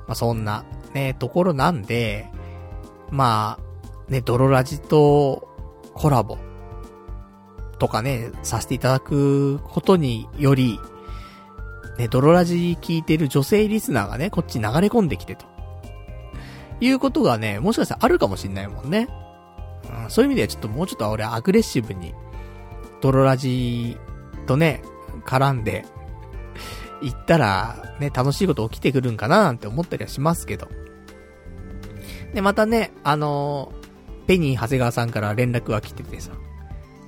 [0.07, 2.29] まあ、そんな、ね、ところなんで、
[3.09, 5.47] まあ、ね、ドロラジと
[5.93, 6.37] コラボ
[7.79, 10.79] とかね、させていただくことにより、
[11.97, 15.45] ね、ドロラジ聞いてる女性リスナーがね、こっち流れ込んできてと。
[16.79, 19.07] いうことがね、もしかしたらあるかもしんないもんね。
[20.03, 22.13] うん、そういう意味ではちょっともうちょっと俺アグレッシブに、
[23.01, 23.97] ドロラジ
[24.47, 24.81] とね、
[25.25, 25.85] 絡んで、
[27.01, 30.67] 行ったら、ね、楽しいこと起きてくるんかななんて思ったりはしますけど。
[32.33, 36.31] で、またね、あのー、ペニー長谷川さんから連絡が来ててさ、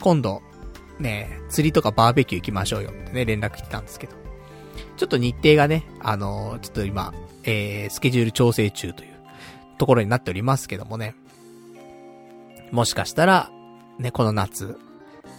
[0.01, 0.41] 今度、
[0.99, 4.15] ね、釣りとかバーベキュー行きましょうよってね、連絡来てたんですけど。
[4.97, 9.13] ちょっと日程がね、あのー、ちょっと今、えー、スケジュール調整中という
[9.77, 11.15] ところになっておりますけどもね。
[12.71, 13.49] もしかしたら、
[13.99, 14.77] ね、この夏、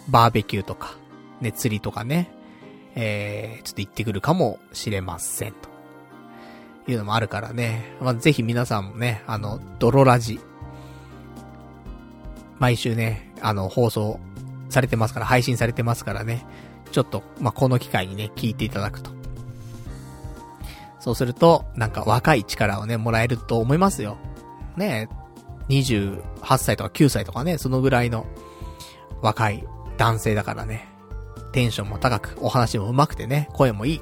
[0.09, 0.97] バーベキューとか、
[1.41, 2.31] ね、釣りとかね、
[2.95, 5.76] えー、ちょっと行ってくるかもしれませんと。
[6.87, 7.95] いうのもあるからね。
[8.01, 10.39] まあ、ぜひ皆さんもね、あの、ドロラジ。
[12.59, 14.19] 毎週ね、あの、放送
[14.69, 16.45] されてますから、配信されてますからね。
[16.91, 19.11] ちょっと、まあ、この機会にね、聞いていただくと。
[20.99, 24.17] そうすると、なんか若い力をね、もらえると思いますよ。
[24.75, 25.09] ね
[25.69, 26.21] 28
[26.57, 28.25] 歳とか9歳とかね、そのぐらいの
[29.21, 29.65] 若い
[29.97, 30.87] 男性だからね。
[31.51, 34.01] テンションも高く、お話も上手くてね、声もいい。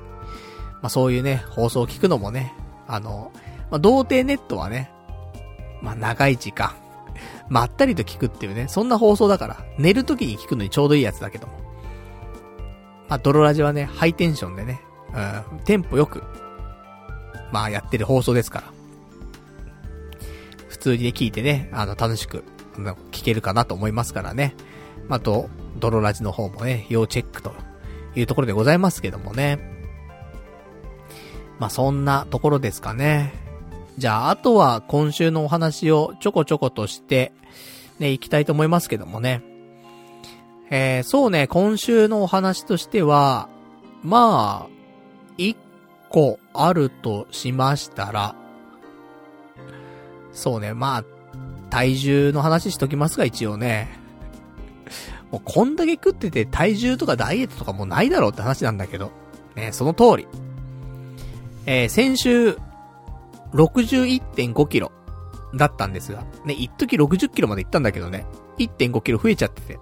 [0.81, 2.53] まあそういうね、放送を聞くのもね、
[2.87, 3.31] あの、
[3.71, 4.91] まあ、童貞ネットはね、
[5.81, 6.73] まあ、長い時間、
[7.49, 11.53] まったりと聞くっていうね、そんな放送だから、寝る時に聞くのにちょうどいいやつだけども。
[13.07, 14.81] まあ、ドロラジはね、ハイテンションでね、
[15.51, 16.23] うん、テンポよく、
[17.51, 18.73] まあ、やってる放送ですから。
[20.67, 22.43] 普通にね、聞いてね、あの、楽しく、
[23.11, 24.55] 聞けるかなと思いますからね。
[25.09, 25.49] あと、
[25.79, 27.53] ドロラジの方もね、要チェックと
[28.15, 29.74] いうところでございますけどもね。
[31.59, 33.33] まあ、そんなところですかね。
[33.97, 37.31] じゃあ、あとは今週のお話をちょこちょことして、
[37.99, 39.41] ね、行きたいと思いますけどもね。
[40.69, 43.49] えー、そうね、今週のお話としては、
[44.03, 44.75] まあ、
[45.37, 45.55] 一
[46.09, 48.35] 個あるとしましたら、
[50.33, 51.05] そうね、まあ、
[51.69, 53.99] 体重の話しときますが、一応ね。
[55.31, 59.11] もうこんだけ食ってて体重とかダイエットとかもうないだろうって話なんだけど。
[59.55, 60.27] ね、その通り。
[61.65, 62.57] えー、先週、
[63.53, 64.91] 61.5キロ
[65.55, 68.25] だったんですが、ね、一時60キロまで行ったんだけどね、
[68.57, 69.79] 1.5キロ増えちゃってて。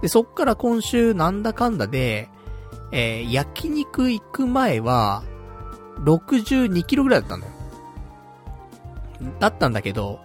[0.00, 2.28] で、そっから今週なんだかんだで、
[2.92, 5.22] えー、焼肉行く前は、
[6.00, 7.52] 62キロぐらいだったんだよ。
[9.40, 10.20] だったんだけど、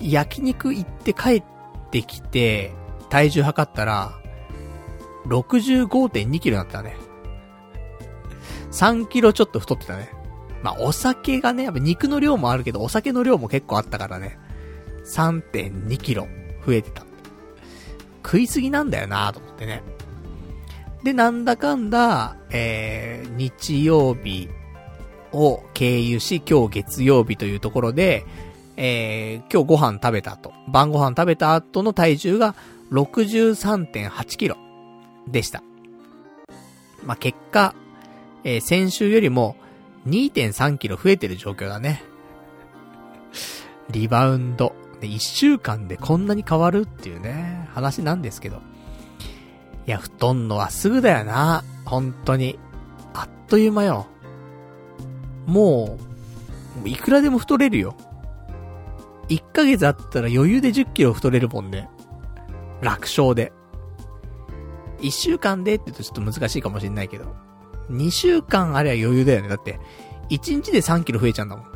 [0.00, 1.44] 焼肉行って帰っ
[1.90, 2.72] てきて、
[3.08, 4.12] 体重測ったら、
[5.26, 6.96] 65.2キロだったね。
[8.70, 10.11] 3キロちょっと太ってたね。
[10.62, 14.38] まあ、お酒がね、やっぱ肉の量もあるけど、お酒の量も結構あったからね。
[15.04, 16.28] 3.2キロ
[16.64, 17.04] 増えてた。
[18.24, 19.82] 食いすぎなんだよなと思ってね。
[21.02, 24.48] で、なんだかんだ、えー、日曜日
[25.32, 28.24] を経由し、今日月曜日というところで、
[28.76, 32.54] えー、今日ご飯食べた後、晩ご飯食べた後の体重が
[32.92, 34.56] 63.8キロ
[35.26, 35.62] でした。
[37.04, 37.74] まあ、結果、
[38.44, 39.56] えー、先週よりも
[40.06, 42.02] 2.3キロ増えてる状況だね。
[43.90, 44.74] リバウンド。
[45.00, 48.62] で、1週間でこんなに変わるっていうね、話なんですけど。
[49.86, 51.64] いや、太んのはすぐだよな。
[51.84, 52.58] 本当に。
[53.14, 54.06] あっという間よ。
[55.46, 55.98] も
[56.76, 57.96] う、もういくらでも太れるよ。
[59.28, 61.88] 1ヶ月あったら余裕で10キロ太れるもんね。
[62.80, 63.52] 楽勝で。
[65.00, 67.34] 1週間でって言うとちょっと難しいかもしんないけど。
[67.90, 69.48] 2週間あれば余裕だよね。
[69.48, 69.80] だって、
[70.30, 71.66] 1日で3キロ増えちゃうんだもん。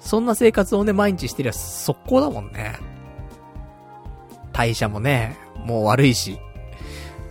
[0.00, 2.78] そんな生活をね、毎日してりゃ速攻だもんね。
[4.52, 6.38] 代謝もね、もう悪いし。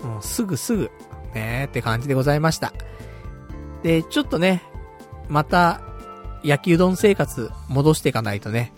[0.04, 0.92] もうすぐすぐ、
[1.34, 2.74] ねって感じでございました。
[3.84, 4.64] で、ちょっとね、
[5.30, 5.82] また、
[6.44, 8.74] 焼きうどん生活戻していかないとね、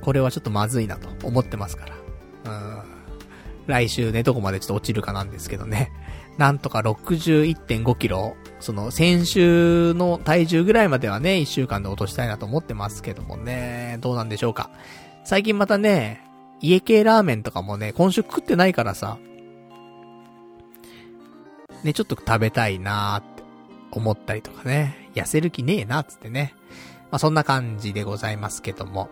[0.00, 1.86] これはちょっとまずいなと思ってますか
[2.44, 2.52] ら。
[2.52, 2.82] うん。
[3.66, 5.90] 来週ね、どこまでちょっと落ちるかなんですけどね。
[6.38, 14.70] なんとか61.5キロ、その先週の体重ぐらいまではね、1週間で落としたいなと思ってますけどもね、どうなんでしょうか。
[15.24, 16.22] 最近またね、
[16.60, 19.18] 家系ラーメンとかもね、今週食ってないからさ、
[21.82, 23.42] ね、ちょっと食べたいなーって
[23.92, 26.54] 思ったりとかね、痩せる気ねえな、つってね。
[27.10, 29.08] まあ、そんな感じでございますけども。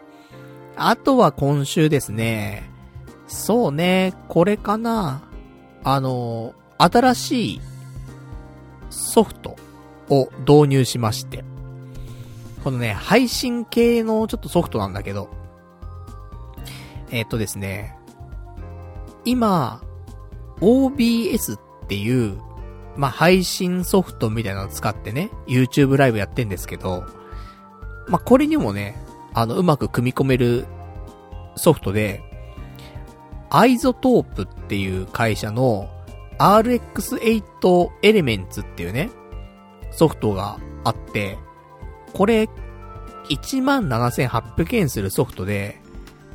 [0.74, 2.70] あとは今週ですね、
[3.28, 5.22] そうね、これかな。
[5.84, 7.60] あの、新しい
[8.90, 9.56] ソフト
[10.09, 11.44] を導入しまして、
[12.64, 15.28] このね、配信系のちょっとソフトなんだけど、
[17.10, 17.96] えっ、とですね、
[19.24, 19.80] 今、
[20.60, 22.40] OBS っていう、
[22.96, 27.04] まあ、配信ソフトみたいなのを使ってね、YouTube ライブやってんですけど、
[28.09, 28.96] まあ、これにもね、
[29.34, 30.66] あの、うまく組み込める
[31.54, 32.22] ソフトで、
[33.50, 35.88] iZotope っていう会社の
[36.43, 39.10] RX8 エレメンツっていうね、
[39.93, 41.39] ソフトがあって、
[42.12, 42.48] これ、
[43.28, 45.81] 17,800円するソフトで、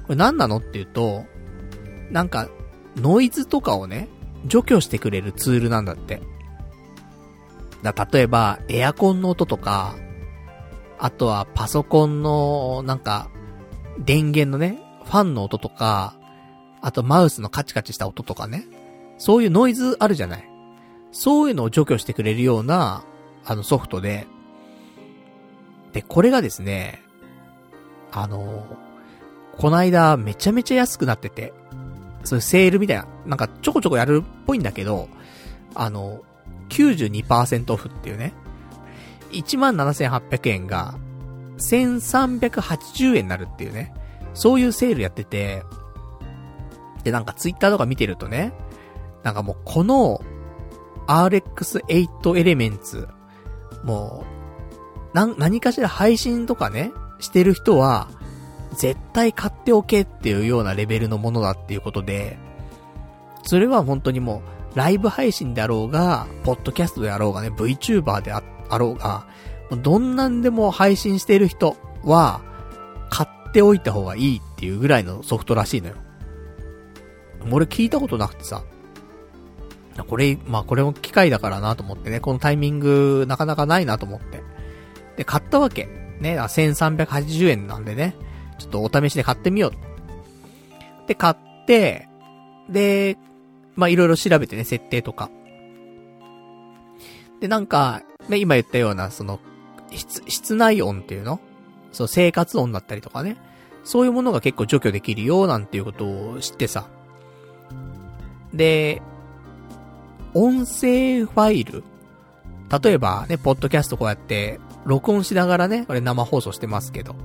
[0.04, 1.26] これ何なのっていうと、
[2.10, 2.48] なんか、
[2.96, 4.08] ノイズとかをね、
[4.46, 6.22] 除去してくれるツールなんだって。
[7.84, 9.96] だ例えば、エアコンの音とか、
[11.00, 13.30] あとはパソコンの、なんか、
[14.00, 16.16] 電源のね、ファンの音とか、
[16.82, 18.66] あとマウスのカチカチした音とかね。
[19.18, 20.50] そういうノイズあるじゃない。
[21.12, 23.04] そういうのを除去してくれるような、
[23.46, 24.28] あのソフトで、
[25.94, 27.02] で、これがですね、
[28.12, 28.66] あの、
[29.58, 31.54] こないだめちゃめちゃ安くなってて、
[32.24, 35.10] そういうセールみたいな、なんかちょこちょこやるっぽいんだけど、
[35.74, 36.22] あの、
[36.70, 38.34] 92%オフっていうね、
[39.32, 40.96] 17,800円が、
[41.58, 43.94] 1380円になるっていうね、
[44.34, 45.64] そういうセールやってて、
[47.04, 48.54] で、なんかツイッターとか見てるとね、
[49.28, 50.22] なんかもうこの
[51.08, 53.10] RX8 エレメンツ、
[53.84, 54.24] も
[55.14, 58.08] う、な、何かしら配信とかね、してる人は、
[58.78, 62.38] 絶対買っておけっていうようなレベルのものだっていうことで、
[63.44, 64.44] それは本当にも
[64.74, 68.42] う、ライブ配信であろうが、ポッドキャストであろうがね、VTuber であ
[68.78, 69.28] ろうが、
[69.84, 71.76] どんなんでも配信してる人
[72.06, 72.40] は、
[73.10, 75.96] 買っておいた方がいいっていうぐらいのソフトらしいのよ。
[77.52, 78.64] 俺聞いたことなくてさ、
[80.04, 84.44] これ、まあこれも機会だからなと思ってね、このタイミングなかなかないなと思って。
[85.18, 85.88] で、買ったわけ。
[86.20, 88.16] ね、1380円なんでね、
[88.58, 91.08] ちょっとお試しで買ってみよう。
[91.08, 92.08] で、買って、
[92.70, 93.18] で、
[93.76, 95.30] まあいろいろ調べてね、設定とか。
[97.40, 99.40] で、なんか、ね、今言ったような、その、
[99.92, 101.40] 室、室内音っていうの？
[101.92, 103.38] そう、生活音だったりとかね。
[103.84, 106.88] そういうものが結構除去できるよ、なんていうことを知ってさ。
[108.54, 109.02] で、
[110.34, 111.84] 音声ファイル。
[112.82, 117.16] 例えばね、ポッドキャストこうやって、録音しながらね、これ生放送してますけど、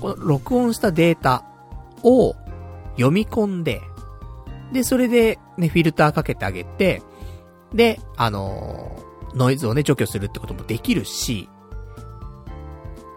[0.00, 1.44] この録音したデータ
[2.02, 2.34] を
[2.96, 3.80] 読み込んで、
[4.72, 7.02] で、それでね、フィルターかけてあげて、
[7.72, 11.48] で、あのー、ノイズをね、除去するってこともできるし、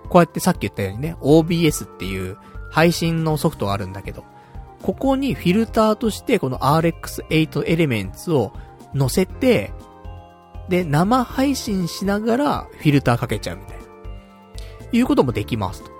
[0.09, 2.37] こうやってさっき言ったようにね、OBS っていう
[2.71, 4.23] 配信のソフトがあるんだけど、
[4.81, 8.53] ここにフィルターとしてこの RX8 Elements を
[8.97, 9.71] 載せて、
[10.69, 13.83] で、生配信しながらフィルターかけちゃうみたいな。
[14.91, 15.91] いうこともできますと。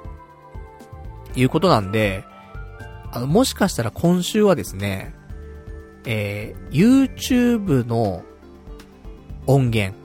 [1.35, 2.23] いうことなんで、
[3.11, 5.13] あの、もしかしたら今週はですね、
[6.05, 8.23] えー、YouTube の
[9.45, 9.97] 音源、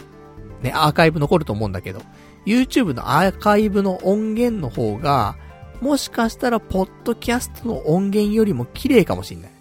[0.62, 2.00] ね、アーカイブ残ると思うんだけど、
[2.46, 5.36] YouTube のアーカイブの音源の方が、
[5.80, 9.51] もしかしたら、ポッドキャストの音源よりも綺麗かもしんない。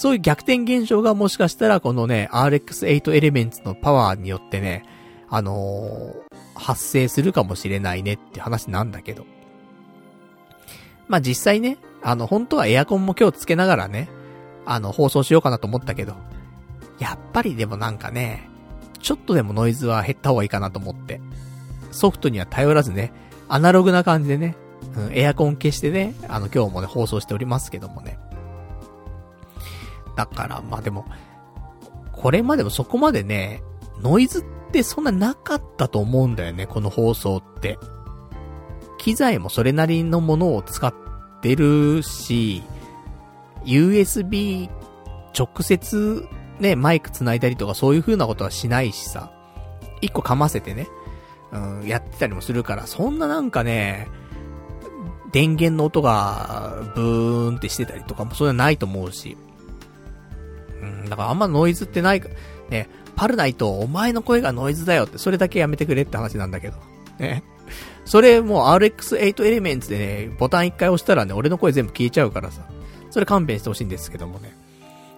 [0.00, 4.82] そういう逆転現象がもしかしたら、このね、RX8 Elements のパワーによってね、
[5.28, 9.26] あのー、発生するかもしれないねって話なんだけど。
[11.06, 14.08] まあ、実際ね、あの、本当はエアコンも今日つけながらね、
[14.64, 16.14] あの、放送しようかなと思ったけど、
[16.98, 18.48] やっぱりでもなんかね、
[19.00, 21.20] ちょっとでもノイズは減った方がいいかなと思って。
[21.90, 23.12] ソフトには頼らずね、
[23.48, 24.56] アナログな感じでね、
[24.96, 28.18] うん、エアコン消してね、あの今日もね、放送しておりますけどもね。
[30.20, 31.06] だから、まあでも、
[32.12, 33.62] これまでもそこまでね、
[34.02, 37.78] ノイズってそんななかったと思うんだよね、この放送って。
[38.98, 40.94] 機材もそれなりのものを使っ
[41.40, 42.62] てるし、
[43.64, 44.68] USB
[45.38, 46.26] 直接
[46.58, 49.32] ね、マイク繋いだりとかそういう風なことはしないしさ、
[50.02, 50.86] 一個噛ませてね、
[51.52, 54.06] うん、やってたりもするから、そんななんかね、
[55.32, 59.38] 電源の音が、ブーンってしてたりとかもそれはないと思うし。
[61.10, 62.28] だからあんまノイズってないか、
[62.70, 66.78] ね、パルナイト、お前の声がノイズだよって、それだけやめてくれって話なんだけど。
[67.18, 67.42] ね。
[68.04, 72.62] それもう RX8 Elements でね、ボタン一回押したらね、俺の声全部消えちゃうからさ。
[73.10, 74.56] それ勘弁してほしいんですけどもね。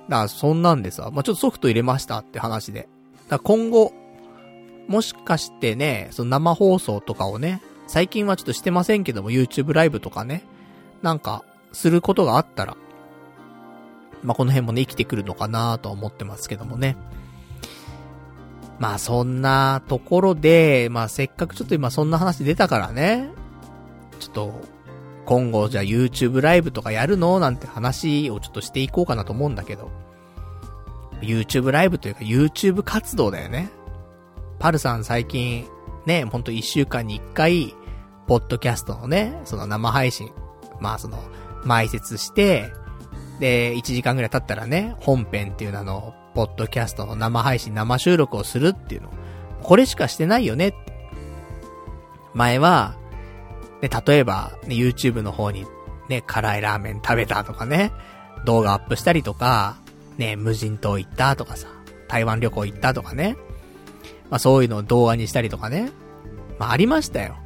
[0.08, 2.80] だからそんなんでさ、まあ、ちょっとソフト入れましたって話で。
[2.80, 2.88] だか
[3.36, 3.92] ら今後、
[4.88, 10.44] もしかしてね、その生放送とかをね、最近はちょっとしてませんけども、YouTube ライブとかね、
[11.02, 12.76] なんか、することがあったら、
[14.22, 16.96] まあ、この辺もね、生きてくるのかなと思ってますけどもね。
[18.78, 23.30] まあ、そんなところで、まあ、せっかくちょっと今そんな話出たからね、
[24.18, 24.60] ちょっと、
[25.24, 29.90] 今後じゃあ YouTube ライブとかやるのなんて話をちょっとしていこうかなと思うんだけど。
[31.20, 33.70] YouTube ライブというか YouTube 活動だよね。
[34.58, 35.66] パルさん最近、
[36.06, 37.74] ね、ほんと一週間に一回、
[38.26, 40.30] ポッドキャストのね、その生配信、
[40.80, 41.18] まあその、
[41.64, 42.72] 埋設して、
[43.40, 49.10] で、1時間ぐらい経ったらね、本編っていう名の、ポッドキャストの生配信、生収録をするっていうの。
[49.62, 50.74] これしかしてないよね。
[52.34, 52.96] 前は、
[53.82, 55.66] ね、例えば、ね、YouTube の方に、
[56.08, 57.92] ね、辛いラーメン食べたとかね、
[58.44, 59.76] 動画アップしたりとか、
[60.18, 61.68] ね、無人島行ったとかさ、
[62.08, 63.36] 台湾旅行行ったとかね。
[64.30, 65.90] まあそういうのを動画にしたりとかね。
[66.58, 67.36] まあありましたよ。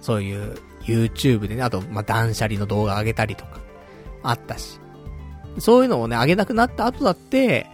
[0.00, 3.60] そういう YouTube でね、あと、まあ断捨離の動画上げたりとか、
[4.22, 4.80] あったし。
[5.58, 7.66] そういうのをね、上げなくなった後だって、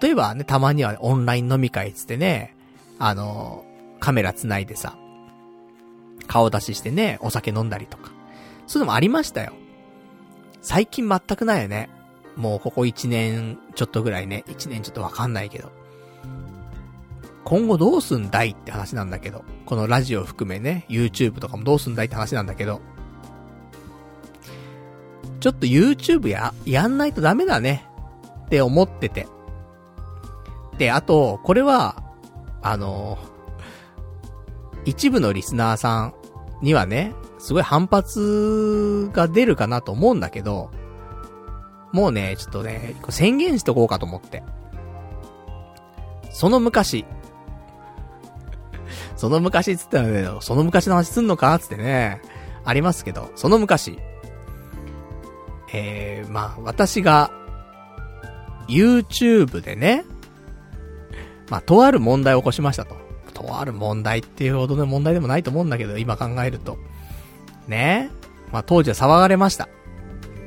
[0.00, 2.54] 例えばね、たまにはオンライン飲み会つってね、
[2.98, 3.64] あの、
[4.00, 4.96] カメラ繋いでさ、
[6.26, 8.10] 顔出ししてね、お酒飲んだりとか。
[8.66, 9.52] そういうのもありましたよ。
[10.62, 11.90] 最近全くないよね。
[12.36, 15.70] もうここ1年ちょっとぐらいね、1年ちょっとわかんないけど。
[17.44, 19.44] 今後どうすんだいって話なんだけど。
[19.66, 22.80] このラジオ含めね、YouTube とかもどうすんだいって話なんだけど。
[25.44, 27.84] ちょっと YouTube や、やんないとダメだね。
[28.46, 29.26] って思ってて。
[30.78, 32.02] で、あと、これは、
[32.62, 33.18] あの
[34.86, 36.14] 一部のリスナーさん
[36.62, 40.70] にはね、すごい反発が出るかなと思うんだけど、
[41.92, 44.42] もうね、ちょっとね、宣言しとこうかと思って。
[46.30, 47.04] その昔、
[49.16, 52.22] その昔っつったらね、その昔の話すんのかつってね、
[52.64, 53.98] ありますけど、その昔、
[55.74, 57.30] えー、まあ、私が、
[58.68, 60.04] YouTube でね、
[61.50, 62.96] まあ、とある問題を起こしましたと。
[63.34, 66.78] とある問題っていうほどの問題でもないと思うんだけど、今考えると。
[67.66, 68.10] ね
[68.52, 69.68] まあ当時は騒がれました。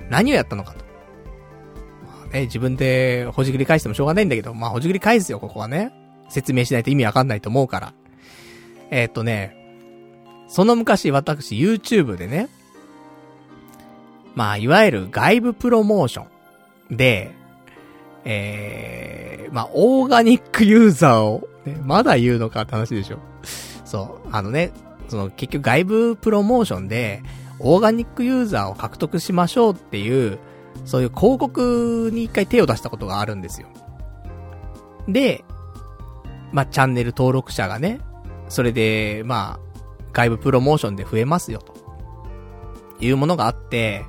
[0.09, 0.85] 何をやったのかと。
[2.05, 5.91] まあね、自分でほじくり返してもしょうがないんだけど、まあほじくり返すよ、ここはね。
[6.29, 7.93] 説明しないと意味わかんないと思うから。
[8.89, 9.55] えー、っとね、
[10.47, 12.47] その昔私 YouTube でね、
[14.37, 16.27] まあいわゆる外部プロモーショ
[16.91, 17.33] ンで、
[18.23, 23.17] えー、まあオーガニックユーザーをね、まだ言うのかって話でしょ。
[23.83, 24.29] そう。
[24.31, 24.73] あのね、
[25.07, 27.23] その結局外部プロモーションで、
[27.57, 30.37] オーガニックユーザーを獲得しましょうっていう、
[30.85, 33.69] そういう広告に一回手を出したことがあるんですよ。
[35.07, 35.43] で、
[36.51, 38.01] まあ、チャンネル登録者がね、
[38.49, 39.79] それで、まあ、
[40.13, 41.73] 外部プロモーションで増えますよ、と
[42.99, 44.05] いうものがあって、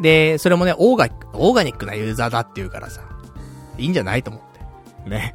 [0.00, 3.02] で、それもね、オーガ、オーガニックなユーザーだっていうからさ、
[3.76, 4.42] いいんじゃないと思っ
[5.04, 5.10] て。
[5.10, 5.34] ね。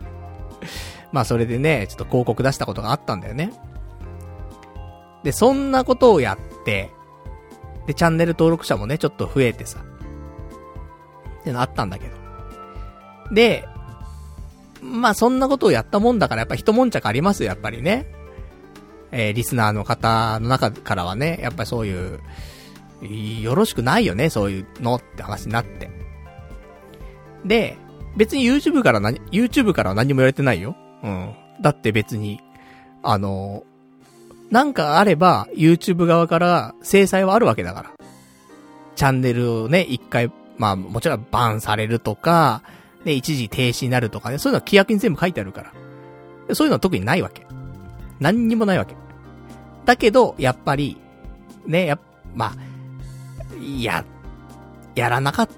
[1.12, 3.52] まあそれでね、ちょっと広告出したことがあったんだよね。
[5.24, 6.92] で、そんなことをやって、
[7.88, 9.80] で、チャンネル登録者もね、ちょっと増えてさ。
[11.42, 12.14] ってのあったんだけど。
[13.34, 13.68] で、
[14.82, 18.06] まあそんなことをやったもんだからやっぱ一悶着ありますよ、やっぱりね。
[19.12, 22.20] えー、リスナーの方の中からはね、やっぱりそういう、
[23.42, 25.90] よろしくないよね、そういうのって話になって。
[27.46, 27.78] で、
[28.16, 30.76] 別に YouTube から何、YouTube からは何も言われてないよ。
[31.04, 31.34] うん。
[31.62, 32.40] だって別に、
[33.02, 33.64] あの、
[34.52, 37.92] なんかあれば、YouTube 側から制裁はあるわけだから。
[38.96, 42.62] チャンネルをね、一回、まあもちろんバンされるとか、
[43.04, 45.64] ね、一時停止になるとかね、そういうのは規約に全部書いてあるか
[46.48, 46.56] ら。
[46.56, 47.46] そういうのは特にないわけ。
[48.20, 48.96] 何にもないわけ。
[49.86, 50.98] だけど、やっぱり、
[51.66, 52.00] ね、や、
[52.36, 52.54] まあ、
[53.84, 54.06] や、
[54.96, 55.50] やらなかっ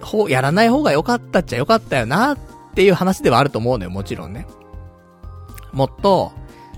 [0.00, 2.38] た、ほ、やらない方が良かったっちゃ良かったよなっ
[2.74, 4.46] ていう話ではあると思うのよ、もちろんね。
[5.72, 6.32] もっと、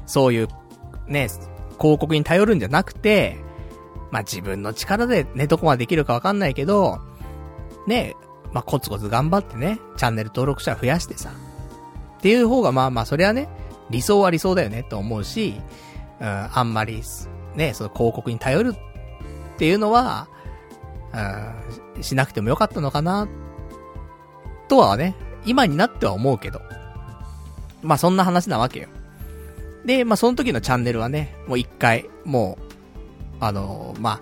[0.06, 0.48] そういう、
[1.06, 1.28] ね、
[1.80, 3.36] 広告に頼るんじゃなくて、
[4.10, 7.00] まあ、自分の力でね、どこまでできるかわかんないけど、
[7.86, 8.14] ね、
[8.52, 11.30] まあ、コツコツ頑張ってね、チャンネル登録者増やしてさ。
[12.18, 13.48] っていう方がまあまあ、それはね、
[13.90, 15.60] 理想は理想だよねと思うし、
[16.20, 17.02] うん、あんまり、
[17.54, 20.28] ね、その広告に頼るっていうのは、
[21.96, 23.28] うん、しなくてもよかったのかな、
[24.68, 25.14] とはね、
[25.44, 26.60] 今になっては思うけど。
[27.82, 28.88] まあそんな話なわけよ。
[29.84, 32.64] で、まあその時のチャンネルはね、もう一回、もう、
[33.40, 34.20] あのー、まあ、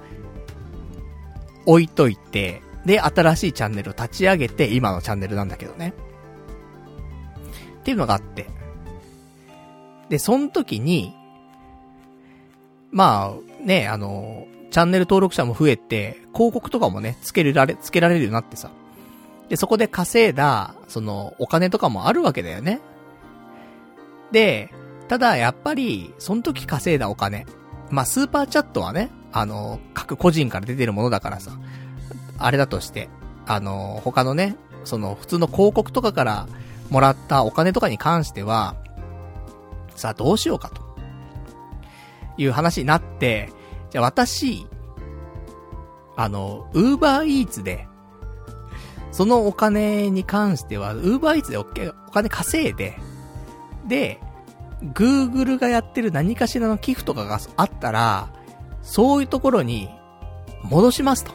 [1.65, 5.95] 置いといて、で、新しいチャンネルを立ち上げて、今のチャンネルなんだけどね。
[7.81, 8.47] っていうのがあって。
[10.09, 11.15] で、その時に、
[12.91, 18.71] まあ、ね、あのー、チャンネル登録者も増えて、広告とかもね、つけられ、つけられるようになってさ。
[19.51, 22.81] で、そこで稼いだ、その、お金とかもあるわけだよね。
[24.33, 24.73] で、
[25.09, 27.47] ただ、やっぱり、その時稼いだお金。
[27.91, 31.53] まあ、スーパーチャットはね、あの、各個人から出てるものだからさ、
[32.39, 33.11] あれだとして、
[33.47, 36.49] あの、他のね、その、普通の広告とかから
[36.89, 38.75] もらったお金とかに関しては、
[39.97, 40.81] さあ、どうしようかと。
[42.39, 43.53] いう話になって、
[43.93, 44.67] じゃあ私、
[46.17, 47.87] あの、ウーバーイーツで、
[49.11, 51.65] そのお金に関しては、ウーバーイーツでお
[52.11, 52.99] 金稼いで、
[53.87, 54.19] で、
[54.95, 58.33] Google がやってる何かしらの寄付とかがあったら、
[58.81, 59.91] そういうところに
[60.63, 61.33] 戻しますと。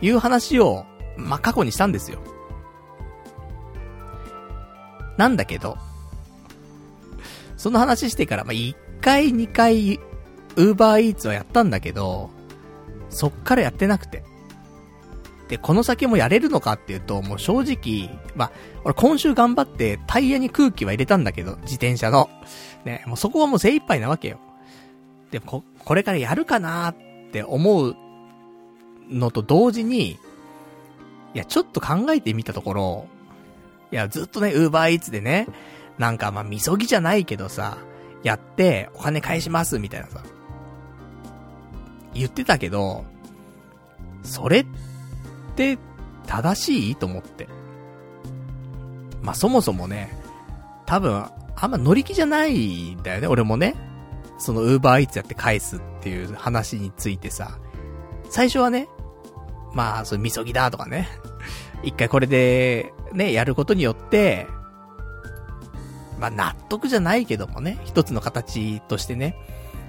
[0.00, 0.86] いう話を、
[1.16, 2.20] まあ、過去にしたんですよ。
[5.16, 5.76] なんだけど、
[7.56, 9.98] その話してから、まあ、1回2回、
[10.60, 12.30] ウーバーイーツはやったんだけど、
[13.08, 14.22] そっからやってなくて。
[15.48, 18.52] で、この先もやれるのかっていうと、もう正直、まあ、
[18.84, 22.30] 俺今週頑張ってタイヤに空気は入れたんだけど、自転車の。
[22.84, 24.38] ね、もうそこはもう精一杯なわけよ。
[25.30, 26.96] でもこ、これからやるかなっ
[27.32, 27.96] て思う
[29.10, 30.18] のと同時に、
[31.34, 33.06] いや、ちょっと考えてみたところ、
[33.92, 35.48] いや、ずっとね、ウーバーイーツでね、
[35.98, 37.78] なんかまあ、みそぎじゃないけどさ、
[38.22, 40.22] やって、お金返します、みたいなさ。
[42.14, 43.04] 言ってたけど、
[44.22, 44.66] それっ
[45.56, 45.78] て
[46.26, 46.96] 正しい？
[46.96, 47.48] と思って。
[49.22, 50.16] まあ、そもそもね、
[50.86, 51.26] 多分、
[51.56, 53.74] あんま乗り気じゃないんだよね、俺もね。
[54.38, 57.58] そのウーバーイーツやって返すっていう話についてさ。
[58.30, 58.88] 最初はね、
[59.74, 61.08] まあ、それ、みそぎだとかね。
[61.82, 64.46] 一回これで、ね、やることによって、
[66.18, 69.36] まあ、納得じゃないけどもね、一つの形としてね、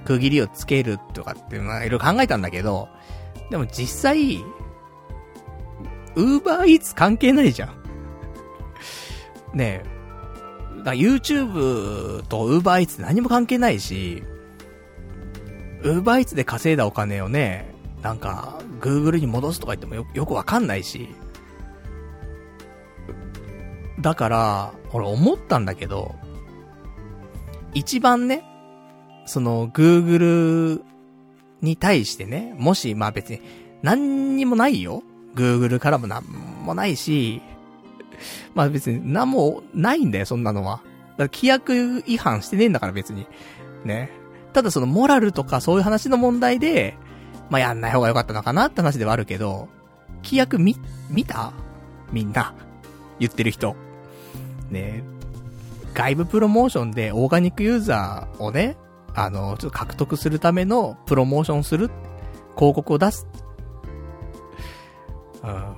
[0.05, 2.89] 区切りをつけるとかっていうのは、いろいろ考えたんだけど、
[3.49, 4.37] でも実際、
[6.15, 7.69] ウーバーイーツ関係ないじゃん。
[9.57, 10.01] ねえ。
[10.83, 14.23] だ YouTube とウーバーイーツ何も関係ないし、
[15.83, 21.09] ウーバーイーツで稼いだお金をね、なんか、Google に戻すとか言ってもよ、よくわかんないし。
[23.99, 26.15] だから、俺思ったんだけど、
[27.73, 28.43] 一番ね、
[29.31, 30.81] その Google
[31.61, 33.41] に対してね、もし、まあ別に、
[33.81, 35.03] 何にもないよ。
[35.35, 37.41] Google からもなんもないし、
[38.53, 40.81] まあ別に何もないんだよ、そんなのは。
[40.81, 40.83] だか
[41.17, 43.25] ら規約違反してねえんだから別に。
[43.85, 44.11] ね。
[44.51, 46.97] ただそのモラルとかそういう話の問題で、
[47.49, 49.69] まあやんない方が良かったのかなって話ではあるけど、
[50.25, 50.75] 規約見、
[51.09, 51.53] 見た？
[52.11, 52.53] みんな。
[53.17, 53.77] 言ってる人。
[54.69, 55.03] ね
[55.93, 58.75] 外部プロモーションでオーガニックユーザーをね、
[59.13, 61.89] あの、ちょっと獲得するためのプロモーションする、
[62.55, 63.27] 広告を出す。
[65.43, 65.75] うん。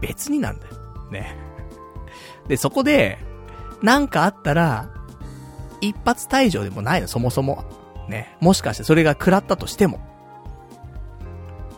[0.00, 0.74] 別になんだよ。
[1.10, 1.36] ね。
[2.46, 3.18] で、そこで、
[3.82, 4.90] なんかあったら、
[5.80, 7.64] 一発退場でもないの、そもそも。
[8.08, 8.36] ね。
[8.40, 10.00] もしかしてそれが食らったとしても。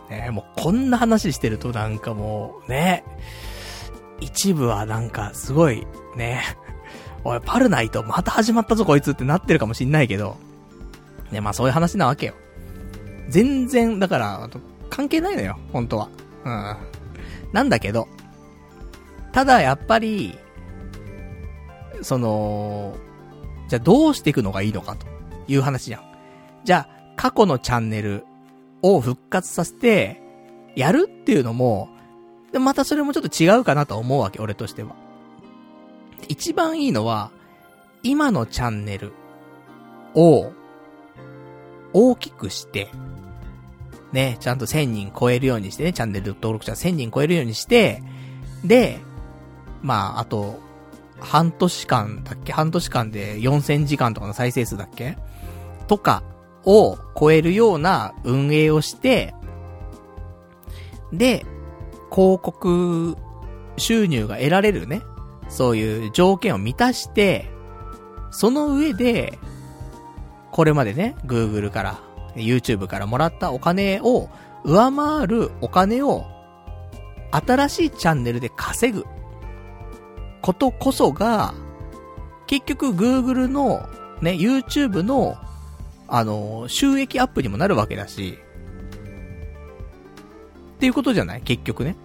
[0.09, 3.03] ね、もうこんな話してるとなんかもう、ね。
[4.19, 5.85] 一部はなんかすごい、
[6.15, 6.41] ね。
[7.23, 10.37] おい、パルナイトまた始まったぞこいつってなってるかもしんないけど。
[11.31, 12.33] ね、まあそういう話なわけよ。
[13.29, 14.49] 全然、だから、
[14.89, 16.09] 関係ないのよ、本当は。
[16.43, 16.77] うん。
[17.53, 18.07] なんだけど、
[19.31, 20.37] ただやっぱり、
[22.01, 22.95] その、
[23.67, 25.07] じゃあどうしていくのがいいのかと
[25.47, 26.01] いう話じゃん。
[26.65, 28.25] じゃあ、過去のチャンネル
[28.81, 30.21] を復活させて、
[30.75, 31.89] やるっていうのも、
[32.51, 34.95] でまたそれもちょっと違うかなと思うわけ、俺としては。
[36.27, 37.31] 一番いいのは、
[38.03, 39.13] 今のチャンネル
[40.15, 40.51] を
[41.93, 42.89] 大きくして、
[44.11, 48.03] ね、ちゃんと1000人超えるようにしてね、チャンネル登録者1000人超えるようにして、
[48.63, 48.99] で、
[49.81, 50.59] まあ、あと、
[51.19, 55.17] 半年間だっけ半年間で4000時間とかの再生数だっけ
[55.87, 56.23] とか
[56.65, 59.33] を超えるような運営をして、
[61.13, 61.45] で、
[62.13, 63.15] 広告
[63.77, 65.01] 収入が得られるね、
[65.47, 67.49] そういう条件を満たして、
[68.31, 69.37] その上で、
[70.51, 71.99] これまでね、Google から、
[72.35, 74.29] YouTube からもらったお金を
[74.63, 76.25] 上回るお金を
[77.31, 79.05] 新しいチャンネルで稼ぐ。
[80.41, 81.53] ことこそが、
[82.47, 83.87] 結局 Google の、
[84.21, 85.37] ね、YouTube の、
[86.07, 88.37] あの、収益アップにもなるわけだし、
[90.75, 91.41] っていうことじゃない？
[91.41, 91.95] 結局ね。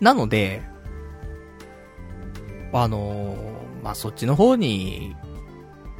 [0.00, 0.62] なので、
[2.72, 3.36] あの
[3.82, 5.14] まあ、そっちの方に、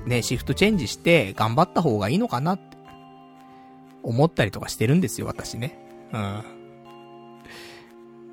[0.07, 2.77] ね、シフトチェンジして頑張った方がいいのかなって、
[4.03, 5.79] 思ったりとかしてるんですよ、私ね。
[6.13, 6.45] うん。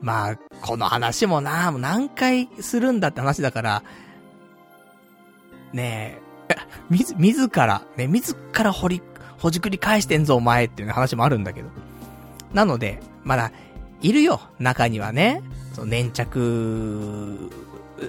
[0.01, 3.83] まあ、この話もな、もう何回するんだって話だから、
[5.73, 6.19] ね
[6.49, 6.55] え、
[6.89, 9.01] みず、自ら、ね、自ら掘り、
[9.37, 11.69] ほじくり返してんぞお前っていう話もあるんだけど。
[12.53, 13.51] なので、まだ、
[14.01, 15.41] いるよ、中にはね。
[15.73, 17.49] その粘着、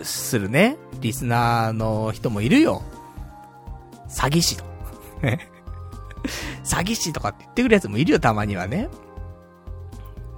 [0.02, 2.82] するね、リスナーの人もいるよ。
[4.12, 4.64] 詐欺師と。
[6.62, 8.88] 詐欺師とかって言ってくるやつもいるよ、たまにはね。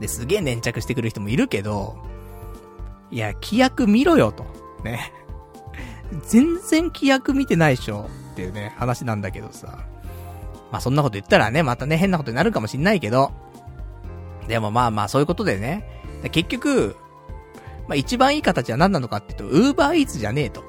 [0.01, 1.97] で、すげえ粘着してくる人もいるけど、
[3.11, 4.45] いや、規約見ろよと。
[4.83, 5.13] ね。
[6.27, 9.85] 全然規約見てないでしょっていうね、話なんだけどさ。
[10.71, 13.33] まあそんなこと言ったらね、またね、変なことになるかもしんないけど。
[14.49, 15.85] でもまあまあそういうことでね。
[16.33, 16.97] 結局、
[17.87, 20.65] まあ一番いい形は何なのかっていうと、ウーバーイーツじゃねえと。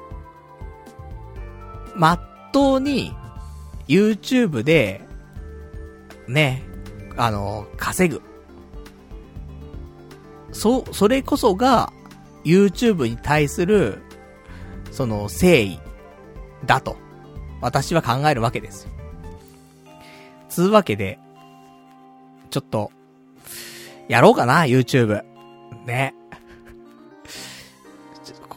[1.96, 2.20] まっ
[2.56, 3.12] とうに、
[3.86, 5.02] YouTube で、
[6.26, 6.62] ね、
[7.18, 8.22] あの、稼ぐ。
[10.52, 11.92] そ、それこそが、
[12.44, 13.98] YouTube に対する、
[14.90, 15.78] その、誠意、
[16.64, 16.96] だと、
[17.60, 18.88] 私は考えるわけです。
[20.48, 21.18] つうわけで、
[22.48, 22.90] ちょっと、
[24.08, 25.22] やろうかな、YouTube。
[25.84, 26.14] ね。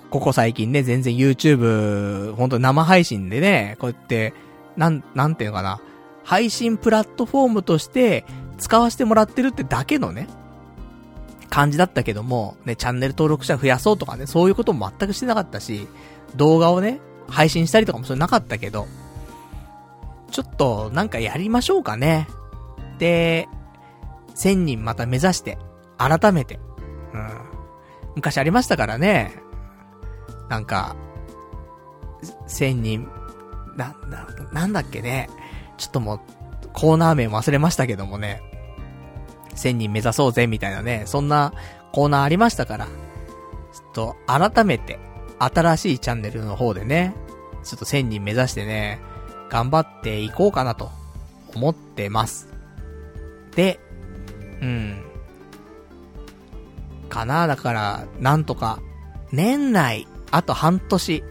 [0.10, 4.34] ここ最近ね、全然 YouTube、ほんと生配信でね、こうやって、
[4.76, 5.82] なん、なんていうのかな、
[6.24, 8.26] 配信プラットフォームとして
[8.58, 10.28] 使わせてもらってるってだけのね、
[11.50, 15.88] 感じだったけども、ね、チャンネル登録者増やそうとかね、そういうことも全くしてなかったし、
[16.36, 18.88] 動画をね、配信したりとかもそれなかったけど、
[20.32, 22.28] ちょっと、なんかやりましょうかね。
[23.00, 23.48] で、
[24.36, 25.58] 1000人また目指して、
[25.98, 26.60] 改めて。
[27.14, 27.30] うん。
[28.16, 29.49] 昔ありましたからね。
[30.50, 30.96] なんか、
[32.48, 33.08] 1000人、
[33.78, 35.30] な、な、なんだっけね。
[35.78, 36.20] ちょっともう、
[36.74, 38.42] コーナー名忘れましたけどもね。
[39.56, 41.54] 1000人目指そうぜ、みたいなね、そんな
[41.92, 42.92] コーナーありましたから、ちょ
[43.90, 45.00] っと改めて、
[45.40, 47.14] 新しいチャンネルの方でね、
[47.64, 49.00] ちょっと1000人目指してね、
[49.50, 50.90] 頑張っていこうかなと
[51.56, 52.48] 思ってます。
[53.56, 53.80] で、
[54.62, 55.04] うん。
[57.10, 58.80] かなだから、なんとか、
[59.32, 61.24] 年内、あと半年、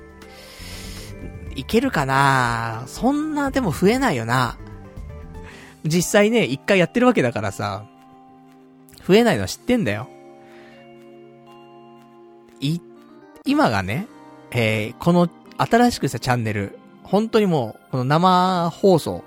[1.54, 2.84] いけるかな？
[2.86, 4.56] そんなでも増えないよな。
[5.84, 7.84] 実際ね、一回やってるわけだからさ、
[9.06, 10.08] 増えないのは知ってんだよ。
[12.60, 12.80] い、
[13.44, 14.06] 今がね、
[14.50, 19.24] えー、この新しくしたチャンネル、本当にもう、この生放送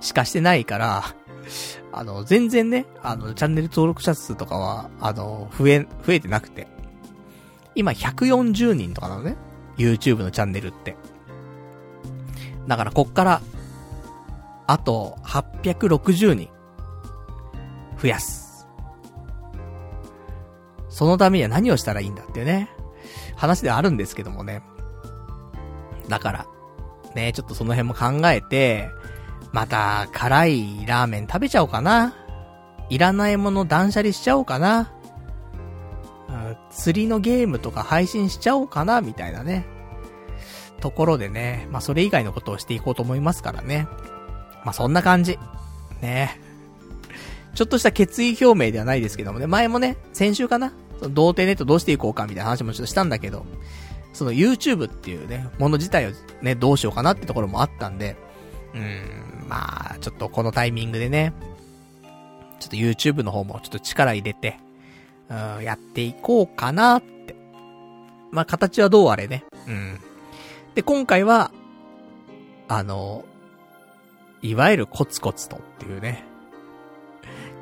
[0.00, 1.02] しかしてないから、
[1.92, 6.68] あの、全然ね、あの、チャンネル登録者数とかは、あの、増え、増えてなくて。
[7.76, 9.36] 今140人とかなのね。
[9.76, 10.96] YouTube のチャンネルって。
[12.66, 13.42] だからこっから、
[14.66, 16.48] あと860人、
[18.00, 18.66] 増やす。
[20.88, 22.70] そのためには何をしたらいいんだっていうね、
[23.36, 24.62] 話ではあるんですけどもね。
[26.08, 26.46] だから、
[27.14, 28.88] ね、ちょっとその辺も考えて、
[29.52, 32.14] また、辛いラーメン食べちゃおうかな。
[32.88, 34.92] いらないもの断捨離しちゃおうかな。
[36.70, 39.66] 釣りのゲームとか配信しちゃおうかな、みたいなね。
[40.80, 43.88] ところでね、まあそれ以外のことをしていこうと思いますからね。
[44.64, 45.38] まあそんな感じ。
[46.02, 46.40] ね
[47.54, 53.46] ちょっとした決意表明ではないですけどもね、前もね、先週かな童貞ネットどうしていこうかみたいな話もちょっとしたんだけど、
[54.12, 56.10] その YouTube っていうね、もの自体を
[56.42, 58.16] ね、どうしようかなってところもあったんで、
[58.74, 61.32] うーん、まあ、ちょっとこのタイミングでね、
[62.60, 64.58] ちょっと YouTube の方もちょっと力入れて、
[65.28, 67.36] うん、やっていこうかなって。
[68.30, 69.44] まあ、形はどうあれね。
[69.66, 70.00] うん。
[70.74, 71.50] で、今回は、
[72.68, 73.24] あの、
[74.42, 76.24] いわゆるコツコツとっていうね、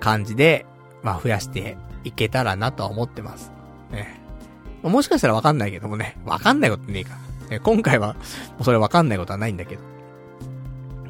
[0.00, 0.66] 感じで、
[1.02, 3.52] まあ、増やしていけたらなとは思ってます。
[3.90, 4.20] ね。
[4.82, 7.16] もしかしたらわかんないけどもね、わかんないことねえか。
[7.48, 8.20] ね、今回は、も
[8.60, 9.82] うそれわかんないことはないんだけど。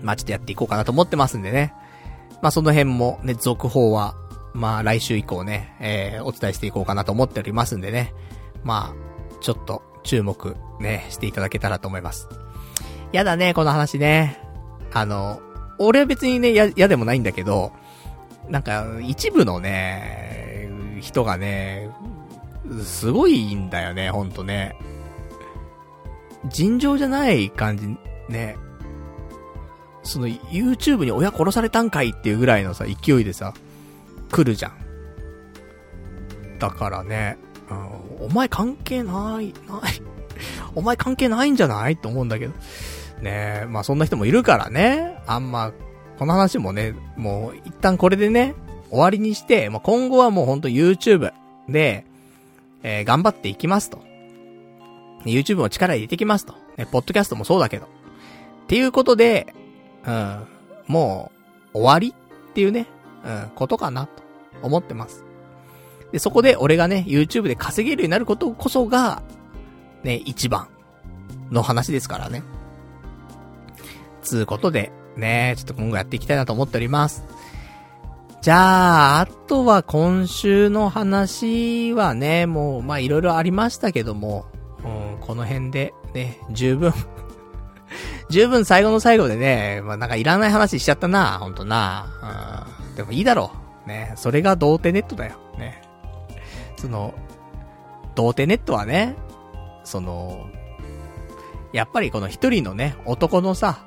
[0.03, 1.75] まあ、ちょっとやっていこうかなと思ってますんでね。
[2.43, 4.15] まあ、その辺もね、続報は、
[4.55, 8.15] まあ、来週以降ね、えー、お伝えしていこうかなと思っておりますんでね。
[8.63, 12.29] まあ、ちょっと、注目、ね、していただけたらと思います。
[13.13, 14.39] やだね、この話ね。
[14.93, 15.41] あの、
[15.79, 17.73] 俺は別にね、や、嫌でもないんだけど、
[18.49, 20.71] なんか、一部のね、
[21.01, 21.91] 人がね、
[22.83, 24.77] すごいんだよね、ほんとね。
[26.47, 27.97] 尋常じゃない感じ、
[28.29, 28.57] ね。
[30.03, 33.55] その、YouTube に親殺されたんかいっていうぐらいのさ、勢いでさ、
[34.35, 34.73] 来るじゃん。
[36.59, 37.39] だからね、
[37.71, 40.03] うん、お前関係ない、ない、
[40.75, 41.97] お前関係ないんじゃない？
[41.97, 42.53] と思うんだけど。
[43.23, 45.19] ねえ、まあそんな人もいるからね。
[45.27, 45.73] あんま、
[46.19, 48.55] この話もね、もう一旦これでね、
[48.91, 51.33] 終わりにして、まあ、今後はもうほんと YouTube
[51.69, 52.05] で、
[52.83, 53.99] えー、頑張っていきますと。
[55.25, 56.55] YouTube も力入れていきますと。
[56.77, 57.87] ね、ポッドキャストもそうだけど。
[57.87, 57.89] っ
[58.67, 59.55] ていうことで、
[60.07, 60.47] うん、
[60.87, 61.33] も
[61.73, 62.15] う、終わり
[62.51, 62.87] っていうね、
[63.25, 64.23] うん、ことかなと
[64.65, 65.25] 思ってます。
[66.13, 69.23] で、そこで俺がね、YouTube で稼げるようになることこそが、
[70.03, 70.69] ね、一番
[71.51, 72.43] の話ですからね。
[74.23, 77.25] つうことで、ね、ちょっと今後やっていきたいなと思っております。
[78.43, 84.47] じゃあ、あとは今週の話はね、もう、ま、いろいろありましたけども、
[84.85, 86.93] うん、この辺で、ね、十分
[88.29, 92.67] 十分最後の最後でね、まあ、なんかいらない話しちゃったな、ほんとな。
[92.83, 92.97] うん。
[92.97, 93.64] でもいいだろう。
[93.87, 94.13] ね。
[94.17, 95.37] それが童貞ネットだよ。
[95.59, 95.83] ね。
[96.77, 97.15] その、
[98.15, 99.17] 童貞ネットはね、
[99.85, 100.47] その、
[101.73, 103.85] やっぱりこの一人のね、男のさ、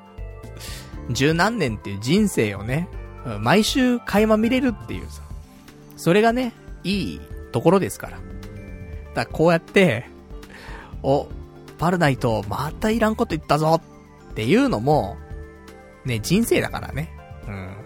[1.10, 2.88] 十何年っていう人生をね、
[3.40, 5.22] 毎週垣間見れるっていうさ、
[5.96, 6.52] それがね、
[6.84, 7.20] いい
[7.52, 8.18] ところですから。
[8.18, 8.22] だか
[9.14, 10.06] らこうやって、
[11.02, 11.28] お、
[11.78, 13.80] パルナイト、またいらんこと言ったぞ
[14.30, 15.16] っていうのも、
[16.04, 17.10] ね、人生だからね。
[17.46, 17.76] うん。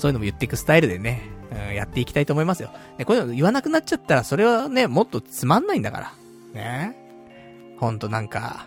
[0.00, 1.28] そういうのも言っていくスタイルでね、
[1.68, 2.70] うん、やっていきたいと思いますよ。
[2.96, 6.12] ね、こういうの言わなくなっちゃったら、それはね、もっとつまんないんだから。
[6.54, 6.96] ね。
[7.78, 8.66] ほんとなんか、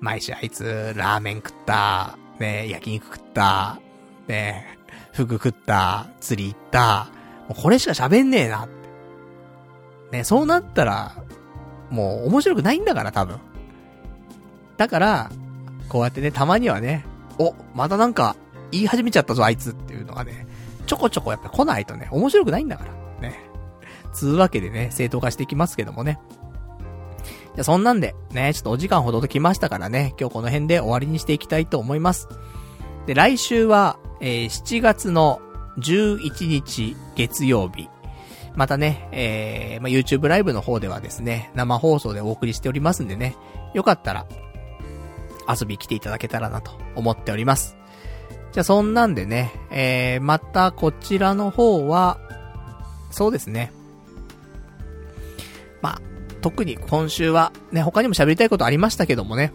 [0.00, 3.80] 毎週あいつ、ラーメン食った、ね、焼肉食った、
[4.28, 4.78] ね、
[5.14, 7.08] 服食った、釣り行った、
[7.48, 8.68] もうこれしか喋んねえな。
[10.12, 11.16] ね、そうなったら、
[11.88, 13.38] もう面白くないんだから、多分。
[14.76, 15.30] だから、
[15.88, 17.06] こうやってね、たまにはね、
[17.38, 18.36] お、またなんか、
[18.72, 20.45] 言い始めちゃったぞ、あいつっていうのがね、
[20.86, 23.28] ちょこちょこやっぱ来ないとね、面白くないんだから。
[23.28, 23.38] ね。
[24.12, 26.18] つうわけでね、正当化していきますけどもね。
[27.54, 32.28] じゃ、そんなんで、ね、ちょっとお時間ほどときましたからね、今日この辺で終わりにしていきたいと思います。
[33.06, 35.40] で、来週は、えー、7月の
[35.78, 37.88] 11日月曜日。
[38.54, 43.36] またね、えー、まあ、YouTube ライブの方ではですね、生放送でお送りしておりますんでね、
[43.74, 44.26] よかったら、
[45.48, 47.76] 遊び来ていただけたらなと思っております。
[48.56, 52.18] じゃあそんなんでね、えー、またこちらの方は、
[53.10, 53.70] そうですね。
[55.82, 56.00] まあ、
[56.40, 59.52] 特に今週は、ね、他にも喋りたいことありましたけどもね。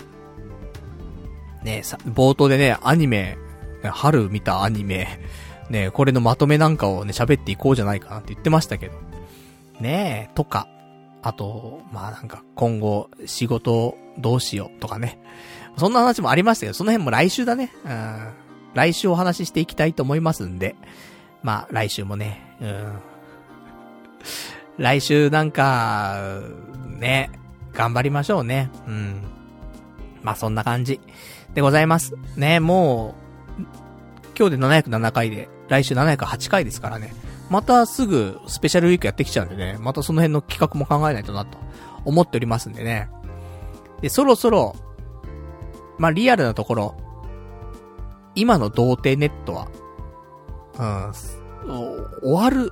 [1.63, 3.39] ねさ、冒頭でね、アニメ、
[3.81, 5.19] 春見たアニメ、
[5.71, 8.93] ね、これのまとめなんかをね、喋っていこうじゃないかなって言ってましたけど。
[9.79, 10.67] ねえ、とか。
[11.23, 15.19] あと、まあなんか、今後、仕事どうしようとかね。
[15.77, 17.73] そんな話もありましたけど、その辺も来週だね。
[17.83, 18.40] うん。
[18.73, 20.75] 来週お話ししていきたいと思いますんで。
[21.43, 22.99] まあ、来週もね、うん。
[24.77, 26.39] 来週なんか、
[26.99, 27.31] ね、
[27.73, 28.69] 頑張りましょうね。
[28.87, 29.23] うん。
[30.21, 30.99] まあそんな感じ。
[31.53, 32.13] でございます。
[32.35, 33.15] ね、も
[33.59, 33.63] う、
[34.37, 37.13] 今日で707回で、来週708回ですからね。
[37.49, 41.57] またすぐスペシャルウィークやってきちゃうんでね、またその辺の企画も考えないとなと
[42.05, 43.09] 思っておりますんでね。
[44.01, 44.75] で、そろそろ、
[45.97, 46.95] まあ、リアルなところ、
[48.35, 49.67] 今の童貞ネットは、
[50.77, 51.71] うん、
[52.21, 52.71] 終わる、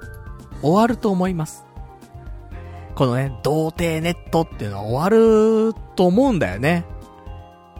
[0.61, 1.65] 終わると思います。
[2.95, 6.85] このね、童貞ネットっていうのは終わると思うんだよね。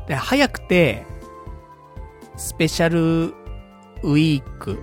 [0.08, 1.06] で、早くて、
[2.38, 3.34] スペシャル
[4.04, 4.80] ウィーク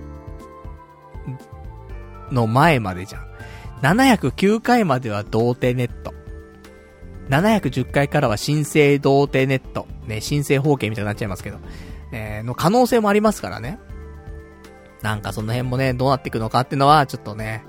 [2.31, 3.27] の前までじゃん。
[3.81, 6.13] 709回までは童貞ネット。
[7.29, 9.87] 710回からは新生童貞ネット。
[10.05, 11.57] ね、新生方形みたいになっちゃいますけど。
[12.11, 13.79] えー、の可能性もありますからね。
[15.01, 17.63] なんかその辺もね、どうなっていくのかっていうのは、ちょっとね、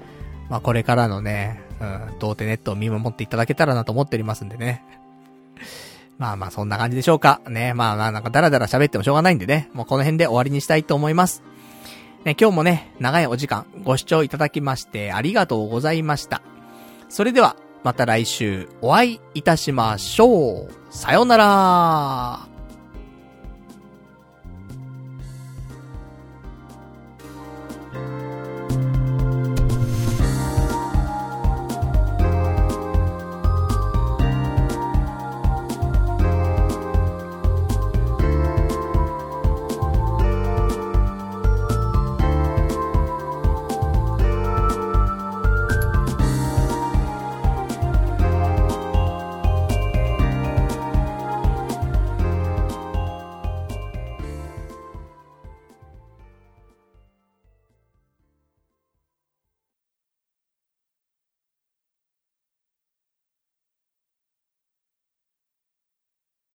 [0.49, 4.85] まあこれからのね、うん、童貞ネットを見守っていただけたらなと思っておりますんでね。
[6.19, 7.41] まあまあそんな感じでしょうか。
[7.49, 11.43] ね、まあまあなんかダラダラ喋ってもしょうがないんでね、もうこの辺で終わりにしたいと思います。
[12.25, 16.43] ね、今日もね、長いお時間ご視聴いただきましてありがとうございました。
[17.09, 20.69] それでは、また来週お会いいたしましょう。
[20.91, 22.48] さようなら